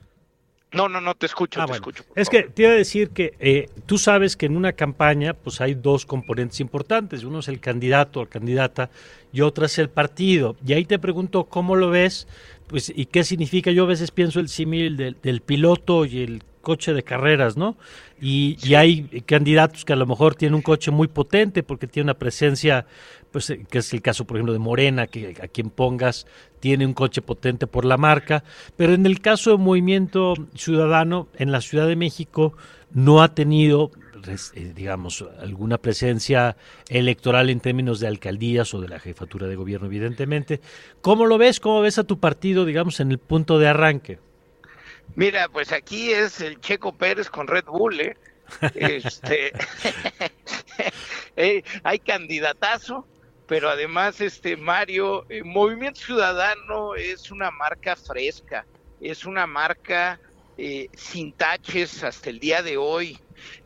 no, 0.72 0.88
no, 0.88 1.00
no, 1.00 1.16
te 1.16 1.26
escucho, 1.26 1.60
ah, 1.60 1.66
te 1.66 1.72
escucho. 1.72 2.04
Es 2.14 2.30
que 2.30 2.44
te 2.44 2.62
iba 2.62 2.70
a 2.70 2.74
decir 2.74 3.10
que 3.10 3.34
eh, 3.40 3.68
tú 3.86 3.98
sabes 3.98 4.36
que 4.36 4.46
en 4.46 4.56
una 4.56 4.74
campaña 4.74 5.34
pues 5.34 5.60
hay 5.60 5.74
dos 5.74 6.06
componentes 6.06 6.60
importantes. 6.60 7.24
Uno 7.24 7.40
es 7.40 7.48
el 7.48 7.58
candidato 7.58 8.20
o 8.20 8.26
candidata 8.26 8.90
y 9.32 9.40
otra 9.40 9.66
es 9.66 9.78
el 9.80 9.90
partido. 9.90 10.54
Y 10.64 10.74
ahí 10.74 10.84
te 10.84 11.00
pregunto 11.00 11.44
cómo 11.44 11.74
lo 11.74 11.90
ves 11.90 12.28
pues, 12.70 12.92
¿y 12.94 13.06
qué 13.06 13.24
significa? 13.24 13.72
Yo 13.72 13.82
a 13.82 13.88
veces 13.88 14.12
pienso 14.12 14.38
el 14.38 14.48
símil 14.48 14.96
del, 14.96 15.40
piloto 15.40 16.04
y 16.04 16.22
el 16.22 16.44
coche 16.60 16.94
de 16.94 17.02
carreras, 17.02 17.56
¿no? 17.56 17.76
Y, 18.20 18.74
hay 18.74 19.02
candidatos 19.26 19.84
que 19.84 19.92
a 19.92 19.96
lo 19.96 20.06
mejor 20.06 20.36
tienen 20.36 20.54
un 20.54 20.62
coche 20.62 20.92
muy 20.92 21.08
potente 21.08 21.64
porque 21.64 21.88
tiene 21.88 22.04
una 22.04 22.18
presencia, 22.18 22.86
pues 23.32 23.50
eh, 23.50 23.66
que 23.68 23.78
es 23.78 23.92
el 23.92 24.02
caso, 24.02 24.24
por 24.24 24.36
ejemplo, 24.36 24.52
de 24.52 24.60
Morena, 24.60 25.08
que 25.08 25.34
a 25.42 25.48
quien 25.48 25.68
pongas 25.68 26.28
tiene 26.60 26.86
un 26.86 26.94
coche 26.94 27.22
potente 27.22 27.66
por 27.66 27.84
la 27.84 27.96
marca, 27.96 28.44
pero 28.76 28.94
en 28.94 29.04
el 29.04 29.20
caso 29.20 29.50
de 29.50 29.56
Movimiento 29.56 30.34
Ciudadano, 30.54 31.26
en 31.38 31.50
la 31.50 31.62
Ciudad 31.62 31.88
de 31.88 31.96
México 31.96 32.54
no 32.92 33.20
ha 33.20 33.34
tenido 33.34 33.90
digamos, 34.54 35.24
alguna 35.40 35.78
presencia 35.78 36.56
electoral 36.88 37.50
en 37.50 37.60
términos 37.60 38.00
de 38.00 38.06
alcaldías 38.06 38.72
o 38.74 38.80
de 38.80 38.88
la 38.88 38.98
jefatura 38.98 39.46
de 39.46 39.56
gobierno, 39.56 39.86
evidentemente. 39.86 40.60
¿Cómo 41.00 41.26
lo 41.26 41.38
ves? 41.38 41.60
¿Cómo 41.60 41.80
ves 41.80 41.98
a 41.98 42.04
tu 42.04 42.18
partido, 42.20 42.64
digamos, 42.64 43.00
en 43.00 43.10
el 43.10 43.18
punto 43.18 43.58
de 43.58 43.68
arranque? 43.68 44.18
Mira, 45.16 45.48
pues 45.48 45.72
aquí 45.72 46.12
es 46.12 46.40
el 46.40 46.60
Checo 46.60 46.96
Pérez 46.96 47.28
con 47.28 47.46
Red 47.46 47.64
Bull, 47.64 48.00
¿eh? 48.00 48.16
Este, 48.74 49.52
eh, 51.36 51.62
hay 51.82 51.98
candidatazo, 51.98 53.06
pero 53.46 53.68
además, 53.70 54.20
este 54.20 54.56
Mario, 54.56 55.26
Movimiento 55.44 56.00
Ciudadano 56.00 56.94
es 56.94 57.30
una 57.30 57.50
marca 57.50 57.96
fresca, 57.96 58.66
es 59.00 59.24
una 59.24 59.46
marca 59.46 60.20
sin 60.94 61.32
taches 61.32 62.04
hasta 62.04 62.30
el 62.30 62.38
día 62.38 62.62
de 62.62 62.76
hoy. 62.76 63.18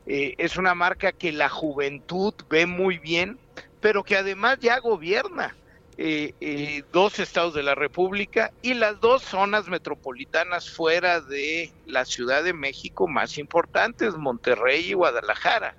Eh, 0.07 0.35
es 0.39 0.57
una 0.57 0.75
marca 0.75 1.13
que 1.13 1.33
la 1.33 1.49
juventud 1.49 2.35
ve 2.49 2.67
muy 2.67 2.99
bien, 2.99 3.39
pero 3.81 4.05
que 4.05 4.17
además 4.17 4.59
ya 4.61 4.79
gobierna 4.79 5.57
eh, 5.97 6.35
eh, 6.41 6.83
dos 6.93 7.19
estados 7.19 7.55
de 7.55 7.63
la 7.63 7.75
República 7.75 8.53
y 8.63 8.75
las 8.75 9.01
dos 9.01 9.23
zonas 9.23 9.69
metropolitanas 9.69 10.69
fuera 10.71 11.21
de 11.21 11.73
la 11.87 12.05
Ciudad 12.05 12.43
de 12.43 12.53
México 12.53 13.07
más 13.07 13.39
importantes, 13.39 14.17
Monterrey 14.17 14.91
y 14.91 14.95
Guadalajara. 14.95 15.77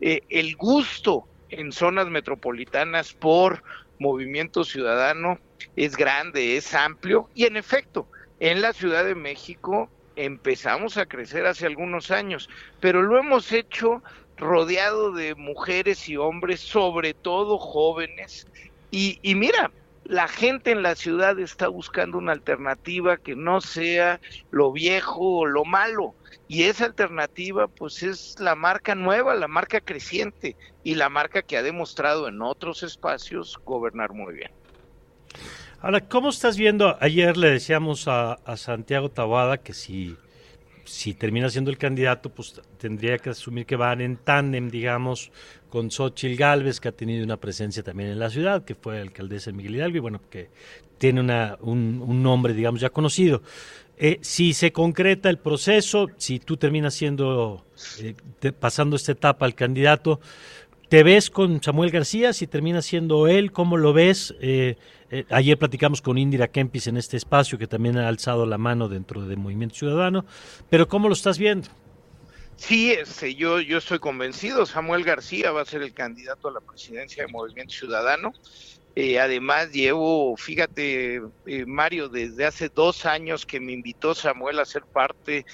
el 0.00 0.56
gusto 0.56 1.26
en 1.48 1.72
zonas 1.72 2.08
metropolitanas 2.08 3.14
por 3.14 3.62
movimiento 3.98 4.64
ciudadano 4.64 5.38
es 5.76 5.96
grande, 5.96 6.56
es 6.56 6.74
amplio 6.74 7.30
y 7.34 7.44
en 7.44 7.56
efecto, 7.56 8.08
en 8.40 8.60
la 8.60 8.72
Ciudad 8.72 9.04
de 9.04 9.14
México 9.14 9.88
empezamos 10.16 10.96
a 10.96 11.06
crecer 11.06 11.46
hace 11.46 11.66
algunos 11.66 12.10
años, 12.10 12.48
pero 12.80 13.02
lo 13.02 13.18
hemos 13.18 13.52
hecho 13.52 14.02
rodeado 14.36 15.12
de 15.12 15.34
mujeres 15.34 16.08
y 16.08 16.16
hombres, 16.16 16.60
sobre 16.60 17.14
todo 17.14 17.58
jóvenes. 17.58 18.46
Y, 18.90 19.18
mira, 19.34 19.72
la 20.04 20.28
gente 20.28 20.70
en 20.70 20.82
la 20.82 20.94
ciudad 20.94 21.38
está 21.40 21.66
buscando 21.66 22.18
una 22.18 22.32
alternativa 22.32 23.16
que 23.16 23.34
no 23.34 23.60
sea 23.60 24.20
lo 24.52 24.70
viejo 24.70 25.38
o 25.38 25.46
lo 25.46 25.64
malo. 25.64 26.14
Y 26.46 26.64
esa 26.64 26.84
alternativa 26.84 27.66
pues 27.66 28.02
es 28.02 28.38
la 28.38 28.54
marca 28.54 28.94
nueva, 28.94 29.34
la 29.34 29.48
marca 29.48 29.80
creciente 29.80 30.56
y 30.84 30.94
la 30.94 31.08
marca 31.08 31.42
que 31.42 31.56
ha 31.56 31.62
demostrado 31.62 32.28
en 32.28 32.40
otros 32.42 32.82
espacios 32.84 33.58
gobernar 33.64 34.12
muy 34.12 34.34
bien. 34.34 34.52
Ahora, 35.84 36.00
¿cómo 36.00 36.30
estás 36.30 36.56
viendo? 36.56 36.96
Ayer 36.98 37.36
le 37.36 37.50
decíamos 37.50 38.08
a, 38.08 38.38
Santiago 38.56 39.10
Tabada 39.10 39.58
que 39.58 39.74
si, 39.74 40.16
si 40.86 41.12
termina 41.12 41.50
siendo 41.50 41.70
el 41.70 41.76
candidato, 41.76 42.30
pues 42.30 42.58
tendría 42.78 43.18
que 43.18 43.28
asumir 43.28 43.66
que 43.66 43.76
van 43.76 44.00
en 44.00 44.16
tándem, 44.16 44.70
digamos, 44.70 45.30
con 45.68 45.90
Xochitl 45.90 46.38
Galvez, 46.38 46.80
que 46.80 46.88
ha 46.88 46.92
tenido 46.92 47.22
una 47.22 47.36
presencia 47.36 47.82
también 47.82 48.08
en 48.08 48.18
la 48.18 48.30
ciudad, 48.30 48.64
que 48.64 48.74
fue 48.74 48.98
alcaldesa 48.98 49.50
de 49.50 49.58
Miguel 49.58 49.76
Hidalgo, 49.76 49.96
y 49.98 50.00
bueno, 50.00 50.22
que 50.30 50.48
tiene 50.96 51.20
una, 51.20 51.58
un, 51.60 52.22
nombre, 52.22 52.54
digamos, 52.54 52.80
ya 52.80 52.88
conocido. 52.88 53.42
Eh, 53.98 54.20
si 54.22 54.54
se 54.54 54.72
concreta 54.72 55.28
el 55.28 55.36
proceso, 55.36 56.08
si 56.16 56.38
tú 56.38 56.56
terminas 56.56 56.94
siendo, 56.94 57.66
eh, 58.00 58.14
pasando 58.58 58.96
esta 58.96 59.12
etapa 59.12 59.44
al 59.44 59.54
candidato, 59.54 60.18
¿te 60.88 61.02
ves 61.02 61.28
con 61.28 61.62
Samuel 61.62 61.90
García? 61.90 62.32
Si 62.32 62.46
termina 62.46 62.80
siendo 62.80 63.28
él, 63.28 63.52
¿cómo 63.52 63.76
lo 63.76 63.92
ves? 63.92 64.34
Eh, 64.40 64.76
ayer 65.30 65.58
platicamos 65.58 66.02
con 66.02 66.18
Indira 66.18 66.48
Kempis 66.48 66.86
en 66.86 66.96
este 66.96 67.16
espacio, 67.16 67.58
que 67.58 67.66
también 67.66 67.98
ha 67.98 68.08
alzado 68.08 68.46
la 68.46 68.58
mano 68.58 68.88
dentro 68.88 69.26
de 69.26 69.36
Movimiento 69.36 69.76
Ciudadano, 69.76 70.24
pero 70.70 70.88
¿cómo 70.88 71.08
lo 71.08 71.14
estás 71.14 71.38
viendo? 71.38 71.68
Sí, 72.56 72.92
este, 72.92 73.34
yo, 73.34 73.60
yo 73.60 73.78
estoy 73.78 73.98
convencido, 73.98 74.64
Samuel 74.64 75.04
García 75.04 75.50
va 75.50 75.62
a 75.62 75.64
ser 75.64 75.82
el 75.82 75.92
candidato 75.92 76.48
a 76.48 76.52
la 76.52 76.60
presidencia 76.60 77.24
de 77.24 77.32
Movimiento 77.32 77.74
Ciudadano. 77.74 78.32
Eh, 78.96 79.18
además, 79.18 79.72
llevo, 79.72 80.36
fíjate, 80.36 81.20
eh, 81.46 81.66
Mario, 81.66 82.08
desde 82.08 82.46
hace 82.46 82.68
dos 82.68 83.06
años 83.06 83.44
que 83.44 83.58
me 83.58 83.72
invitó 83.72 84.14
Samuel 84.14 84.60
a 84.60 84.64
ser 84.64 84.84
parte 84.84 85.44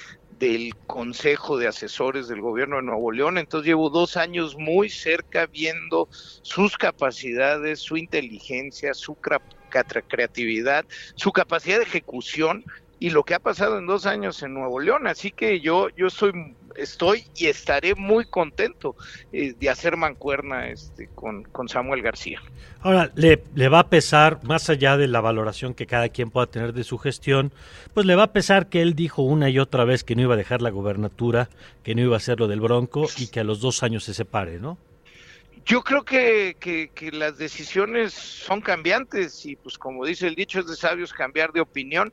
del 0.41 0.73
Consejo 0.87 1.59
de 1.59 1.69
Asesores 1.69 2.27
del 2.27 2.41
Gobierno 2.41 2.77
de 2.77 2.83
Nuevo 2.83 3.13
León. 3.13 3.37
Entonces 3.37 3.69
llevo 3.69 3.91
dos 3.91 4.17
años 4.17 4.57
muy 4.57 4.89
cerca 4.89 5.47
viendo 5.47 6.09
sus 6.11 6.79
capacidades, 6.79 7.81
su 7.81 7.99
inteligencia, 7.99 8.95
su 8.95 9.17
creatividad, 10.09 10.87
su 11.15 11.31
capacidad 11.31 11.77
de 11.77 11.85
ejecución 11.85 12.65
y 13.01 13.11
lo 13.11 13.25
que 13.25 13.35
ha 13.35 13.41
pasado 13.41 13.79
en 13.79 13.87
dos 13.87 14.07
años 14.07 14.43
en 14.43 14.55
Nuevo 14.55 14.79
León. 14.79 15.07
Así 15.07 15.33
que 15.33 15.61
yo, 15.61 15.89
yo 15.97 16.07
estoy 16.07 16.55
estoy 16.77 17.25
y 17.35 17.47
estaré 17.47 17.95
muy 17.95 18.25
contento 18.25 18.97
eh, 19.33 19.55
de 19.59 19.71
hacer 19.71 19.97
mancuerna 19.97 20.69
este, 20.69 21.09
con, 21.15 21.43
con 21.45 21.69
Samuel 21.69 22.03
García. 22.03 22.41
Ahora, 22.81 23.11
le, 23.15 23.43
le, 23.55 23.69
va 23.69 23.81
a 23.81 23.89
pesar, 23.89 24.43
más 24.45 24.71
allá 24.71 24.97
de 24.97 25.09
la 25.09 25.21
valoración 25.21 25.75
que 25.75 25.87
cada 25.87 26.09
quien 26.09 26.31
pueda 26.31 26.47
tener 26.47 26.73
de 26.73 26.85
su 26.85 26.99
gestión, 26.99 27.53
pues 27.95 28.07
le 28.07 28.15
va 28.15 28.25
a 28.25 28.33
pesar 28.33 28.69
que 28.69 28.83
él 28.83 28.95
dijo 28.95 29.23
una 29.23 29.51
y 29.51 29.59
otra 29.59 29.85
vez 29.85 30.05
que 30.05 30.15
no 30.17 30.23
iba 30.23 30.35
a 30.35 30.39
dejar 30.39 30.63
la 30.63 30.71
gobernatura, 30.71 31.49
que 31.83 31.95
no 31.95 32.03
iba 32.03 32.15
a 32.15 32.19
hacer 32.19 32.39
lo 32.39 32.49
del 32.49 32.61
Bronco 32.61 33.07
y 33.19 33.29
que 33.29 33.41
a 33.41 33.45
los 33.45 33.61
dos 33.61 33.83
años 33.83 34.05
se 34.05 34.15
separe, 34.15 34.59
¿no? 34.59 34.79
Yo 35.67 35.83
creo 35.83 36.05
que, 36.05 36.57
que, 36.59 36.91
que, 36.95 37.13
las 37.13 37.37
decisiones 37.37 38.15
son 38.15 38.63
cambiantes 38.63 39.45
y 39.45 39.57
pues 39.57 39.77
como 39.77 40.07
dice 40.07 40.27
el 40.27 40.35
dicho 40.35 40.59
es 40.59 40.67
de 40.67 40.75
sabios 40.75 41.13
cambiar 41.13 41.53
de 41.53 41.61
opinión 41.61 42.11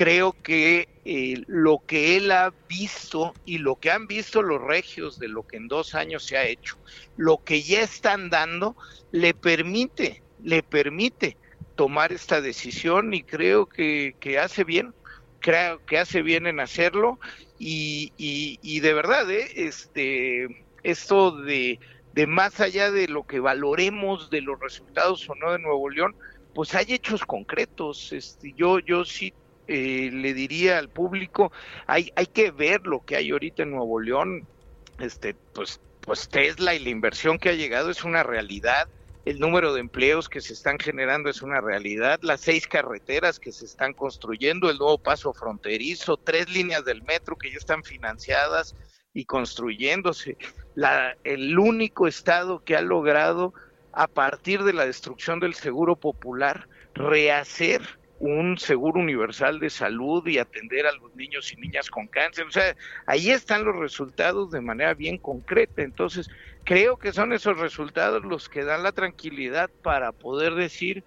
creo 0.00 0.34
que 0.42 0.88
eh, 1.04 1.42
lo 1.46 1.82
que 1.86 2.16
él 2.16 2.30
ha 2.30 2.54
visto 2.70 3.34
y 3.44 3.58
lo 3.58 3.76
que 3.76 3.90
han 3.90 4.06
visto 4.06 4.40
los 4.40 4.58
regios 4.58 5.18
de 5.18 5.28
lo 5.28 5.46
que 5.46 5.58
en 5.58 5.68
dos 5.68 5.94
años 5.94 6.24
se 6.24 6.38
ha 6.38 6.46
hecho, 6.46 6.78
lo 7.18 7.44
que 7.44 7.60
ya 7.60 7.82
están 7.82 8.30
dando, 8.30 8.76
le 9.12 9.34
permite, 9.34 10.22
le 10.42 10.62
permite 10.62 11.36
tomar 11.74 12.12
esta 12.12 12.40
decisión 12.40 13.12
y 13.12 13.24
creo 13.24 13.66
que, 13.66 14.14
hace 14.42 14.64
bien, 14.64 14.94
creo 15.38 15.84
que 15.84 15.98
hace 15.98 16.22
bien 16.22 16.46
en 16.46 16.60
hacerlo 16.60 17.20
y, 17.58 18.14
y, 18.16 18.80
de 18.80 18.94
verdad, 18.94 19.30
¿eh? 19.30 19.48
este, 19.54 20.64
esto 20.82 21.42
de, 21.42 21.78
de 22.14 22.26
más 22.26 22.58
allá 22.60 22.90
de 22.90 23.06
lo 23.06 23.26
que 23.26 23.38
valoremos 23.38 24.30
de 24.30 24.40
los 24.40 24.58
resultados 24.58 25.28
o 25.28 25.34
no 25.34 25.52
de 25.52 25.58
Nuevo 25.58 25.90
León, 25.90 26.16
pues 26.54 26.74
hay 26.74 26.86
hechos 26.88 27.24
concretos. 27.26 28.12
Este, 28.12 28.54
yo, 28.56 28.78
yo 28.80 29.04
sí 29.04 29.34
eh, 29.72 30.10
le 30.12 30.34
diría 30.34 30.78
al 30.78 30.88
público, 30.88 31.52
hay, 31.86 32.12
hay 32.16 32.26
que 32.26 32.50
ver 32.50 32.88
lo 32.88 33.04
que 33.04 33.14
hay 33.14 33.30
ahorita 33.30 33.62
en 33.62 33.70
Nuevo 33.70 34.00
León, 34.00 34.44
este, 34.98 35.36
pues, 35.54 35.80
pues 36.00 36.28
Tesla 36.28 36.74
y 36.74 36.80
la 36.80 36.90
inversión 36.90 37.38
que 37.38 37.50
ha 37.50 37.54
llegado 37.54 37.88
es 37.88 38.02
una 38.02 38.24
realidad, 38.24 38.88
el 39.24 39.38
número 39.38 39.72
de 39.72 39.78
empleos 39.78 40.28
que 40.28 40.40
se 40.40 40.54
están 40.54 40.80
generando 40.80 41.30
es 41.30 41.40
una 41.40 41.60
realidad, 41.60 42.18
las 42.22 42.40
seis 42.40 42.66
carreteras 42.66 43.38
que 43.38 43.52
se 43.52 43.64
están 43.64 43.92
construyendo, 43.92 44.70
el 44.70 44.78
nuevo 44.78 44.98
paso 44.98 45.32
fronterizo, 45.32 46.16
tres 46.16 46.50
líneas 46.50 46.84
del 46.84 47.04
metro 47.04 47.36
que 47.36 47.52
ya 47.52 47.58
están 47.58 47.84
financiadas 47.84 48.74
y 49.14 49.24
construyéndose, 49.24 50.36
la, 50.74 51.16
el 51.22 51.56
único 51.56 52.08
estado 52.08 52.64
que 52.64 52.74
ha 52.74 52.82
logrado 52.82 53.54
a 53.92 54.08
partir 54.08 54.64
de 54.64 54.72
la 54.72 54.84
destrucción 54.84 55.38
del 55.38 55.54
seguro 55.54 55.94
popular 55.94 56.66
rehacer 56.92 57.99
un 58.20 58.58
seguro 58.58 59.00
universal 59.00 59.58
de 59.58 59.70
salud 59.70 60.26
y 60.26 60.38
atender 60.38 60.86
a 60.86 60.92
los 60.92 61.14
niños 61.16 61.52
y 61.52 61.56
niñas 61.56 61.90
con 61.90 62.06
cáncer. 62.06 62.46
O 62.46 62.50
sea, 62.50 62.76
ahí 63.06 63.30
están 63.30 63.64
los 63.64 63.74
resultados 63.76 64.50
de 64.50 64.60
manera 64.60 64.92
bien 64.92 65.16
concreta. 65.16 65.82
Entonces, 65.82 66.28
creo 66.64 66.98
que 66.98 67.12
son 67.12 67.32
esos 67.32 67.58
resultados 67.58 68.22
los 68.24 68.48
que 68.50 68.62
dan 68.62 68.82
la 68.82 68.92
tranquilidad 68.92 69.70
para 69.82 70.12
poder 70.12 70.54
decir, 70.54 71.02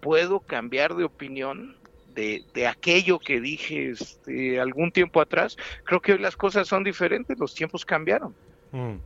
puedo 0.00 0.40
cambiar 0.40 0.96
de 0.96 1.04
opinión 1.04 1.76
de, 2.16 2.42
de 2.52 2.66
aquello 2.66 3.20
que 3.20 3.40
dije 3.40 3.90
este, 3.90 4.58
algún 4.58 4.90
tiempo 4.90 5.20
atrás. 5.20 5.56
Creo 5.84 6.00
que 6.00 6.14
hoy 6.14 6.18
las 6.18 6.36
cosas 6.36 6.66
son 6.66 6.82
diferentes, 6.82 7.38
los 7.38 7.54
tiempos 7.54 7.84
cambiaron. 7.84 8.34
Mm. 8.72 8.96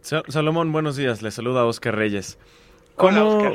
Salomón, 0.00 0.72
buenos 0.72 0.96
días. 0.96 1.22
Le 1.22 1.30
saluda 1.30 1.64
Oscar 1.64 1.94
Reyes. 1.94 2.38
¿Cómo, 2.96 3.54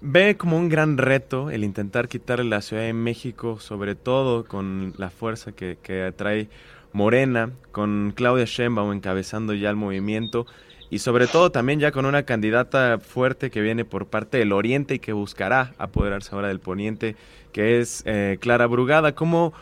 ve 0.00 0.36
como 0.36 0.56
un 0.56 0.68
gran 0.68 0.98
reto 0.98 1.50
el 1.50 1.64
intentar 1.64 2.08
quitarle 2.08 2.44
la 2.44 2.62
Ciudad 2.62 2.82
de 2.82 2.92
México, 2.92 3.58
sobre 3.60 3.94
todo 3.94 4.44
con 4.44 4.94
la 4.96 5.10
fuerza 5.10 5.52
que, 5.52 5.78
que 5.82 6.04
atrae 6.04 6.48
Morena, 6.92 7.50
con 7.72 8.12
Claudia 8.14 8.44
Sheinbaum 8.46 8.92
encabezando 8.92 9.54
ya 9.54 9.70
el 9.70 9.76
movimiento 9.76 10.46
y 10.90 10.98
sobre 10.98 11.28
todo 11.28 11.52
también 11.52 11.78
ya 11.78 11.92
con 11.92 12.04
una 12.04 12.24
candidata 12.24 12.98
fuerte 12.98 13.50
que 13.50 13.60
viene 13.60 13.84
por 13.84 14.06
parte 14.06 14.38
del 14.38 14.52
Oriente 14.52 14.94
y 14.94 14.98
que 14.98 15.12
buscará 15.12 15.72
apoderarse 15.78 16.34
ahora 16.34 16.48
del 16.48 16.58
Poniente, 16.58 17.14
que 17.52 17.80
es 17.80 18.02
eh, 18.06 18.38
Clara 18.40 18.66
Brugada. 18.66 19.14
¿Cómo 19.14 19.52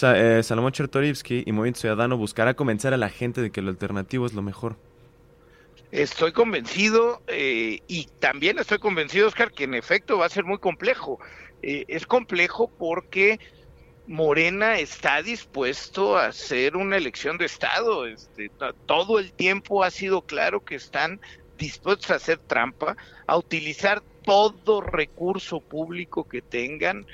eh, 0.00 0.40
Salomón 0.44 0.72
Chertorivsky 0.72 1.42
y 1.44 1.52
Movimiento 1.52 1.80
Ciudadano 1.80 2.16
buscará 2.16 2.54
convencer 2.54 2.94
a 2.94 2.96
la 2.96 3.08
gente 3.08 3.42
de 3.42 3.50
que 3.50 3.62
lo 3.62 3.70
alternativo 3.70 4.26
es 4.26 4.32
lo 4.32 4.42
mejor? 4.42 4.76
Estoy 5.90 6.32
convencido 6.32 7.22
eh, 7.28 7.80
y 7.86 8.06
también 8.18 8.58
estoy 8.58 8.78
convencido, 8.78 9.28
Oscar, 9.28 9.52
que 9.52 9.64
en 9.64 9.74
efecto 9.74 10.18
va 10.18 10.26
a 10.26 10.30
ser 10.30 10.44
muy 10.44 10.58
complejo. 10.58 11.18
Eh, 11.62 11.84
es 11.88 12.06
complejo 12.06 12.72
porque 12.76 13.38
Morena 14.06 14.78
está 14.78 15.22
dispuesto 15.22 16.16
a 16.16 16.26
hacer 16.26 16.76
una 16.76 16.96
elección 16.96 17.38
de 17.38 17.46
Estado. 17.46 18.06
Este, 18.06 18.50
todo 18.86 19.18
el 19.20 19.32
tiempo 19.32 19.84
ha 19.84 19.90
sido 19.90 20.22
claro 20.22 20.64
que 20.64 20.74
están 20.74 21.20
dispuestos 21.56 22.10
a 22.10 22.16
hacer 22.16 22.38
trampa, 22.38 22.96
a 23.26 23.36
utilizar 23.36 24.02
todo 24.22 24.80
recurso 24.80 25.60
público 25.60 26.24
que 26.24 26.42
tengan, 26.42 27.06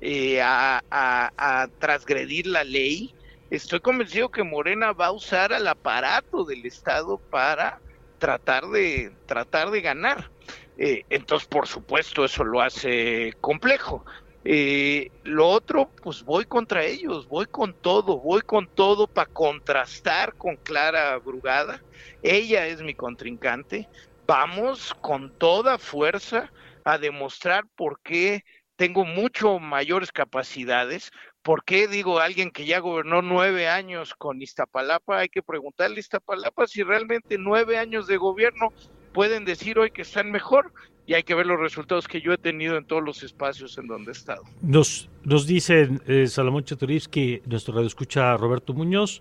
eh, 0.00 0.40
a, 0.40 0.82
a 0.88 1.68
transgredir 1.78 2.46
la 2.46 2.64
ley. 2.64 3.12
Estoy 3.50 3.80
convencido 3.80 4.30
que 4.30 4.44
Morena 4.44 4.92
va 4.92 5.06
a 5.06 5.12
usar 5.12 5.52
al 5.52 5.66
aparato 5.66 6.44
del 6.44 6.64
Estado 6.64 7.18
para 7.28 7.82
tratar 8.20 8.68
de, 8.68 9.10
tratar 9.26 9.72
de 9.72 9.80
ganar. 9.80 10.30
Eh, 10.78 11.04
entonces, 11.10 11.48
por 11.48 11.66
supuesto, 11.66 12.24
eso 12.24 12.44
lo 12.44 12.60
hace 12.60 13.34
complejo. 13.40 14.04
Eh, 14.44 15.10
lo 15.24 15.48
otro, 15.48 15.90
pues 16.02 16.22
voy 16.22 16.44
contra 16.44 16.84
ellos, 16.84 17.28
voy 17.28 17.46
con 17.46 17.74
todo, 17.74 18.20
voy 18.20 18.40
con 18.42 18.68
todo 18.68 19.06
para 19.08 19.30
contrastar 19.30 20.34
con 20.36 20.56
Clara 20.56 21.18
Brugada. 21.18 21.82
Ella 22.22 22.66
es 22.66 22.80
mi 22.80 22.94
contrincante. 22.94 23.88
Vamos 24.26 24.94
con 25.00 25.36
toda 25.36 25.76
fuerza 25.76 26.52
a 26.84 26.96
demostrar 26.98 27.64
por 27.74 28.00
qué 28.00 28.44
tengo 28.76 29.04
mucho 29.04 29.58
mayores 29.58 30.10
capacidades, 30.10 31.10
¿Por 31.42 31.64
qué 31.64 31.88
digo 31.88 32.20
alguien 32.20 32.50
que 32.50 32.66
ya 32.66 32.80
gobernó 32.80 33.22
nueve 33.22 33.68
años 33.68 34.14
con 34.14 34.42
Iztapalapa? 34.42 35.20
Hay 35.20 35.28
que 35.30 35.42
preguntarle 35.42 35.96
a 35.96 36.00
Iztapalapa 36.00 36.66
si 36.66 36.82
realmente 36.82 37.38
nueve 37.38 37.78
años 37.78 38.06
de 38.06 38.18
gobierno 38.18 38.72
pueden 39.14 39.44
decir 39.44 39.78
hoy 39.78 39.90
que 39.90 40.02
están 40.02 40.30
mejor 40.30 40.72
y 41.06 41.14
hay 41.14 41.22
que 41.22 41.34
ver 41.34 41.46
los 41.46 41.58
resultados 41.58 42.06
que 42.06 42.20
yo 42.20 42.32
he 42.32 42.38
tenido 42.38 42.76
en 42.76 42.84
todos 42.84 43.02
los 43.02 43.22
espacios 43.22 43.76
en 43.78 43.88
donde 43.88 44.10
he 44.10 44.12
estado. 44.12 44.42
Nos, 44.62 45.08
nos 45.24 45.46
dice 45.46 45.88
eh, 46.06 46.26
Salomón 46.28 46.64
que 47.10 47.42
nuestro 47.46 47.74
radio 47.74 47.86
escucha 47.86 48.36
Roberto 48.36 48.74
Muñoz, 48.74 49.20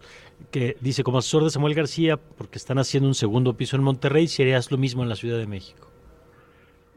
que 0.51 0.77
dice 0.81 1.03
como 1.03 1.17
asesor 1.17 1.45
de 1.45 1.49
Samuel 1.49 1.73
García, 1.73 2.17
porque 2.17 2.59
están 2.59 2.77
haciendo 2.77 3.07
un 3.07 3.15
segundo 3.15 3.55
piso 3.55 3.75
en 3.75 3.83
Monterrey, 3.83 4.27
si 4.27 4.43
harías 4.43 4.69
lo 4.71 4.77
mismo 4.77 5.01
en 5.01 5.09
la 5.09 5.15
Ciudad 5.15 5.39
de 5.39 5.47
México. 5.47 5.89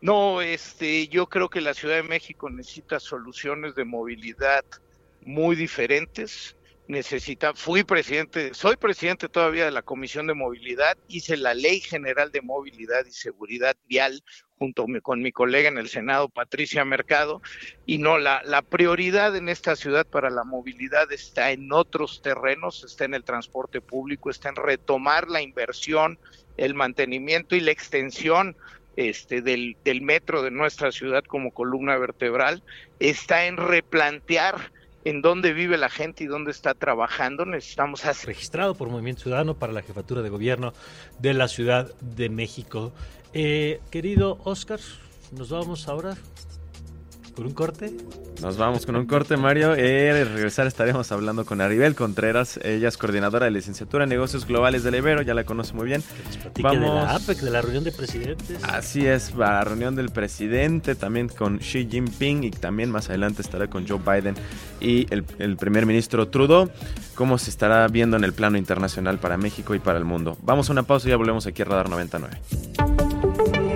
No, 0.02 0.42
este, 0.42 1.06
yo 1.08 1.28
creo 1.28 1.48
que 1.48 1.60
la 1.60 1.74
Ciudad 1.74 1.94
de 1.94 2.02
México 2.02 2.50
necesita 2.50 2.98
soluciones 2.98 3.74
de 3.76 3.84
movilidad 3.84 4.64
muy 5.24 5.56
diferentes. 5.56 6.56
Necesita, 6.88 7.54
fui 7.54 7.84
presidente, 7.84 8.52
soy 8.54 8.76
presidente 8.76 9.28
todavía 9.28 9.64
de 9.64 9.70
la 9.70 9.82
Comisión 9.82 10.26
de 10.26 10.34
Movilidad, 10.34 10.98
hice 11.08 11.36
la 11.36 11.54
Ley 11.54 11.80
General 11.80 12.32
de 12.32 12.42
Movilidad 12.42 13.06
y 13.06 13.12
Seguridad 13.12 13.76
Vial 13.88 14.22
junto 14.58 14.86
con 15.02 15.22
mi 15.22 15.32
colega 15.32 15.68
en 15.68 15.78
el 15.78 15.88
Senado, 15.88 16.28
Patricia 16.28 16.84
Mercado, 16.84 17.40
y 17.86 17.98
no, 17.98 18.18
la, 18.18 18.42
la 18.44 18.62
prioridad 18.62 19.34
en 19.36 19.48
esta 19.48 19.74
ciudad 19.74 20.06
para 20.06 20.30
la 20.30 20.44
movilidad 20.44 21.10
está 21.10 21.50
en 21.50 21.72
otros 21.72 22.22
terrenos, 22.22 22.84
está 22.84 23.04
en 23.04 23.14
el 23.14 23.24
transporte 23.24 23.80
público, 23.80 24.30
está 24.30 24.50
en 24.50 24.56
retomar 24.56 25.28
la 25.28 25.42
inversión, 25.42 26.18
el 26.56 26.74
mantenimiento 26.74 27.56
y 27.56 27.60
la 27.60 27.72
extensión 27.72 28.56
este, 28.94 29.42
del, 29.42 29.76
del 29.84 30.02
metro 30.02 30.42
de 30.42 30.50
nuestra 30.50 30.92
ciudad 30.92 31.24
como 31.24 31.52
columna 31.52 31.96
vertebral, 31.96 32.62
está 33.00 33.46
en 33.46 33.56
replantear 33.56 34.70
en 35.04 35.22
dónde 35.22 35.52
vive 35.52 35.76
la 35.78 35.88
gente 35.88 36.24
y 36.24 36.26
dónde 36.26 36.50
está 36.50 36.74
trabajando. 36.74 37.44
Necesitamos 37.44 38.04
hacer... 38.04 38.28
Registrado 38.28 38.74
por 38.74 38.88
Movimiento 38.88 39.22
Ciudadano 39.22 39.54
para 39.54 39.72
la 39.72 39.82
jefatura 39.82 40.22
de 40.22 40.28
gobierno 40.28 40.72
de 41.18 41.34
la 41.34 41.48
Ciudad 41.48 41.92
de 42.00 42.28
México. 42.28 42.92
Eh, 43.34 43.80
querido 43.90 44.38
Oscar, 44.44 44.80
nos 45.32 45.50
vamos 45.50 45.88
ahora 45.88 46.16
con 47.34 47.46
un 47.46 47.52
corte. 47.52 47.92
Nos 48.40 48.56
vamos 48.56 48.86
con 48.86 48.96
un 48.96 49.06
corte, 49.06 49.36
Mario. 49.36 49.74
Eh, 49.76 50.10
al 50.10 50.28
regresar 50.34 50.66
estaremos 50.66 51.12
hablando 51.12 51.44
con 51.44 51.60
Aribel 51.60 51.94
Contreras. 51.94 52.58
Ella 52.64 52.88
es 52.88 52.96
coordinadora 52.96 53.46
de 53.46 53.52
licenciatura 53.52 54.04
en 54.04 54.10
negocios 54.10 54.46
globales 54.46 54.82
del 54.82 54.96
Ibero, 54.96 55.22
ya 55.22 55.32
la 55.32 55.44
conoce 55.44 55.74
muy 55.74 55.86
bien. 55.86 56.02
Vamos. 56.60 56.80
de 56.80 56.86
la 56.86 57.14
APEC, 57.14 57.38
de 57.38 57.50
la 57.50 57.62
reunión 57.62 57.84
de 57.84 57.92
presidentes. 57.92 58.58
Así 58.64 59.06
es, 59.06 59.34
la 59.36 59.62
reunión 59.62 59.94
del 59.94 60.10
presidente, 60.10 60.94
también 60.94 61.28
con 61.28 61.58
Xi 61.58 61.86
Jinping 61.88 62.42
y 62.44 62.50
también 62.50 62.90
más 62.90 63.08
adelante 63.10 63.42
estará 63.42 63.68
con 63.68 63.86
Joe 63.86 63.98
Biden 63.98 64.34
y 64.80 65.06
el, 65.12 65.24
el 65.38 65.56
primer 65.56 65.86
ministro 65.86 66.28
Trudeau. 66.28 66.68
Cómo 67.14 67.38
se 67.38 67.50
estará 67.50 67.86
viendo 67.88 68.16
en 68.16 68.24
el 68.24 68.32
plano 68.32 68.58
internacional 68.58 69.18
para 69.18 69.36
México 69.36 69.74
y 69.74 69.78
para 69.78 69.98
el 69.98 70.04
mundo. 70.04 70.36
Vamos 70.42 70.68
a 70.68 70.72
una 70.72 70.82
pausa 70.82 71.06
y 71.06 71.10
ya 71.10 71.16
volvemos 71.16 71.46
aquí 71.46 71.62
a 71.62 71.66
Radar 71.66 71.88
99. 71.88 72.40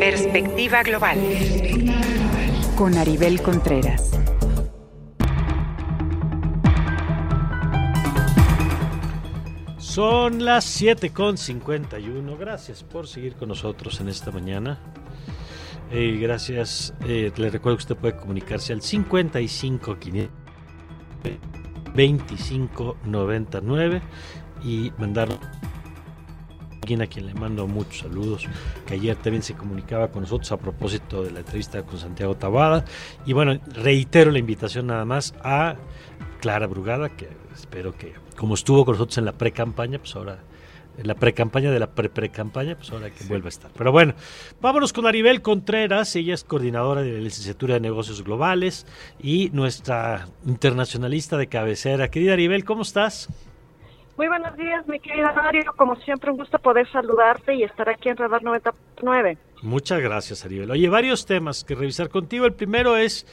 Perspectiva 0.01 0.83
global. 0.83 1.19
Con 2.77 2.99
Aribel 2.99 3.41
Contreras. 3.41 4.11
Son 9.79 10.45
las 10.45 10.83
7.51. 10.83 12.39
Gracias 12.39 12.83
por 12.83 13.09
seguir 13.09 13.35
con 13.37 13.49
nosotros 13.49 13.99
en 14.03 14.09
esta 14.11 14.31
mañana. 14.31 14.79
Eh, 15.91 16.19
gracias. 16.21 16.93
Eh, 17.07 17.33
le 17.35 17.49
recuerdo 17.49 17.79
que 17.79 17.83
usted 17.83 17.97
puede 17.97 18.17
comunicarse 18.17 18.75
al 18.75 18.83
55 18.83 19.97
25 21.95 22.97
99 23.07 24.03
y 24.65 24.91
a 26.95 27.07
quien 27.07 27.27
le 27.27 27.35
mando 27.35 27.67
muchos 27.67 27.99
saludos, 27.99 28.47
que 28.87 28.95
ayer 28.95 29.17
también 29.17 29.43
se 29.43 29.55
comunicaba 29.55 30.09
con 30.09 30.23
nosotros 30.23 30.51
a 30.53 30.57
propósito 30.57 31.23
de 31.23 31.33
la 31.33 31.41
entrevista 31.41 31.83
con 31.83 31.99
Santiago 31.99 32.37
Tabada. 32.37 32.85
Y 33.27 33.33
bueno, 33.33 33.59
reitero 33.75 34.31
la 34.31 34.39
invitación 34.39 34.87
nada 34.87 35.05
más 35.05 35.35
a 35.43 35.77
Clara 36.41 36.67
Brugada, 36.67 37.11
que 37.11 37.29
espero 37.55 37.97
que, 37.97 38.15
como 38.37 38.55
estuvo 38.55 38.85
con 38.85 38.95
nosotros 38.95 39.19
en 39.19 39.25
la 39.25 39.33
pre-campaña, 39.33 39.99
pues 39.99 40.15
ahora 40.15 40.39
en 40.99 41.07
la 41.07 41.15
pre-campaña 41.15 41.71
de 41.71 41.79
la 41.79 41.91
pre-pre-campaña, 41.91 42.77
pues 42.77 42.91
ahora 42.91 43.11
que 43.11 43.25
vuelva 43.25 43.47
a 43.47 43.51
estar. 43.51 43.71
Pero 43.77 43.93
bueno, 43.93 44.15
vámonos 44.61 44.93
con 44.93 45.07
Aribel 45.07 45.43
Contreras, 45.43 46.15
ella 46.17 46.35
es 46.35 46.45
coordinadora 46.45 47.03
de 47.03 47.13
la 47.13 47.21
licenciatura 47.21 47.75
de 47.75 47.81
negocios 47.81 48.23
globales 48.25 48.87
y 49.21 49.51
nuestra 49.53 50.29
internacionalista 50.47 51.37
de 51.37 51.49
cabecera. 51.49 52.09
Querida 52.11 52.33
Aribel, 52.33 52.65
¿cómo 52.65 52.83
estás? 52.83 53.29
Muy 54.17 54.29
buenos 54.29 54.57
días, 54.57 54.87
mi 54.89 54.99
querida 54.99 55.31
Mario. 55.35 55.65
Como 55.77 55.95
siempre, 55.97 56.31
un 56.31 56.39
gusto 56.39 56.59
poder 56.59 56.91
saludarte 56.91 57.55
y 57.55 57.65
estar 57.65 57.87
aquí 57.91 58.09
en 58.09 58.17
Radar 58.17 58.43
99. 58.43 59.37
Muchas 59.63 60.01
gracias, 60.01 60.43
Aribel. 60.45 60.71
Oye, 60.71 60.89
varios 60.89 61.27
temas 61.27 61.65
que 61.65 61.75
revisar 61.75 62.09
contigo. 62.09 62.47
El 62.47 62.55
primero 62.55 62.97
es 62.97 63.27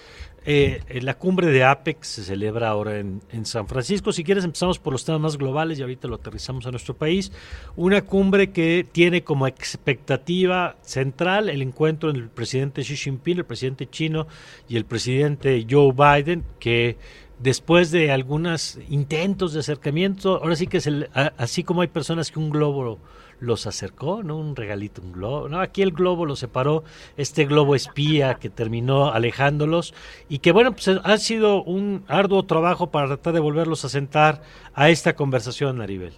eh, 0.45 0.81
la 1.01 1.13
cumbre 1.13 1.47
de 1.47 1.63
APEC, 1.63 2.03
se 2.03 2.23
celebra 2.23 2.67
ahora 2.67 2.99
en, 2.99 3.21
en, 3.31 3.45
San 3.45 3.69
Francisco. 3.69 4.11
Si 4.11 4.25
quieres, 4.25 4.43
empezamos 4.43 4.77
por 4.77 4.91
los 4.91 5.05
temas 5.05 5.21
más 5.21 5.37
globales 5.37 5.79
y 5.79 5.83
ahorita 5.83 6.09
lo 6.09 6.15
aterrizamos 6.15 6.67
a 6.67 6.71
nuestro 6.71 6.95
país. 6.95 7.31
Una 7.77 8.01
cumbre 8.01 8.51
que 8.51 8.85
tiene 8.91 9.23
como 9.23 9.47
expectativa 9.47 10.75
central 10.81 11.47
el 11.47 11.61
encuentro 11.61 12.09
entre 12.09 12.23
el 12.23 12.29
presidente 12.29 12.81
Xi 12.81 12.97
Jinping, 12.97 13.37
el 13.37 13.45
presidente 13.45 13.87
chino 13.87 14.27
y 14.67 14.75
el 14.75 14.83
presidente 14.83 15.65
Joe 15.69 15.93
Biden, 15.93 16.43
que 16.59 16.97
después 17.43 17.91
de 17.91 18.09
algunos 18.09 18.79
intentos 18.89 19.53
de 19.53 19.59
acercamiento, 19.59 20.41
ahora 20.41 20.55
sí 20.55 20.67
que 20.67 20.77
es 20.77 20.87
el, 20.87 21.09
así 21.13 21.63
como 21.63 21.81
hay 21.81 21.89
personas 21.89 22.31
que 22.31 22.39
un 22.39 22.49
globo 22.49 22.99
los 23.41 23.67
acercó, 23.67 24.23
¿no? 24.23 24.37
Un 24.37 24.55
regalito, 24.55 25.01
un 25.01 25.11
globo. 25.11 25.49
No, 25.49 25.59
aquí 25.59 25.81
el 25.81 25.91
globo 25.91 26.25
los 26.25 26.39
separó, 26.39 26.85
este 27.17 27.43
globo 27.43 27.75
espía 27.75 28.35
que 28.35 28.49
terminó 28.49 29.11
alejándolos 29.11 29.93
y 30.29 30.39
que 30.39 30.53
bueno, 30.53 30.71
pues 30.71 30.87
ha 30.87 31.17
sido 31.17 31.61
un 31.63 32.05
arduo 32.07 32.43
trabajo 32.43 32.91
para 32.91 33.07
tratar 33.07 33.33
de 33.33 33.41
volverlos 33.41 33.83
a 33.83 33.89
sentar 33.89 34.41
a 34.73 34.89
esta 34.89 35.13
conversación, 35.13 35.77
Maribel. 35.77 36.13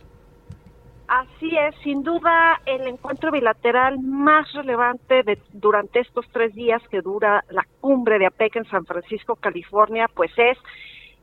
Así 1.08 1.56
es, 1.58 1.76
sin 1.84 2.04
duda 2.04 2.62
el 2.66 2.88
encuentro 2.88 3.32
bilateral 3.32 4.00
más 4.00 4.52
relevante 4.54 5.24
de, 5.24 5.40
durante 5.54 6.00
estos 6.00 6.26
tres 6.32 6.54
días 6.54 6.82
que 6.90 7.02
dura 7.02 7.44
la 7.50 7.66
cumbre 7.82 8.20
de 8.20 8.28
APEC 8.28 8.58
en 8.58 8.66
San 8.66 8.86
Francisco, 8.86 9.36
California, 9.36 10.08
pues 10.14 10.32
es 10.38 10.58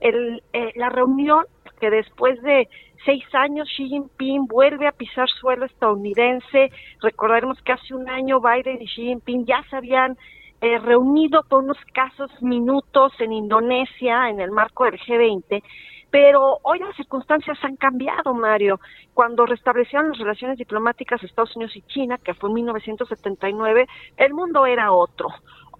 el, 0.03 0.43
eh, 0.53 0.73
la 0.75 0.89
reunión 0.89 1.45
que 1.81 1.91
después 1.91 2.41
de 2.43 2.69
seis 3.05 3.25
años 3.33 3.69
Xi 3.77 3.89
Jinping 3.89 4.47
vuelve 4.47 4.87
a 4.87 4.93
pisar 4.93 5.29
suelo 5.29 5.67
estadounidense. 5.67 6.71
Recordaremos 7.01 7.61
que 7.63 7.73
hace 7.73 7.95
un 7.95 8.09
año 8.09 8.41
Biden 8.41 8.81
y 8.81 8.87
Xi 8.87 9.03
Jinping 9.07 9.47
ya 9.47 9.65
se 9.69 9.77
habían 9.77 10.17
eh, 10.61 10.79
reunido 10.79 11.43
por 11.49 11.65
unos 11.65 11.79
casos 11.93 12.31
minutos 12.41 13.13
en 13.19 13.33
Indonesia 13.33 14.29
en 14.29 14.41
el 14.41 14.51
marco 14.53 14.85
del 14.85 14.99
G20. 15.01 15.63
Pero 16.11 16.59
hoy 16.63 16.79
las 16.79 16.95
circunstancias 16.95 17.59
han 17.63 17.77
cambiado, 17.77 18.35
Mario. 18.35 18.79
Cuando 19.15 19.47
restablecieron 19.47 20.11
las 20.11 20.19
relaciones 20.19 20.59
diplomáticas 20.59 21.23
Estados 21.25 21.57
Unidos 21.57 21.75
y 21.75 21.83
China, 21.83 22.19
que 22.19 22.35
fue 22.35 22.51
en 22.51 22.55
1979, 22.55 23.87
el 24.19 24.35
mundo 24.35 24.67
era 24.67 24.93
otro. 24.93 25.29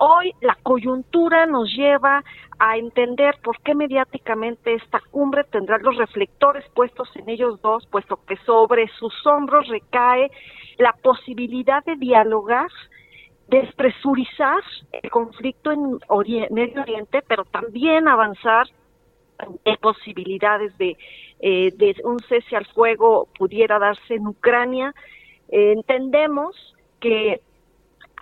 Hoy 0.05 0.35
la 0.41 0.59
coyuntura 0.65 1.47
nos 1.47 1.73
lleva 1.73 2.25
a 2.59 2.77
entender 2.77 3.37
por 3.41 3.61
qué 3.61 3.73
mediáticamente 3.73 4.75
esta 4.75 5.01
cumbre 5.13 5.45
tendrá 5.45 5.79
los 5.79 5.97
reflectores 5.97 6.69
puestos 6.75 7.09
en 7.15 7.29
ellos 7.29 7.63
dos, 7.63 7.87
puesto 7.87 8.19
que 8.27 8.37
sobre 8.39 8.89
sus 8.99 9.15
hombros 9.25 9.69
recae 9.69 10.29
la 10.79 10.93
posibilidad 10.93 11.85
de 11.85 11.95
dialogar, 11.95 12.67
despresurizar 13.47 14.65
el 14.91 15.09
conflicto 15.09 15.71
en 15.71 16.01
Medio 16.51 16.83
Oriente, 16.83 17.23
pero 17.29 17.45
también 17.45 18.09
avanzar 18.09 18.67
en 19.65 19.77
posibilidades 19.77 20.77
de, 20.79 20.97
eh, 21.39 21.71
de 21.77 21.95
un 22.03 22.19
cese 22.29 22.57
al 22.57 22.67
fuego 22.67 23.29
pudiera 23.39 23.79
darse 23.79 24.17
en 24.17 24.27
Ucrania. 24.27 24.97
Eh, 25.49 25.75
entendemos 25.77 26.57
que 26.99 27.41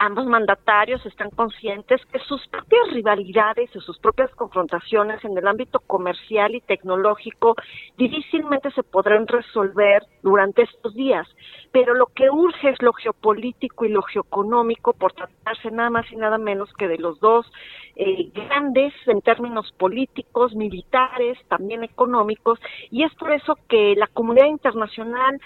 ambos 0.01 0.25
mandatarios 0.25 1.05
están 1.05 1.29
conscientes 1.29 2.01
que 2.07 2.19
sus 2.21 2.45
propias 2.49 2.91
rivalidades 2.91 3.75
o 3.77 3.81
sus 3.83 3.99
propias 3.99 4.31
confrontaciones 4.35 5.23
en 5.25 5.37
el 5.37 5.47
ámbito 5.47 5.79
comercial 5.81 6.55
y 6.55 6.63
tecnológico 6.63 7.55
difícilmente 7.99 8.71
se 8.71 8.83
podrán 8.83 9.27
resolver 9.27 10.03
durante 10.23 10.63
estos 10.63 10.95
días, 10.95 11.29
pero 11.71 11.93
lo 11.93 12.07
que 12.07 12.31
urge 12.31 12.71
es 12.71 12.81
lo 12.81 12.95
geopolítico 12.95 13.85
y 13.85 13.91
lo 13.91 14.01
geoeconómico 14.03 14.95
por 14.95 15.13
tratarse 15.13 15.71
nada 15.71 15.91
más 15.91 16.11
y 16.11 16.17
nada 16.17 16.39
menos 16.39 16.73
que 16.79 16.89
de 16.89 16.97
los 16.97 17.21
dos 17.21 17.45
eh, 17.97 18.31
grandes 18.33 18.95
en 19.07 19.21
términos 19.21 19.71
políticos, 19.77 20.55
militares, 20.55 21.37
también 21.49 21.85
económicos, 21.85 22.59
y 22.91 23.03
es 23.03 23.15
por 23.17 23.33
eso 23.33 23.59
que 23.69 23.95
la 23.97 24.07
comunidad 24.07 24.47
internacional 24.47 25.39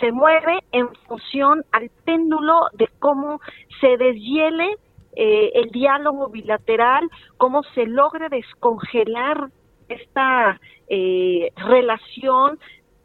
se 0.00 0.12
mueve 0.12 0.60
en 0.72 0.88
función 1.06 1.64
al 1.72 1.90
péndulo 2.04 2.66
de 2.72 2.88
cómo 2.98 3.40
se 3.80 3.96
deshiele 4.00 4.76
eh, 5.14 5.52
el 5.54 5.70
diálogo 5.70 6.28
bilateral, 6.28 7.08
cómo 7.36 7.62
se 7.74 7.86
logre 7.86 8.28
descongelar 8.28 9.48
esta 9.88 10.60
eh, 10.88 11.52
relación 11.56 12.58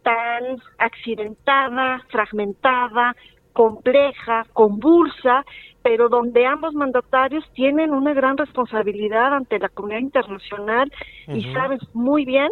tan 0.03 0.61
accidentada, 0.77 2.03
fragmentada, 2.09 3.15
compleja, 3.53 4.45
convulsa, 4.53 5.43
pero 5.81 6.09
donde 6.09 6.45
ambos 6.45 6.73
mandatarios 6.73 7.43
tienen 7.53 7.91
una 7.91 8.13
gran 8.13 8.37
responsabilidad 8.37 9.33
ante 9.33 9.59
la 9.59 9.69
comunidad 9.69 10.01
internacional 10.01 10.91
y 11.27 11.43
saben 11.53 11.79
muy 11.93 12.25
bien 12.25 12.49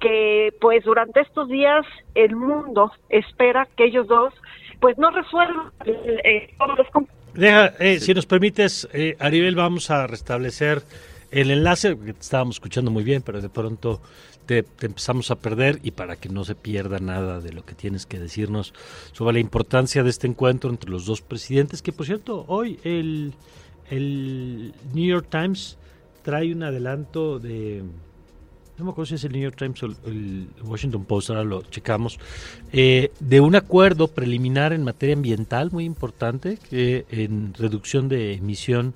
que 0.00 0.52
pues 0.60 0.84
durante 0.84 1.20
estos 1.20 1.48
días 1.48 1.86
el 2.14 2.34
mundo 2.34 2.90
espera 3.08 3.68
que 3.76 3.84
ellos 3.84 4.08
dos 4.08 4.34
pues 4.80 4.98
no 4.98 5.10
resuelvan 5.10 5.70
eh, 5.84 6.52
todos 6.58 6.76
los 6.76 6.88
Deja, 7.34 7.68
eh, 7.78 7.98
si 8.00 8.12
nos 8.12 8.26
permites, 8.26 8.88
eh, 8.92 9.16
Aribel, 9.18 9.54
vamos 9.54 9.90
a 9.90 10.06
restablecer 10.06 10.82
el 11.30 11.50
enlace, 11.50 11.96
que 11.96 12.10
estábamos 12.10 12.56
escuchando 12.56 12.90
muy 12.90 13.04
bien, 13.04 13.22
pero 13.22 13.40
de 13.40 13.48
pronto 13.48 14.02
te, 14.44 14.66
empezamos 14.82 15.30
a 15.30 15.36
perder 15.36 15.80
y 15.82 15.92
para 15.92 16.16
que 16.16 16.28
no 16.28 16.44
se 16.44 16.54
pierda 16.54 16.98
nada 16.98 17.40
de 17.40 17.52
lo 17.52 17.64
que 17.64 17.74
tienes 17.74 18.04
que 18.04 18.18
decirnos 18.18 18.74
sobre 19.12 19.34
la 19.34 19.40
importancia 19.40 20.02
de 20.02 20.10
este 20.10 20.26
encuentro 20.26 20.68
entre 20.68 20.90
los 20.90 21.06
dos 21.06 21.22
presidentes, 21.22 21.80
que 21.80 21.92
por 21.92 22.04
cierto, 22.04 22.44
hoy 22.48 22.78
el, 22.84 23.32
el 23.90 24.74
New 24.92 25.06
York 25.06 25.28
Times 25.30 25.78
trae 26.22 26.52
un 26.52 26.62
adelanto 26.62 27.38
de 27.38 27.82
no 28.78 28.84
me 28.84 28.90
acuerdo 28.90 29.06
si 29.06 29.14
es 29.16 29.24
el 29.24 29.32
New 29.32 29.42
York 29.42 29.56
Times 29.56 29.82
o 29.82 29.86
el 30.06 30.48
Washington 30.62 31.04
Post, 31.04 31.30
ahora 31.30 31.44
lo 31.44 31.62
checamos, 31.62 32.18
eh, 32.72 33.12
de 33.20 33.40
un 33.40 33.54
acuerdo 33.54 34.08
preliminar 34.08 34.72
en 34.72 34.82
materia 34.82 35.14
ambiental 35.14 35.70
muy 35.70 35.84
importante, 35.84 36.58
que 36.70 37.04
en 37.10 37.54
reducción 37.54 38.08
de 38.08 38.34
emisión 38.34 38.94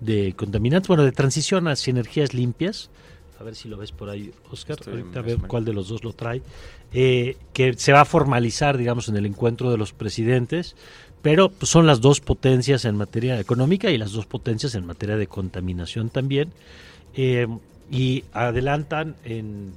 de 0.00 0.34
contaminantes, 0.36 0.88
bueno, 0.88 1.04
de 1.04 1.12
transición 1.12 1.68
hacia 1.68 1.92
energías 1.92 2.34
limpias, 2.34 2.90
a 3.38 3.44
ver 3.44 3.54
si 3.54 3.68
lo 3.68 3.76
ves 3.76 3.92
por 3.92 4.08
ahí, 4.08 4.32
Oscar, 4.50 4.78
ahorita 4.86 5.18
a 5.18 5.22
ver 5.22 5.38
cuál 5.48 5.64
de 5.64 5.72
los 5.72 5.88
dos 5.88 6.04
lo 6.04 6.12
trae, 6.12 6.42
eh, 6.92 7.36
que 7.52 7.74
se 7.74 7.92
va 7.92 8.02
a 8.02 8.04
formalizar, 8.04 8.76
digamos, 8.76 9.08
en 9.08 9.16
el 9.16 9.26
encuentro 9.26 9.70
de 9.70 9.78
los 9.78 9.92
presidentes, 9.92 10.76
pero 11.22 11.48
pues, 11.48 11.70
son 11.70 11.86
las 11.86 12.00
dos 12.00 12.20
potencias 12.20 12.84
en 12.84 12.96
materia 12.96 13.38
económica 13.40 13.90
y 13.90 13.98
las 13.98 14.12
dos 14.12 14.26
potencias 14.26 14.74
en 14.74 14.86
materia 14.86 15.16
de 15.16 15.26
contaminación 15.26 16.10
también, 16.10 16.52
eh, 17.14 17.46
y 17.92 18.24
adelantan 18.32 19.14
en 19.22 19.72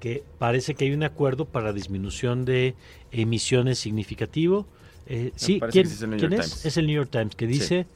que 0.00 0.24
parece 0.38 0.74
que 0.74 0.86
hay 0.86 0.92
un 0.92 1.04
acuerdo 1.04 1.44
para 1.44 1.72
disminución 1.72 2.44
de 2.44 2.74
emisiones 3.12 3.78
significativo. 3.78 4.66
Eh, 5.06 5.32
sí, 5.36 5.60
¿quién, 5.70 5.86
es, 5.86 6.02
el 6.02 6.32
es? 6.32 6.76
el 6.76 6.86
New 6.86 6.96
York 6.96 7.10
Times, 7.10 7.36
que 7.36 7.46
dice 7.46 7.86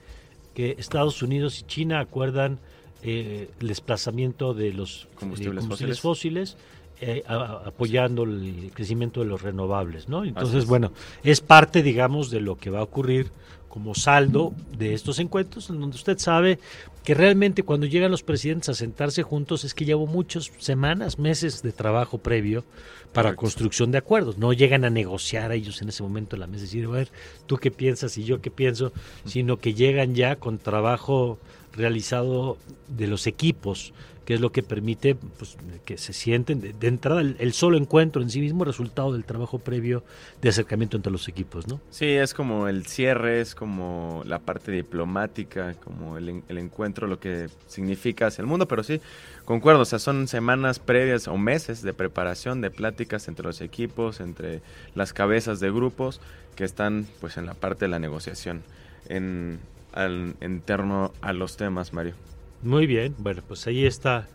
que 0.54 0.76
Estados 0.78 1.22
Unidos 1.22 1.60
y 1.60 1.62
China 1.64 2.00
acuerdan 2.00 2.58
eh, 3.02 3.48
el 3.58 3.68
desplazamiento 3.68 4.52
de 4.52 4.72
los 4.72 5.08
combustibles, 5.18 6.00
fósiles, 6.00 6.56
eh, 7.00 7.24
apoyando 7.26 8.24
el 8.24 8.70
crecimiento 8.74 9.20
de 9.20 9.26
los 9.26 9.42
renovables, 9.42 10.08
¿no? 10.08 10.24
Entonces, 10.24 10.66
bueno, 10.66 10.92
es 11.24 11.40
parte, 11.40 11.82
digamos, 11.82 12.30
de 12.30 12.40
lo 12.40 12.56
que 12.56 12.68
va 12.68 12.80
a 12.80 12.82
ocurrir 12.82 13.30
como 13.68 13.94
saldo 13.94 14.54
de 14.78 14.94
estos 14.94 15.18
encuentros, 15.18 15.68
en 15.70 15.80
donde 15.80 15.96
usted 15.96 16.18
sabe 16.18 16.58
que 17.06 17.14
realmente 17.14 17.62
cuando 17.62 17.86
llegan 17.86 18.10
los 18.10 18.24
presidentes 18.24 18.68
a 18.68 18.74
sentarse 18.74 19.22
juntos 19.22 19.62
es 19.62 19.74
que 19.74 19.84
llevo 19.84 20.08
muchas 20.08 20.50
semanas, 20.58 21.20
meses 21.20 21.62
de 21.62 21.70
trabajo 21.70 22.18
previo 22.18 22.64
para 23.12 23.36
construcción 23.36 23.92
de 23.92 23.98
acuerdos. 23.98 24.38
No 24.38 24.52
llegan 24.52 24.84
a 24.84 24.90
negociar 24.90 25.52
a 25.52 25.54
ellos 25.54 25.80
en 25.80 25.90
ese 25.90 26.02
momento 26.02 26.34
en 26.34 26.40
la 26.40 26.48
mesa 26.48 26.64
y 26.64 26.66
decir, 26.66 26.84
a 26.86 26.88
ver, 26.88 27.08
tú 27.46 27.58
qué 27.58 27.70
piensas 27.70 28.18
y 28.18 28.24
yo 28.24 28.40
qué 28.40 28.50
pienso, 28.50 28.92
sino 29.24 29.58
que 29.58 29.72
llegan 29.72 30.16
ya 30.16 30.34
con 30.34 30.58
trabajo 30.58 31.38
realizado 31.74 32.58
de 32.88 33.06
los 33.06 33.28
equipos 33.28 33.92
que 34.26 34.34
es 34.34 34.40
lo 34.40 34.50
que 34.50 34.64
permite 34.64 35.14
pues, 35.14 35.56
que 35.84 35.96
se 35.96 36.12
sienten 36.12 36.60
de, 36.60 36.88
entrada 36.88 37.20
el, 37.20 37.52
solo 37.52 37.78
encuentro 37.78 38.20
en 38.20 38.28
sí 38.28 38.40
mismo 38.40 38.64
resultado 38.64 39.12
del 39.12 39.24
trabajo 39.24 39.60
previo 39.60 40.02
de 40.42 40.48
acercamiento 40.48 40.96
entre 40.96 41.12
los 41.12 41.28
equipos, 41.28 41.68
¿no? 41.68 41.80
Sí, 41.90 42.06
es 42.06 42.34
como 42.34 42.66
el 42.66 42.86
cierre, 42.86 43.40
es 43.40 43.54
como 43.54 44.22
la 44.26 44.40
parte 44.40 44.72
diplomática, 44.72 45.74
como 45.74 46.18
el, 46.18 46.42
el 46.48 46.58
encuentro, 46.58 47.06
lo 47.06 47.20
que 47.20 47.48
significa 47.68 48.26
hacia 48.26 48.42
el 48.42 48.48
mundo, 48.48 48.66
pero 48.66 48.82
sí, 48.82 49.00
concuerdo, 49.44 49.82
o 49.82 49.84
sea, 49.84 50.00
son 50.00 50.26
semanas 50.26 50.80
previas 50.80 51.28
o 51.28 51.36
meses 51.36 51.82
de 51.82 51.94
preparación, 51.94 52.60
de 52.60 52.72
pláticas 52.72 53.28
entre 53.28 53.46
los 53.46 53.60
equipos, 53.60 54.18
entre 54.18 54.60
las 54.96 55.12
cabezas 55.12 55.60
de 55.60 55.70
grupos 55.70 56.20
que 56.56 56.64
están 56.64 57.06
pues 57.20 57.36
en 57.36 57.46
la 57.46 57.54
parte 57.54 57.84
de 57.84 57.90
la 57.90 58.00
negociación 58.00 58.64
en, 59.08 59.60
en 59.94 60.60
torno 60.62 61.12
a 61.20 61.32
los 61.32 61.56
temas, 61.56 61.92
Mario. 61.92 62.14
Muy 62.62 62.86
bien, 62.86 63.14
bueno, 63.18 63.42
pues 63.46 63.66
ahí 63.66 63.84
está 63.84 64.26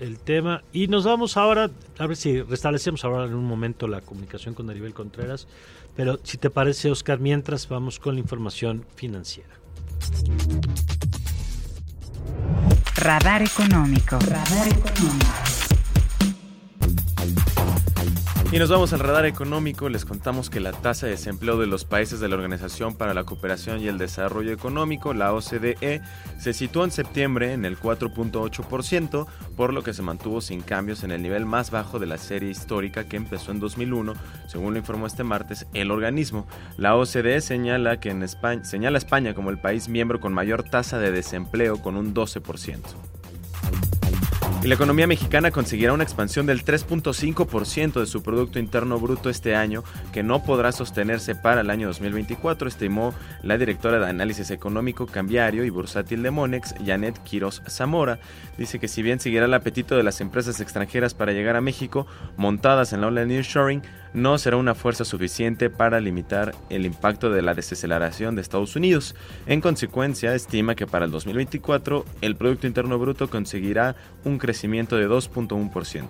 el 0.00 0.18
tema. 0.18 0.62
Y 0.72 0.88
nos 0.88 1.04
vamos 1.04 1.36
ahora, 1.36 1.70
a 1.98 2.06
ver 2.06 2.16
si 2.16 2.42
restablecemos 2.42 3.04
ahora 3.04 3.24
en 3.24 3.34
un 3.34 3.44
momento 3.44 3.88
la 3.88 4.00
comunicación 4.00 4.54
con 4.54 4.68
Aribel 4.70 4.94
Contreras, 4.94 5.46
pero 5.96 6.18
si 6.22 6.38
te 6.38 6.50
parece, 6.50 6.90
Oscar, 6.90 7.18
mientras 7.18 7.68
vamos 7.68 7.98
con 7.98 8.14
la 8.14 8.20
información 8.20 8.84
financiera. 8.96 9.54
Radar 12.96 13.42
económico. 13.42 14.18
Radar 14.18 14.68
económico. 14.68 15.55
Y 18.52 18.58
nos 18.58 18.70
vamos 18.70 18.92
al 18.92 19.00
radar 19.00 19.26
económico. 19.26 19.88
Les 19.88 20.04
contamos 20.04 20.50
que 20.50 20.60
la 20.60 20.72
tasa 20.72 21.06
de 21.06 21.12
desempleo 21.12 21.58
de 21.58 21.66
los 21.66 21.84
países 21.84 22.20
de 22.20 22.28
la 22.28 22.36
Organización 22.36 22.94
para 22.94 23.12
la 23.12 23.24
Cooperación 23.24 23.80
y 23.80 23.88
el 23.88 23.98
Desarrollo 23.98 24.52
Económico, 24.52 25.12
la 25.12 25.34
OCDE, 25.34 26.00
se 26.38 26.52
situó 26.52 26.84
en 26.84 26.92
septiembre 26.92 27.52
en 27.52 27.64
el 27.64 27.78
4.8%, 27.78 29.26
por 29.56 29.74
lo 29.74 29.82
que 29.82 29.92
se 29.92 30.02
mantuvo 30.02 30.40
sin 30.40 30.62
cambios 30.62 31.02
en 31.02 31.10
el 31.10 31.22
nivel 31.22 31.44
más 31.44 31.72
bajo 31.72 31.98
de 31.98 32.06
la 32.06 32.18
serie 32.18 32.50
histórica 32.50 33.08
que 33.08 33.16
empezó 33.16 33.50
en 33.50 33.58
2001, 33.58 34.14
según 34.46 34.74
lo 34.74 34.78
informó 34.78 35.08
este 35.08 35.24
martes 35.24 35.66
el 35.74 35.90
organismo. 35.90 36.46
La 36.76 36.94
OCDE 36.94 37.40
señala 37.40 37.98
que 37.98 38.10
en 38.10 38.22
España, 38.22 38.64
señala 38.64 38.96
a 38.96 38.98
España 38.98 39.34
como 39.34 39.50
el 39.50 39.58
país 39.58 39.88
miembro 39.88 40.20
con 40.20 40.32
mayor 40.32 40.62
tasa 40.62 40.98
de 40.98 41.10
desempleo 41.10 41.82
con 41.82 41.96
un 41.96 42.14
12% 42.14 42.80
la 44.66 44.74
economía 44.74 45.06
mexicana 45.06 45.52
conseguirá 45.52 45.92
una 45.92 46.02
expansión 46.02 46.46
del 46.46 46.64
3.5% 46.64 48.00
de 48.00 48.06
su 48.06 48.22
Producto 48.22 48.58
Interno 48.58 48.98
Bruto 48.98 49.30
este 49.30 49.54
año, 49.54 49.84
que 50.12 50.24
no 50.24 50.42
podrá 50.42 50.72
sostenerse 50.72 51.36
para 51.36 51.60
el 51.60 51.70
año 51.70 51.86
2024, 51.86 52.66
estimó 52.66 53.14
la 53.42 53.58
directora 53.58 54.00
de 54.00 54.08
Análisis 54.08 54.50
Económico, 54.50 55.06
Cambiario 55.06 55.64
y 55.64 55.70
Bursátil 55.70 56.22
de 56.22 56.32
Monex, 56.32 56.74
Janet 56.84 57.22
Quiroz 57.22 57.62
Zamora. 57.68 58.18
Dice 58.58 58.80
que 58.80 58.88
si 58.88 59.02
bien 59.02 59.20
seguirá 59.20 59.44
el 59.44 59.54
apetito 59.54 59.96
de 59.96 60.02
las 60.02 60.20
empresas 60.20 60.58
extranjeras 60.60 61.14
para 61.14 61.32
llegar 61.32 61.54
a 61.54 61.60
México, 61.60 62.08
montadas 62.36 62.92
en 62.92 63.02
la 63.02 63.06
ola 63.06 63.20
de 63.20 63.26
no 64.14 64.38
será 64.38 64.56
una 64.56 64.74
fuerza 64.74 65.04
suficiente 65.04 65.70
para 65.70 66.00
limitar 66.00 66.54
el 66.70 66.86
impacto 66.86 67.30
de 67.30 67.42
la 67.42 67.54
desaceleración 67.54 68.34
de 68.34 68.42
Estados 68.42 68.76
Unidos. 68.76 69.14
En 69.46 69.60
consecuencia, 69.60 70.34
estima 70.34 70.74
que 70.74 70.86
para 70.86 71.04
el 71.04 71.10
2024 71.10 72.04
el 72.20 72.36
Producto 72.36 72.66
Interno 72.66 72.98
Bruto 72.98 73.28
conseguirá 73.28 73.96
un 74.24 74.38
crecimiento 74.38 74.96
de 74.96 75.08
2.1%. 75.08 76.06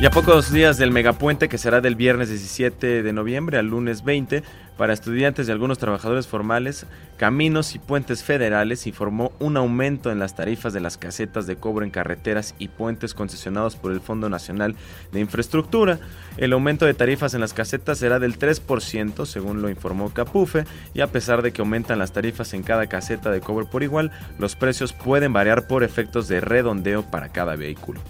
Y 0.00 0.06
a 0.06 0.10
pocos 0.10 0.50
días 0.50 0.78
del 0.78 0.92
megapuente 0.92 1.50
que 1.50 1.58
será 1.58 1.82
del 1.82 1.94
viernes 1.94 2.30
17 2.30 3.02
de 3.02 3.12
noviembre 3.12 3.58
al 3.58 3.66
lunes 3.66 4.02
20, 4.02 4.42
para 4.78 4.94
estudiantes 4.94 5.46
y 5.46 5.50
algunos 5.50 5.76
trabajadores 5.76 6.26
formales, 6.26 6.86
Caminos 7.18 7.74
y 7.74 7.80
Puentes 7.80 8.24
Federales 8.24 8.86
informó 8.86 9.30
un 9.40 9.58
aumento 9.58 10.10
en 10.10 10.18
las 10.18 10.34
tarifas 10.34 10.72
de 10.72 10.80
las 10.80 10.96
casetas 10.96 11.46
de 11.46 11.56
cobro 11.56 11.84
en 11.84 11.90
carreteras 11.90 12.54
y 12.58 12.68
puentes 12.68 13.12
concesionados 13.12 13.76
por 13.76 13.92
el 13.92 14.00
Fondo 14.00 14.30
Nacional 14.30 14.74
de 15.12 15.20
Infraestructura. 15.20 15.98
El 16.38 16.54
aumento 16.54 16.86
de 16.86 16.94
tarifas 16.94 17.34
en 17.34 17.42
las 17.42 17.52
casetas 17.52 17.98
será 17.98 18.18
del 18.18 18.38
3%, 18.38 19.26
según 19.26 19.60
lo 19.60 19.68
informó 19.68 20.14
Capufe, 20.14 20.64
y 20.94 21.02
a 21.02 21.08
pesar 21.08 21.42
de 21.42 21.52
que 21.52 21.60
aumentan 21.60 21.98
las 21.98 22.12
tarifas 22.12 22.54
en 22.54 22.62
cada 22.62 22.86
caseta 22.86 23.30
de 23.30 23.42
cobro 23.42 23.68
por 23.68 23.82
igual, 23.82 24.12
los 24.38 24.56
precios 24.56 24.94
pueden 24.94 25.34
variar 25.34 25.66
por 25.66 25.84
efectos 25.84 26.26
de 26.26 26.40
redondeo 26.40 27.02
para 27.02 27.28
cada 27.28 27.54
vehículo. 27.54 28.00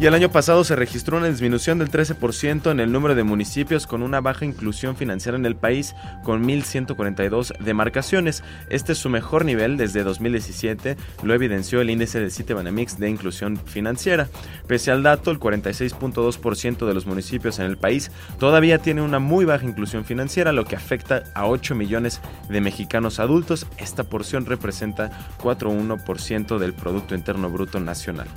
Y 0.00 0.06
el 0.06 0.14
año 0.14 0.30
pasado 0.30 0.62
se 0.62 0.76
registró 0.76 1.16
una 1.16 1.26
disminución 1.26 1.80
del 1.80 1.90
13% 1.90 2.70
en 2.70 2.78
el 2.78 2.92
número 2.92 3.16
de 3.16 3.24
municipios 3.24 3.88
con 3.88 4.04
una 4.04 4.20
baja 4.20 4.44
inclusión 4.44 4.94
financiera 4.94 5.36
en 5.36 5.44
el 5.44 5.56
país, 5.56 5.96
con 6.22 6.44
1.142 6.46 7.58
demarcaciones. 7.58 8.44
Este 8.70 8.92
es 8.92 8.98
su 8.98 9.08
mejor 9.08 9.44
nivel 9.44 9.76
desde 9.76 10.04
2017, 10.04 10.96
lo 11.24 11.34
evidenció 11.34 11.80
el 11.80 11.90
índice 11.90 12.20
de 12.20 12.30
Citibanamex 12.30 13.00
de 13.00 13.10
inclusión 13.10 13.56
financiera. 13.56 14.28
Pese 14.68 14.92
al 14.92 15.02
dato, 15.02 15.32
el 15.32 15.40
46.2% 15.40 16.86
de 16.86 16.94
los 16.94 17.06
municipios 17.06 17.58
en 17.58 17.66
el 17.66 17.76
país 17.76 18.12
todavía 18.38 18.78
tiene 18.78 19.02
una 19.02 19.18
muy 19.18 19.46
baja 19.46 19.66
inclusión 19.66 20.04
financiera, 20.04 20.52
lo 20.52 20.64
que 20.64 20.76
afecta 20.76 21.24
a 21.34 21.46
8 21.46 21.74
millones 21.74 22.20
de 22.48 22.60
mexicanos 22.60 23.18
adultos. 23.18 23.66
Esta 23.78 24.04
porción 24.04 24.46
representa 24.46 25.10
4,1% 25.42 26.58
del 26.58 26.72
Producto 26.72 27.16
Interno 27.16 27.50
Bruto 27.50 27.80
Nacional. 27.80 28.28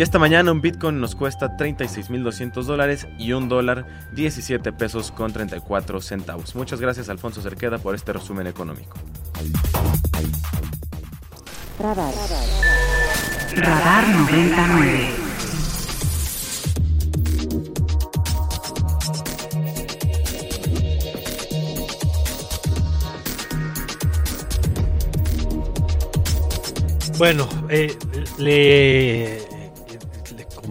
Y 0.00 0.02
esta 0.02 0.18
mañana 0.18 0.50
un 0.50 0.62
Bitcoin 0.62 0.98
nos 0.98 1.14
cuesta 1.14 1.58
36.200 1.58 2.62
dólares 2.62 3.06
y 3.18 3.32
un 3.32 3.50
dólar 3.50 3.84
17 4.14 4.72
pesos 4.72 5.10
con 5.10 5.30
34 5.30 6.00
centavos. 6.00 6.54
Muchas 6.56 6.80
gracias 6.80 7.10
Alfonso 7.10 7.42
Cerqueda 7.42 7.76
por 7.76 7.94
este 7.94 8.14
resumen 8.14 8.46
económico. 8.46 8.96
Radar. 11.78 12.14
Radar 13.56 14.08
99. 14.08 15.10
Bueno, 27.18 27.46
eh, 27.68 27.98
le 28.38 29.49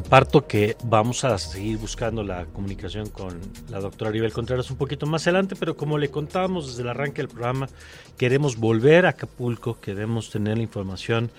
Parto 0.09 0.47
que 0.47 0.75
vamos 0.85 1.23
a 1.23 1.37
seguir 1.37 1.77
buscando 1.77 2.23
la 2.23 2.45
comunicación 2.45 3.09
con 3.09 3.39
la 3.69 3.79
doctora 3.79 4.09
Aribel 4.09 4.33
Contreras 4.33 4.71
un 4.71 4.77
poquito 4.77 5.05
más 5.05 5.27
adelante, 5.27 5.55
pero 5.55 5.77
como 5.77 5.99
le 5.99 6.09
contábamos 6.09 6.65
desde 6.65 6.81
el 6.81 6.89
arranque 6.89 7.21
del 7.21 7.29
programa, 7.29 7.69
queremos 8.17 8.57
volver 8.57 9.05
a 9.05 9.09
Acapulco, 9.09 9.79
queremos 9.79 10.31
tener 10.31 10.57
la 10.57 10.63
información 10.63 11.29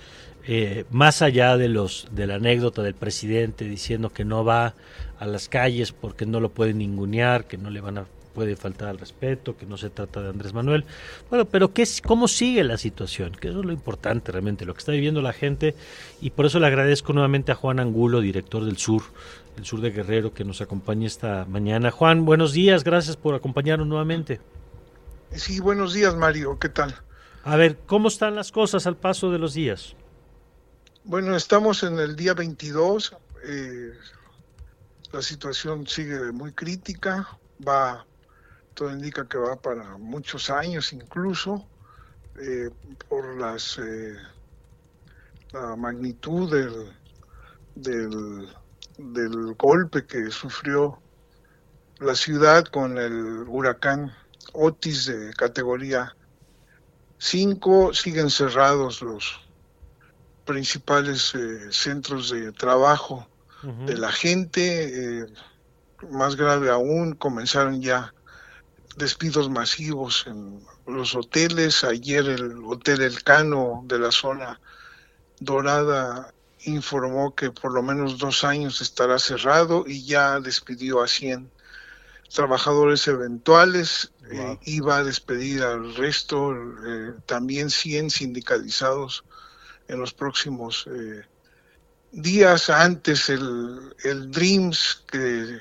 eh, 0.47 0.85
más 0.89 1.21
allá 1.21 1.57
de 1.57 1.67
los 1.67 2.07
de 2.11 2.27
la 2.27 2.35
anécdota 2.35 2.81
del 2.81 2.95
presidente 2.95 3.65
diciendo 3.65 4.09
que 4.09 4.23
no 4.23 4.45
va 4.45 4.73
a 5.19 5.25
las 5.25 5.49
calles 5.49 5.91
porque 5.91 6.25
no 6.25 6.39
lo 6.39 6.47
pueden 6.47 6.77
ningunear, 6.77 7.47
que 7.47 7.57
no 7.57 7.71
le 7.71 7.81
van 7.81 7.97
a 7.97 8.05
puede 8.33 8.55
faltar 8.55 8.89
al 8.89 8.97
respeto, 8.97 9.57
que 9.57 9.65
no 9.65 9.77
se 9.77 9.89
trata 9.89 10.21
de 10.21 10.29
Andrés 10.29 10.53
Manuel. 10.53 10.85
Bueno, 11.29 11.45
pero 11.45 11.73
¿qué, 11.73 11.87
¿cómo 12.05 12.27
sigue 12.27 12.63
la 12.63 12.77
situación? 12.77 13.33
Que 13.33 13.49
eso 13.49 13.59
es 13.59 13.65
lo 13.65 13.71
importante 13.71 14.31
realmente, 14.31 14.65
lo 14.65 14.73
que 14.73 14.79
está 14.79 14.91
viviendo 14.91 15.21
la 15.21 15.33
gente. 15.33 15.75
Y 16.21 16.31
por 16.31 16.45
eso 16.45 16.59
le 16.59 16.67
agradezco 16.67 17.13
nuevamente 17.13 17.51
a 17.51 17.55
Juan 17.55 17.79
Angulo, 17.79 18.21
director 18.21 18.65
del 18.65 18.77
Sur, 18.77 19.03
el 19.57 19.65
Sur 19.65 19.81
de 19.81 19.91
Guerrero, 19.91 20.33
que 20.33 20.43
nos 20.43 20.61
acompaña 20.61 21.07
esta 21.07 21.45
mañana. 21.45 21.91
Juan, 21.91 22.25
buenos 22.25 22.53
días, 22.53 22.83
gracias 22.83 23.17
por 23.17 23.35
acompañarnos 23.35 23.87
nuevamente. 23.87 24.39
Sí, 25.33 25.59
buenos 25.59 25.93
días, 25.93 26.15
Mario, 26.15 26.59
¿qué 26.59 26.69
tal? 26.69 26.95
A 27.43 27.55
ver, 27.55 27.77
¿cómo 27.85 28.09
están 28.09 28.35
las 28.35 28.51
cosas 28.51 28.85
al 28.85 28.97
paso 28.97 29.31
de 29.31 29.39
los 29.39 29.53
días? 29.53 29.95
Bueno, 31.03 31.35
estamos 31.35 31.83
en 31.83 31.97
el 31.97 32.15
día 32.15 32.33
22. 32.33 33.15
Eh, 33.43 33.93
la 35.11 35.21
situación 35.21 35.87
sigue 35.87 36.31
muy 36.31 36.51
crítica. 36.51 37.27
Va, 37.67 38.05
todo 38.81 38.89
indica 38.89 39.27
que 39.27 39.37
va 39.37 39.55
para 39.57 39.95
muchos 39.99 40.49
años 40.49 40.91
incluso, 40.91 41.67
eh, 42.39 42.71
por 43.07 43.39
las 43.39 43.77
eh, 43.77 44.17
la 45.51 45.75
magnitud 45.75 46.49
del, 46.51 46.91
del, 47.75 48.49
del 48.97 49.53
golpe 49.53 50.07
que 50.07 50.31
sufrió 50.31 50.99
la 51.99 52.15
ciudad 52.15 52.63
con 52.63 52.97
el 52.97 53.45
huracán 53.47 54.15
Otis 54.53 55.05
de 55.05 55.31
categoría 55.35 56.15
5. 57.19 57.93
Siguen 57.93 58.31
cerrados 58.31 59.03
los 59.03 59.41
principales 60.43 61.35
eh, 61.35 61.71
centros 61.71 62.31
de 62.31 62.51
trabajo 62.51 63.27
de 63.85 63.95
la 63.95 64.11
gente. 64.11 65.27
Más 66.09 66.35
grave 66.35 66.71
aún, 66.71 67.13
comenzaron 67.13 67.79
ya 67.79 68.11
despidos 68.95 69.49
masivos 69.49 70.25
en 70.27 70.61
los 70.87 71.15
hoteles. 71.15 71.83
Ayer 71.83 72.25
el 72.25 72.63
Hotel 72.63 73.01
Elcano 73.01 73.83
de 73.85 73.99
la 73.99 74.11
zona 74.11 74.59
dorada 75.39 76.33
informó 76.65 77.33
que 77.33 77.51
por 77.51 77.73
lo 77.73 77.81
menos 77.81 78.17
dos 78.17 78.43
años 78.43 78.81
estará 78.81 79.17
cerrado 79.19 79.85
y 79.87 80.05
ya 80.05 80.39
despidió 80.39 81.01
a 81.01 81.07
100 81.07 81.49
trabajadores 82.33 83.07
eventuales, 83.07 84.11
eh, 84.31 84.57
iba 84.63 84.97
a 84.97 85.03
despedir 85.03 85.63
al 85.63 85.95
resto, 85.95 86.53
eh, 86.53 87.13
también 87.25 87.69
100 87.69 88.09
sindicalizados 88.09 89.25
en 89.87 89.99
los 89.99 90.13
próximos 90.13 90.87
eh, 90.89 91.23
días. 92.11 92.69
Antes 92.69 93.29
el, 93.29 93.95
el 94.03 94.31
Dreams, 94.31 95.03
que 95.11 95.59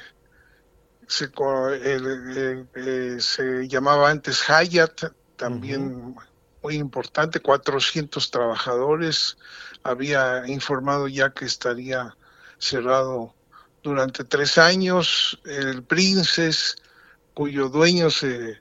se, 1.11 1.30
se 3.20 3.68
llamaba 3.68 4.11
antes 4.11 4.48
Hayat, 4.48 5.12
también 5.36 6.14
muy 6.62 6.76
importante, 6.76 7.40
400 7.40 8.30
trabajadores, 8.30 9.36
había 9.82 10.46
informado 10.46 11.08
ya 11.08 11.30
que 11.30 11.46
estaría 11.46 12.16
cerrado 12.58 13.34
durante 13.82 14.22
tres 14.24 14.56
años. 14.56 15.40
El 15.44 15.82
Princes, 15.82 16.76
cuyo 17.34 17.68
dueño 17.68 18.11
se 18.11 18.61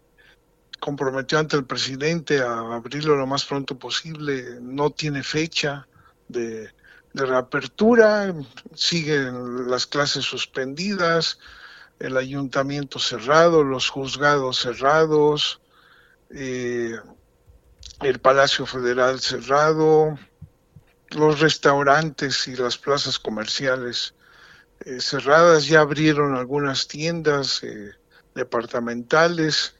comprometió 0.79 1.37
ante 1.37 1.55
el 1.55 1.65
presidente 1.65 2.41
a 2.41 2.57
abrirlo 2.73 3.15
lo 3.15 3.27
más 3.27 3.45
pronto 3.45 3.77
posible, 3.77 4.57
no 4.59 4.89
tiene 4.89 5.21
fecha 5.21 5.87
de, 6.27 6.71
reapertura, 7.13 8.33
siguen 8.75 9.69
las 9.69 9.87
clases 9.87 10.23
suspendidas, 10.23 11.39
el 11.99 12.15
ayuntamiento 12.15 12.97
cerrado, 12.97 13.63
los 13.63 13.89
juzgados 13.89 14.59
cerrados, 14.59 15.61
eh, 16.29 16.95
el 18.01 18.19
Palacio 18.19 18.65
Federal 18.65 19.19
cerrado, 19.19 20.17
los 21.09 21.39
restaurantes 21.39 22.47
y 22.47 22.55
las 22.55 22.77
plazas 22.77 23.19
comerciales 23.19 24.13
eh, 24.85 25.01
cerradas, 25.01 25.67
ya 25.67 25.81
abrieron 25.81 26.35
algunas 26.35 26.87
tiendas 26.87 27.63
eh, 27.63 27.91
departamentales 28.33 29.75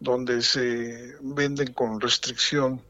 donde 0.00 0.42
se 0.42 1.16
venden 1.20 1.72
con 1.72 2.00
restricción 2.00 2.82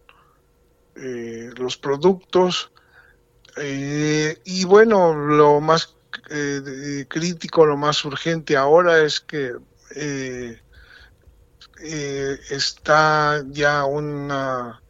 los 0.96 1.76
productos. 1.76 2.70
y 3.56 4.64
bueno, 4.64 5.12
lo 5.12 5.60
más 5.60 5.93
crítico, 7.08 7.66
lo 7.66 7.76
más 7.76 8.04
urgente 8.04 8.56
ahora 8.56 9.02
es 9.02 9.20
que 9.20 9.52
está 12.50 13.42
ya 13.50 13.84
una 13.84 14.80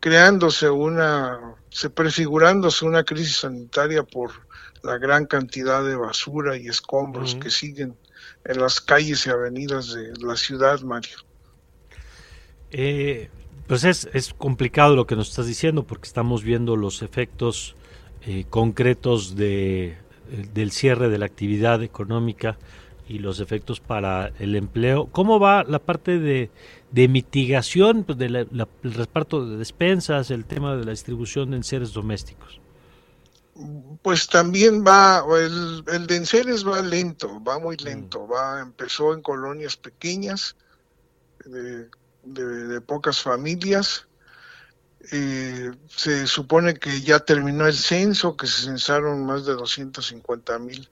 creándose 0.00 0.68
una, 0.70 1.56
se 1.68 1.90
prefigurándose 1.90 2.84
una 2.84 3.04
crisis 3.04 3.36
sanitaria 3.36 4.02
por 4.02 4.32
la 4.82 4.96
gran 4.96 5.26
cantidad 5.26 5.84
de 5.84 5.94
basura 5.94 6.56
y 6.56 6.66
escombros 6.66 7.34
que 7.34 7.50
siguen 7.50 7.94
en 8.44 8.58
las 8.58 8.80
calles 8.80 9.26
y 9.26 9.30
avenidas 9.30 9.92
de 9.92 10.12
la 10.24 10.36
ciudad, 10.36 10.80
Mario. 10.80 11.18
Eh, 12.70 13.28
pues 13.66 13.84
es, 13.84 14.08
es, 14.14 14.32
complicado 14.32 14.96
lo 14.96 15.06
que 15.06 15.16
nos 15.16 15.28
estás 15.28 15.46
diciendo 15.46 15.84
porque 15.84 16.06
estamos 16.06 16.42
viendo 16.42 16.76
los 16.76 17.02
efectos 17.02 17.76
eh, 18.22 18.46
concretos 18.48 19.36
de, 19.36 19.88
eh, 19.88 19.98
del 20.52 20.70
cierre 20.70 21.08
de 21.08 21.18
la 21.18 21.26
actividad 21.26 21.82
económica 21.82 22.56
y 23.08 23.18
los 23.18 23.40
efectos 23.40 23.80
para 23.80 24.28
el 24.38 24.54
empleo. 24.54 25.08
¿Cómo 25.10 25.40
va 25.40 25.64
la 25.64 25.80
parte 25.80 26.18
de, 26.18 26.50
de 26.92 27.08
mitigación 27.08 28.04
pues, 28.04 28.16
del 28.18 28.46
reparto 28.82 29.44
de 29.44 29.56
despensas, 29.56 30.30
el 30.30 30.44
tema 30.44 30.76
de 30.76 30.84
la 30.84 30.92
distribución 30.92 31.50
de 31.50 31.56
enseres 31.56 31.92
domésticos? 31.92 32.60
Pues 34.02 34.28
también 34.28 34.84
va, 34.86 35.24
el, 35.38 35.84
el 35.92 36.06
de 36.06 36.16
enseres 36.16 36.66
va 36.66 36.80
lento, 36.82 37.42
va 37.42 37.58
muy 37.58 37.76
mm. 37.76 37.84
lento, 37.84 38.28
va, 38.28 38.60
empezó 38.60 39.12
en 39.12 39.22
colonias 39.22 39.76
pequeñas, 39.76 40.56
de, 41.44 41.88
de, 42.24 42.80
pocas 42.80 43.20
familias, 43.20 44.06
eh, 45.12 45.72
se 45.88 46.26
supone 46.26 46.74
que 46.74 47.00
ya 47.00 47.20
terminó 47.20 47.66
el 47.66 47.76
censo, 47.76 48.36
que 48.36 48.46
se 48.46 48.62
censaron 48.62 49.24
más 49.26 49.46
de 49.46 49.54
250 49.54 50.58
mil 50.58 50.88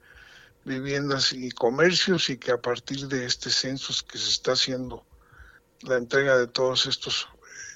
viviendas 0.65 1.33
y 1.33 1.51
comercios 1.51 2.29
y 2.29 2.37
que 2.37 2.51
a 2.51 2.61
partir 2.61 3.07
de 3.07 3.25
este 3.25 3.49
censo 3.49 3.93
que 4.07 4.17
se 4.17 4.29
está 4.29 4.53
haciendo 4.53 5.05
la 5.81 5.97
entrega 5.97 6.37
de 6.37 6.47
todos 6.47 6.85
estos 6.85 7.27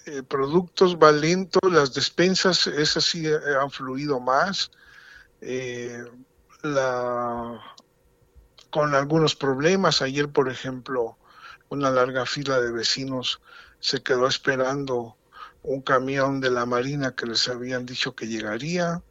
eh, 0.05 0.21
productos 0.21 0.97
va 0.97 1.11
lento, 1.11 1.59
las 1.69 1.93
despensas, 1.93 2.67
esas 2.67 3.05
sí 3.05 3.25
eh, 3.25 3.39
han 3.59 3.71
fluido 3.71 4.19
más, 4.19 4.71
eh, 5.39 6.03
la, 6.61 7.61
con 8.69 8.93
algunos 8.95 9.35
problemas. 9.35 10.01
Ayer, 10.01 10.27
por 10.27 10.49
ejemplo, 10.49 11.17
una 11.69 11.89
larga 11.89 12.25
fila 12.25 12.59
de 12.59 12.71
vecinos 12.71 13.41
se 13.79 14.03
quedó 14.03 14.27
esperando 14.27 15.15
un 15.63 15.81
camión 15.81 16.39
de 16.39 16.51
la 16.51 16.65
Marina 16.65 17.15
que 17.15 17.25
les 17.25 17.47
habían 17.47 17.85
dicho 17.85 18.15
que 18.15 18.27
llegaría, 18.27 19.01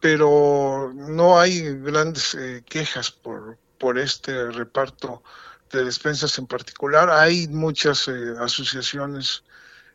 pero 0.00 0.92
no 0.94 1.38
hay 1.38 1.62
grandes 1.80 2.36
quejas 2.68 3.10
por, 3.10 3.58
por 3.78 3.98
este 3.98 4.50
reparto 4.50 5.22
de 5.72 5.84
despensas 5.84 6.38
en 6.38 6.46
particular. 6.46 7.10
Hay 7.10 7.48
muchas 7.48 8.06
eh, 8.06 8.34
asociaciones 8.38 9.42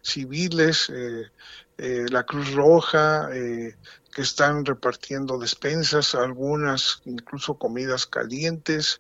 civiles, 0.02 0.90
eh, 0.90 1.32
eh, 1.78 2.06
la 2.10 2.24
Cruz 2.26 2.52
Roja, 2.54 3.30
que 3.30 4.22
están 4.22 4.66
repartiendo 4.66 5.38
despensas, 5.38 6.16
algunas 6.16 7.02
incluso 7.06 7.58
comidas 7.58 8.06
calientes. 8.06 9.00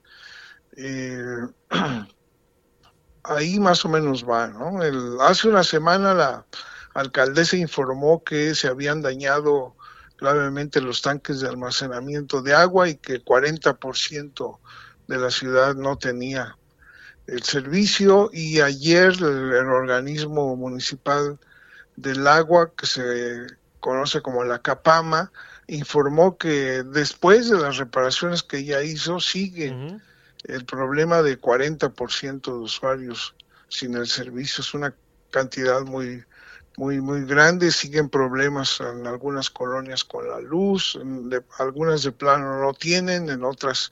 ahí 3.27 3.59
más 3.59 3.83
o 3.85 3.89
menos 3.89 4.27
va, 4.27 4.47
¿no? 4.47 4.79
hace 5.21 5.47
una 5.47 5.63
semana 5.63 6.13
la 6.13 6.45
alcaldesa 6.93 7.57
informó 7.57 8.23
que 8.23 8.55
se 8.55 8.67
habían 8.67 9.01
dañado 9.01 9.75
gravemente 10.17 10.81
los 10.81 11.01
tanques 11.01 11.41
de 11.41 11.47
almacenamiento 11.47 12.41
de 12.41 12.55
agua 12.55 12.89
y 12.89 12.95
que 12.95 13.13
el 13.13 13.25
40% 13.25 14.59
de 15.07 15.17
la 15.17 15.29
ciudad 15.29 15.75
no 15.75 15.97
tenía 15.97 16.57
el 17.27 17.43
servicio 17.43 18.29
y 18.33 18.61
ayer 18.61 19.13
el, 19.19 19.67
organismo 19.69 20.55
municipal 20.55 21.37
del 21.95 22.25
agua, 22.25 22.71
que 22.75 22.85
se 22.85 23.47
conoce 23.79 24.21
como 24.21 24.43
la 24.43 24.59
CAPAMA, 24.59 25.31
informó 25.67 26.37
que 26.37 26.83
después 26.83 27.49
de 27.49 27.59
las 27.59 27.77
reparaciones 27.77 28.43
que 28.43 28.63
ya 28.63 28.81
hizo, 28.81 29.19
sigue 29.19 29.99
el 30.47 30.65
problema 30.65 31.21
de 31.21 31.39
40% 31.39 32.41
de 32.41 32.51
usuarios 32.51 33.35
sin 33.69 33.95
el 33.95 34.07
servicio. 34.07 34.61
Es 34.61 34.73
una 34.73 34.93
cantidad 35.29 35.81
muy, 35.81 36.23
muy, 36.77 37.01
muy 37.01 37.25
grande. 37.25 37.71
Siguen 37.71 38.09
problemas 38.09 38.79
en 38.79 39.05
algunas 39.07 39.49
colonias 39.49 40.03
con 40.03 40.27
la 40.27 40.39
luz, 40.39 40.97
algunas 41.59 42.03
de 42.03 42.11
plano 42.11 42.61
no 42.61 42.73
tienen, 42.73 43.29
en 43.29 43.43
otras 43.43 43.91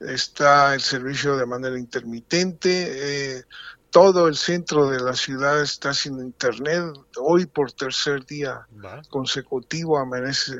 está 0.00 0.74
el 0.74 0.80
servicio 0.80 1.36
de 1.36 1.46
manera 1.46 1.78
intermitente, 1.78 3.36
eh, 3.38 3.44
todo 3.90 4.26
el 4.26 4.36
centro 4.36 4.90
de 4.90 5.00
la 5.00 5.14
ciudad 5.14 5.62
está 5.62 5.94
sin 5.94 6.18
internet. 6.18 6.84
Hoy 7.16 7.46
por 7.46 7.70
tercer 7.72 8.26
día 8.26 8.66
consecutivo 9.08 9.98
amanece 9.98 10.54
eh, 10.54 10.58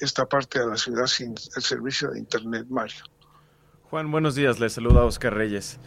esta 0.00 0.26
parte 0.26 0.58
de 0.58 0.66
la 0.66 0.76
ciudad 0.76 1.06
sin 1.06 1.34
el 1.56 1.62
servicio 1.62 2.10
de 2.10 2.18
internet, 2.18 2.66
Mario. 2.68 3.04
Juan, 3.90 4.10
buenos 4.10 4.34
días, 4.34 4.58
le 4.58 4.68
saluda 4.68 5.04
Oscar 5.04 5.34
Reyes. 5.34 5.78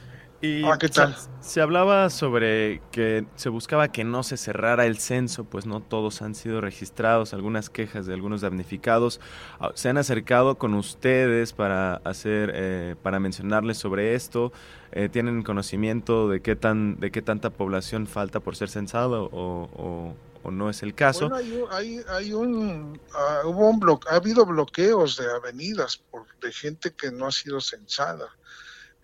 Y 0.42 0.64
Ah, 0.64 0.78
¿qué 0.80 0.88
tal? 0.88 1.16
Se, 1.18 1.28
se 1.42 1.62
hablaba 1.62 2.10
sobre 2.10 2.82
que 2.94 3.26
se 3.36 3.50
buscaba 3.50 3.90
que 3.90 4.06
no 4.06 4.24
se 4.24 4.38
cerrara 4.38 4.86
el 4.86 4.98
censo, 4.98 5.44
pues 5.44 5.66
no 5.66 5.82
todos 5.82 6.22
han 6.22 6.34
sido 6.34 6.62
registrados, 6.62 7.34
algunas 7.34 7.70
quejas 7.70 8.06
de 8.06 8.14
algunos 8.14 8.40
damnificados. 8.40 9.20
Ah, 9.60 9.72
¿Se 9.74 9.90
han 9.90 9.98
acercado 9.98 10.56
con 10.56 10.76
ustedes 10.76 11.52
para 11.52 11.96
hacer, 12.06 12.54
eh, 12.56 12.96
para 13.04 13.20
mencionarles 13.20 13.78
sobre 13.78 14.16
esto? 14.16 14.54
Eh, 14.94 15.10
¿Tienen 15.10 15.44
conocimiento 15.44 16.30
de 16.30 16.42
qué 16.42 16.56
tan, 16.56 16.98
de 17.02 17.12
qué 17.12 17.22
tanta 17.22 17.50
población 17.50 18.08
falta 18.08 18.40
por 18.40 18.56
ser 18.56 18.70
censado 18.70 19.26
o, 19.34 19.70
o- 19.76 20.16
o 20.42 20.52
no 20.52 20.70
es 20.70 20.84
el 20.84 20.96
caso? 20.96 21.30
Bueno, 21.30 21.36
hay, 21.36 21.52
un- 21.52 21.68
hay, 21.72 22.02
hay 22.10 22.34
un, 22.34 23.02
ah, 23.14 23.42
hubo 23.46 23.70
un 23.70 23.80
blo- 23.80 24.00
ha 24.10 24.16
habido 24.16 24.46
bloqueos 24.46 25.18
de 25.18 25.30
avenidas 25.32 25.98
por, 26.10 26.26
de 26.40 26.52
gente 26.54 26.94
que 26.96 27.12
no 27.12 27.28
ha 27.28 27.32
sido 27.32 27.60
censada. 27.62 28.30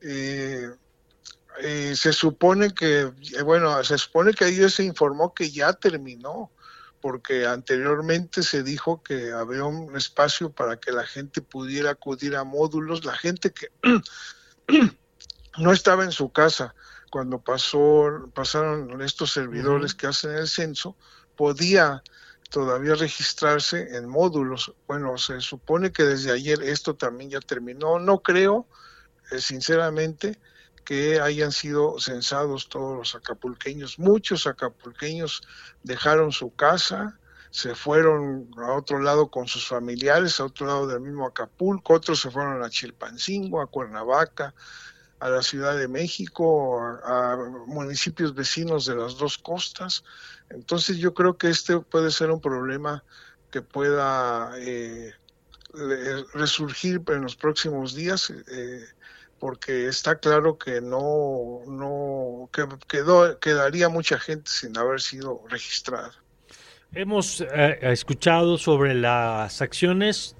Eh, 0.02 0.70
eh, 1.62 1.94
se 1.96 2.14
supone 2.14 2.74
que, 2.74 3.00
eh, 3.38 3.42
bueno, 3.44 3.84
se 3.84 3.98
supone 3.98 4.34
que 4.34 4.46
ayer 4.46 4.70
se 4.72 4.84
informó 4.84 5.34
que 5.34 5.50
ya 5.52 5.74
terminó, 5.74 6.52
porque 7.02 7.46
anteriormente 7.46 8.42
se 8.42 8.64
dijo 8.64 9.04
que 9.04 9.32
había 9.32 9.64
un 9.64 9.96
espacio 9.96 10.52
para 10.52 10.78
que 10.78 10.92
la 10.92 11.06
gente 11.06 11.42
pudiera 11.42 11.92
acudir 11.92 12.36
a 12.36 12.44
módulos, 12.44 13.06
la 13.06 13.16
gente 13.16 13.52
que 13.52 13.68
no 15.58 15.72
estaba 15.72 16.04
en 16.04 16.12
su 16.12 16.32
casa 16.32 16.76
cuando 17.12 17.42
pasó, 17.42 18.30
pasaron 18.34 19.02
estos 19.02 19.32
servidores 19.32 19.94
que 19.94 20.08
hacen 20.08 20.32
el 20.32 20.48
censo, 20.48 20.98
podía 21.36 22.04
todavía 22.50 22.96
registrarse 22.96 23.98
en 23.98 24.08
módulos. 24.08 24.74
Bueno, 24.88 25.18
se 25.18 25.42
supone 25.42 25.92
que 25.92 26.04
desde 26.04 26.32
ayer 26.32 26.62
esto 26.64 26.96
también 26.96 27.30
ya 27.30 27.40
terminó. 27.40 28.00
No 28.00 28.20
creo, 28.20 28.68
eh, 29.32 29.40
sinceramente, 29.40 30.40
que 30.86 31.20
hayan 31.20 31.52
sido 31.52 32.00
censados 32.00 32.70
todos 32.70 32.98
los 32.98 33.16
acapulqueños. 33.16 34.00
Muchos 34.00 34.48
acapulqueños 34.48 35.42
dejaron 35.84 36.32
su 36.32 36.56
casa, 36.56 37.20
se 37.50 37.74
fueron 37.74 38.50
a 38.58 38.74
otro 38.74 39.00
lado 39.00 39.32
con 39.32 39.48
sus 39.48 39.68
familiares, 39.68 40.40
a 40.40 40.46
otro 40.46 40.68
lado 40.68 40.88
del 40.88 41.00
mismo 41.00 41.26
Acapulco, 41.26 41.94
otros 41.94 42.20
se 42.20 42.30
fueron 42.30 42.62
a 42.64 42.70
Chilpancingo, 42.70 43.62
a 43.62 43.68
Cuernavaca, 43.68 44.54
a 45.20 45.30
la 45.30 45.42
Ciudad 45.42 45.78
de 45.78 45.88
México, 45.88 46.80
a, 47.04 47.38
municipios 47.68 48.34
vecinos 48.34 48.86
de 48.86 48.96
las 48.96 49.18
dos 49.18 49.38
costas. 49.38 50.04
Entonces 50.50 50.98
yo 50.98 51.14
creo 51.14 51.38
que 51.38 51.50
este 51.50 51.80
puede 51.80 52.12
ser 52.12 52.32
un 52.32 52.42
problema 52.42 53.04
que 53.52 53.62
pueda 53.62 54.52
eh, 54.58 55.14
resurgir 56.34 57.02
en 57.08 57.22
los 57.22 57.36
próximos 57.36 57.96
días, 57.96 58.32
eh, 58.52 58.84
porque 59.40 59.88
está 59.88 60.18
claro 60.18 60.58
que 60.58 60.82
no, 60.82 61.62
no 61.68 62.50
que 62.52 62.68
quedó, 62.88 63.40
quedaría 63.40 63.90
mucha 63.90 64.20
gente 64.20 64.50
sin 64.50 64.78
haber 64.78 65.02
sido 65.02 65.44
registrada. 65.50 66.12
Hemos 66.94 67.42
eh, 67.42 67.80
escuchado 67.82 68.58
sobre 68.58 68.94
las 68.94 69.62
acciones 69.62 70.36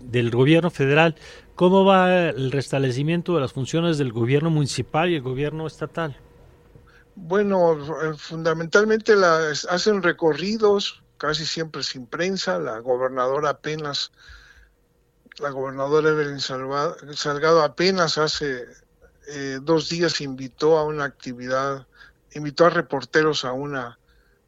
del 0.00 0.30
gobierno 0.30 0.70
federal. 0.70 1.14
¿Cómo 1.58 1.84
va 1.84 2.28
el 2.28 2.52
restablecimiento 2.52 3.34
de 3.34 3.40
las 3.40 3.52
funciones 3.52 3.98
del 3.98 4.12
gobierno 4.12 4.48
municipal 4.48 5.10
y 5.10 5.16
el 5.16 5.22
gobierno 5.22 5.66
estatal? 5.66 6.16
Bueno, 7.16 7.72
eh, 7.72 8.14
fundamentalmente 8.16 9.16
las, 9.16 9.64
hacen 9.64 10.04
recorridos, 10.04 11.02
casi 11.16 11.44
siempre 11.44 11.82
sin 11.82 12.06
prensa. 12.06 12.60
La 12.60 12.78
gobernadora 12.78 13.50
apenas, 13.50 14.12
la 15.40 15.50
gobernadora 15.50 16.10
Evelyn 16.10 16.38
Salgado 16.38 17.64
apenas 17.64 18.18
hace 18.18 18.64
eh, 19.26 19.58
dos 19.60 19.88
días 19.88 20.20
invitó 20.20 20.78
a 20.78 20.84
una 20.84 21.06
actividad, 21.06 21.88
invitó 22.34 22.66
a 22.66 22.70
reporteros 22.70 23.44
a 23.44 23.50
una, 23.50 23.98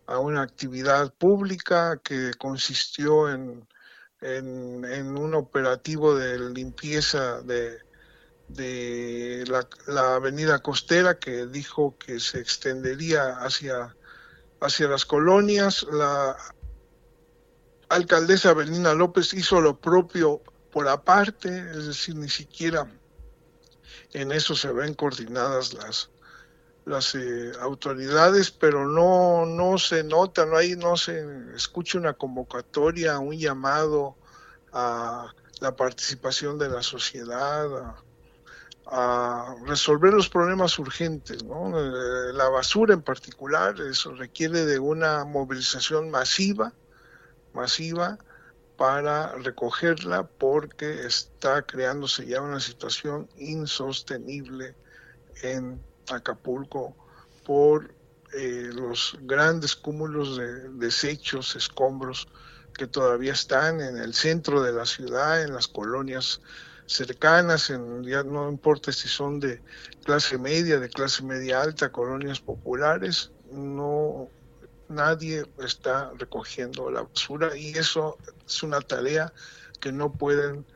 a 0.06 0.20
una 0.20 0.42
actividad 0.42 1.12
pública 1.14 1.96
que 2.04 2.30
consistió 2.38 3.28
en, 3.28 3.66
en, 4.20 5.16
un 5.16 5.34
operativo 5.34 6.14
de 6.14 6.38
limpieza 6.50 7.40
de, 7.42 7.78
de 8.48 9.44
la, 9.48 9.66
la 9.86 10.16
avenida 10.16 10.58
costera 10.58 11.18
que 11.18 11.46
dijo 11.46 11.96
que 11.98 12.20
se 12.20 12.38
extendería 12.38 13.38
hacia, 13.38 13.94
hacia 14.60 14.88
las 14.88 15.04
colonias. 15.04 15.86
La 15.90 16.36
alcaldesa 17.88 18.54
Belina 18.54 18.94
López 18.94 19.34
hizo 19.34 19.60
lo 19.60 19.80
propio 19.80 20.42
por 20.70 20.88
aparte, 20.88 21.48
es 21.70 21.86
decir, 21.86 22.14
ni 22.14 22.28
siquiera 22.28 22.86
en 24.12 24.32
eso 24.32 24.54
se 24.54 24.72
ven 24.72 24.94
coordinadas 24.94 25.74
las, 25.74 26.10
las 26.85 27.14
eh, 27.14 27.53
autoridades, 27.61 28.51
pero 28.51 28.87
no, 28.87 29.47
no 29.47 29.78
se 29.78 30.03
nota, 30.03 30.47
no 30.47 30.57
hay, 30.57 30.76
no 30.76 30.97
se 30.97 31.24
escucha 31.55 31.99
una 31.99 32.14
convocatoria, 32.14 33.18
un 33.18 33.37
llamado 33.37 34.16
a 34.72 35.33
la 35.61 35.76
participación 35.76 36.59
de 36.59 36.68
la 36.68 36.83
sociedad, 36.83 37.66
a, 37.76 38.03
a 38.87 39.55
resolver 39.66 40.12
los 40.12 40.28
problemas 40.28 40.78
urgentes, 40.78 41.45
¿no? 41.45 41.78
Eh, 41.78 42.33
La 42.33 42.49
basura 42.49 42.95
en 42.95 43.03
particular, 43.03 43.81
eso 43.81 44.14
requiere 44.14 44.64
de 44.64 44.78
una 44.78 45.24
movilización 45.24 46.11
masiva, 46.11 46.72
masiva 47.53 48.18
para 48.76 49.35
recogerla 49.37 50.26
porque 50.26 51.07
está 51.07 51.62
creándose 51.62 52.26
ya 52.26 52.41
una 52.41 52.61
situación 52.61 53.28
insostenible 53.37 54.74
en 55.43 55.81
Acapulco 56.12 56.96
por 57.44 57.94
eh, 58.32 58.70
los 58.72 59.16
grandes 59.22 59.74
cúmulos 59.74 60.36
de 60.36 60.68
desechos, 60.70 61.56
escombros 61.56 62.28
que 62.74 62.86
todavía 62.86 63.32
están 63.32 63.80
en 63.80 63.96
el 63.96 64.14
centro 64.14 64.62
de 64.62 64.72
la 64.72 64.86
ciudad, 64.86 65.42
en 65.42 65.52
las 65.52 65.68
colonias 65.68 66.40
cercanas, 66.86 67.70
en, 67.70 68.02
ya 68.04 68.22
no 68.22 68.48
importa 68.48 68.92
si 68.92 69.08
son 69.08 69.40
de 69.40 69.62
clase 70.04 70.38
media, 70.38 70.78
de 70.78 70.88
clase 70.88 71.22
media 71.22 71.61
alta, 71.61 71.92
colonias 71.92 72.40
populares, 72.40 73.32
no 73.50 74.28
nadie 74.88 75.44
está 75.58 76.12
recogiendo 76.18 76.90
la 76.90 77.02
basura 77.02 77.56
y 77.56 77.70
eso 77.70 78.18
es 78.46 78.62
una 78.62 78.80
tarea 78.80 79.32
que 79.80 79.92
no 79.92 80.12
pueden 80.12 80.66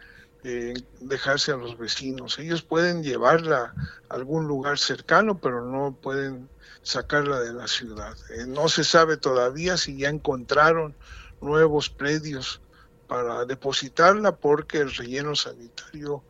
eh, 0.45 0.74
dejarse 1.01 1.53
a 1.53 1.57
los 1.57 1.76
vecinos. 1.78 2.38
Ellos 2.38 2.62
pueden 2.62 3.03
llevarla 3.03 3.74
a 4.09 4.14
algún 4.14 4.47
lugar 4.47 4.78
cercano, 4.78 5.38
pero 5.38 5.64
no 5.64 5.97
pueden 6.01 6.49
sacarla 6.82 7.40
de 7.40 7.53
la 7.53 7.66
ciudad. 7.66 8.14
Eh, 8.30 8.45
no 8.47 8.68
se 8.68 8.84
sabe 8.84 9.16
todavía 9.16 9.76
si 9.76 9.97
ya 9.97 10.11
encontraron 10.11 10.95
nuevos 11.40 11.90
predios 11.90 12.61
para 13.07 13.45
depositarla 13.45 14.36
porque 14.36 14.78
el 14.78 14.95
relleno 14.95 15.34
sanitario 15.34 16.22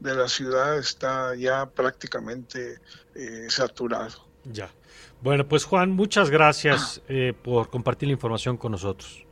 de 0.00 0.14
la 0.14 0.28
ciudad 0.28 0.78
está 0.78 1.34
ya 1.34 1.66
prácticamente 1.66 2.80
eh, 3.14 3.46
saturado. 3.48 4.26
Ya. 4.44 4.70
Bueno, 5.22 5.46
pues 5.46 5.64
Juan, 5.64 5.90
muchas 5.90 6.30
gracias 6.30 7.02
eh, 7.08 7.34
por 7.42 7.68
compartir 7.68 8.08
la 8.08 8.14
información 8.14 8.56
con 8.56 8.72
nosotros. 8.72 9.24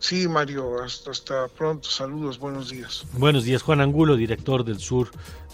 Sí, 0.00 0.28
Mario, 0.28 0.82
hasta, 0.82 1.10
hasta 1.10 1.48
pronto. 1.48 1.88
Saludos, 1.88 2.38
buenos 2.38 2.70
días. 2.70 3.04
Buenos 3.14 3.44
días, 3.44 3.62
Juan 3.62 3.80
Angulo, 3.80 4.16
director 4.16 4.64
del 4.64 4.78
sur 4.78 5.10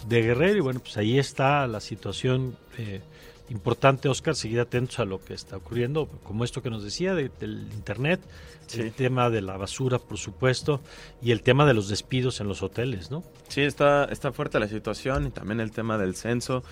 de 0.07 0.21
Guerrero. 0.21 0.57
Y 0.57 0.61
bueno, 0.61 0.79
pues 0.79 0.97
ahí 0.97 1.17
está 1.17 1.65
la 1.67 1.79
situación 1.79 2.55
eh, 2.77 3.01
importante, 3.49 4.07
Oscar, 4.07 4.35
seguir 4.35 4.59
atentos 4.59 4.99
a 4.99 5.05
lo 5.05 5.23
que 5.23 5.33
está 5.33 5.57
ocurriendo, 5.57 6.07
como 6.23 6.43
esto 6.43 6.61
que 6.61 6.69
nos 6.69 6.83
decía 6.83 7.15
de- 7.15 7.29
del 7.39 7.67
Internet, 7.73 8.19
Sí. 8.67 8.81
el 8.81 8.91
tema 8.93 9.29
de 9.29 9.41
la 9.41 9.57
basura, 9.57 9.99
por 9.99 10.17
supuesto, 10.17 10.81
y 11.21 11.29
el 11.31 11.43
tema 11.43 11.65
de 11.67 11.75
los 11.75 11.87
despidos 11.87 12.39
en 12.39 12.47
los 12.47 12.63
hoteles, 12.63 13.11
¿no? 13.11 13.23
Sí, 13.47 13.61
está, 13.61 14.05
está 14.05 14.31
fuerte 14.31 14.59
la 14.59 14.67
situación 14.67 15.27
y 15.27 15.29
también 15.29 15.59
el 15.59 15.71
tema 15.71 15.99
del 15.99 16.15
censo. 16.15 16.63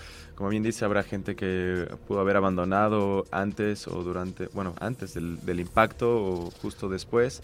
Como 0.43 0.49
bien 0.49 0.63
dice, 0.63 0.83
habrá 0.83 1.03
gente 1.03 1.37
que 1.37 1.87
pudo 2.05 2.19
haber 2.19 2.35
abandonado 2.35 3.23
antes 3.31 3.87
o 3.87 4.03
durante, 4.03 4.47
bueno, 4.47 4.75
antes 4.81 5.13
del, 5.13 5.39
impacto 5.57 6.21
o 6.21 6.51
justo 6.61 6.89
después 6.89 7.41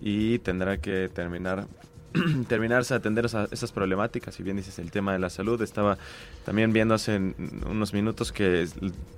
y 0.00 0.38
tendrá 0.38 0.76
que 0.76 1.08
terminar 1.12 1.66
terminarse 2.48 2.94
a 2.94 2.98
atender 2.98 3.24
esa- 3.24 3.48
esas 3.50 3.72
problemáticas. 3.72 4.36
Si 4.36 4.44
bien 4.44 4.58
dices 4.58 4.78
el 4.78 4.92
tema 4.92 5.12
de 5.12 5.18
la 5.18 5.28
salud, 5.28 5.60
estaba 5.60 5.98
también 6.44 6.72
viendo 6.72 6.94
hace 6.94 7.34
unos 7.68 7.92
minutos 7.92 8.30
que 8.30 8.68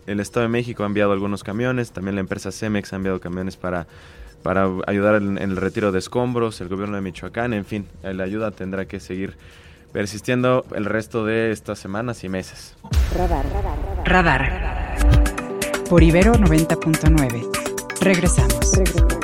el- 0.06 0.20
Estado 0.20 0.44
de 0.44 0.48
México 0.48 0.84
ha 0.84 0.86
enviado 0.86 1.12
algunos 1.12 1.44
camiones, 1.44 1.92
también 1.92 2.14
la 2.14 2.22
empresa 2.22 2.50
Cemex 2.50 2.94
ha 2.94 2.96
enviado 2.96 3.20
camiones 3.20 3.58
para 3.58 3.86
para 4.42 4.70
ayudar 4.86 5.16
en, 5.16 5.36
en 5.36 5.50
el 5.50 5.56
retiro 5.58 5.92
de 5.92 5.98
escombros, 5.98 6.62
el 6.62 6.68
gobierno 6.68 6.96
de 6.96 7.02
Michoacán, 7.02 7.52
en 7.52 7.66
fin, 7.66 7.88
la 8.02 8.24
ayuda 8.24 8.52
tendrá 8.52 8.86
que 8.86 9.00
seguir 9.00 9.34
persistiendo 9.92 10.64
el 10.74 10.84
resto 10.84 11.24
de 11.24 11.50
estas 11.50 11.78
semanas 11.78 12.24
y 12.24 12.28
meses. 12.28 12.76
Radar. 13.16 13.44
Radar. 14.04 14.96
Por 15.88 16.02
Ibero 16.02 16.34
90.9. 16.34 17.48
Regresamos. 18.00 19.17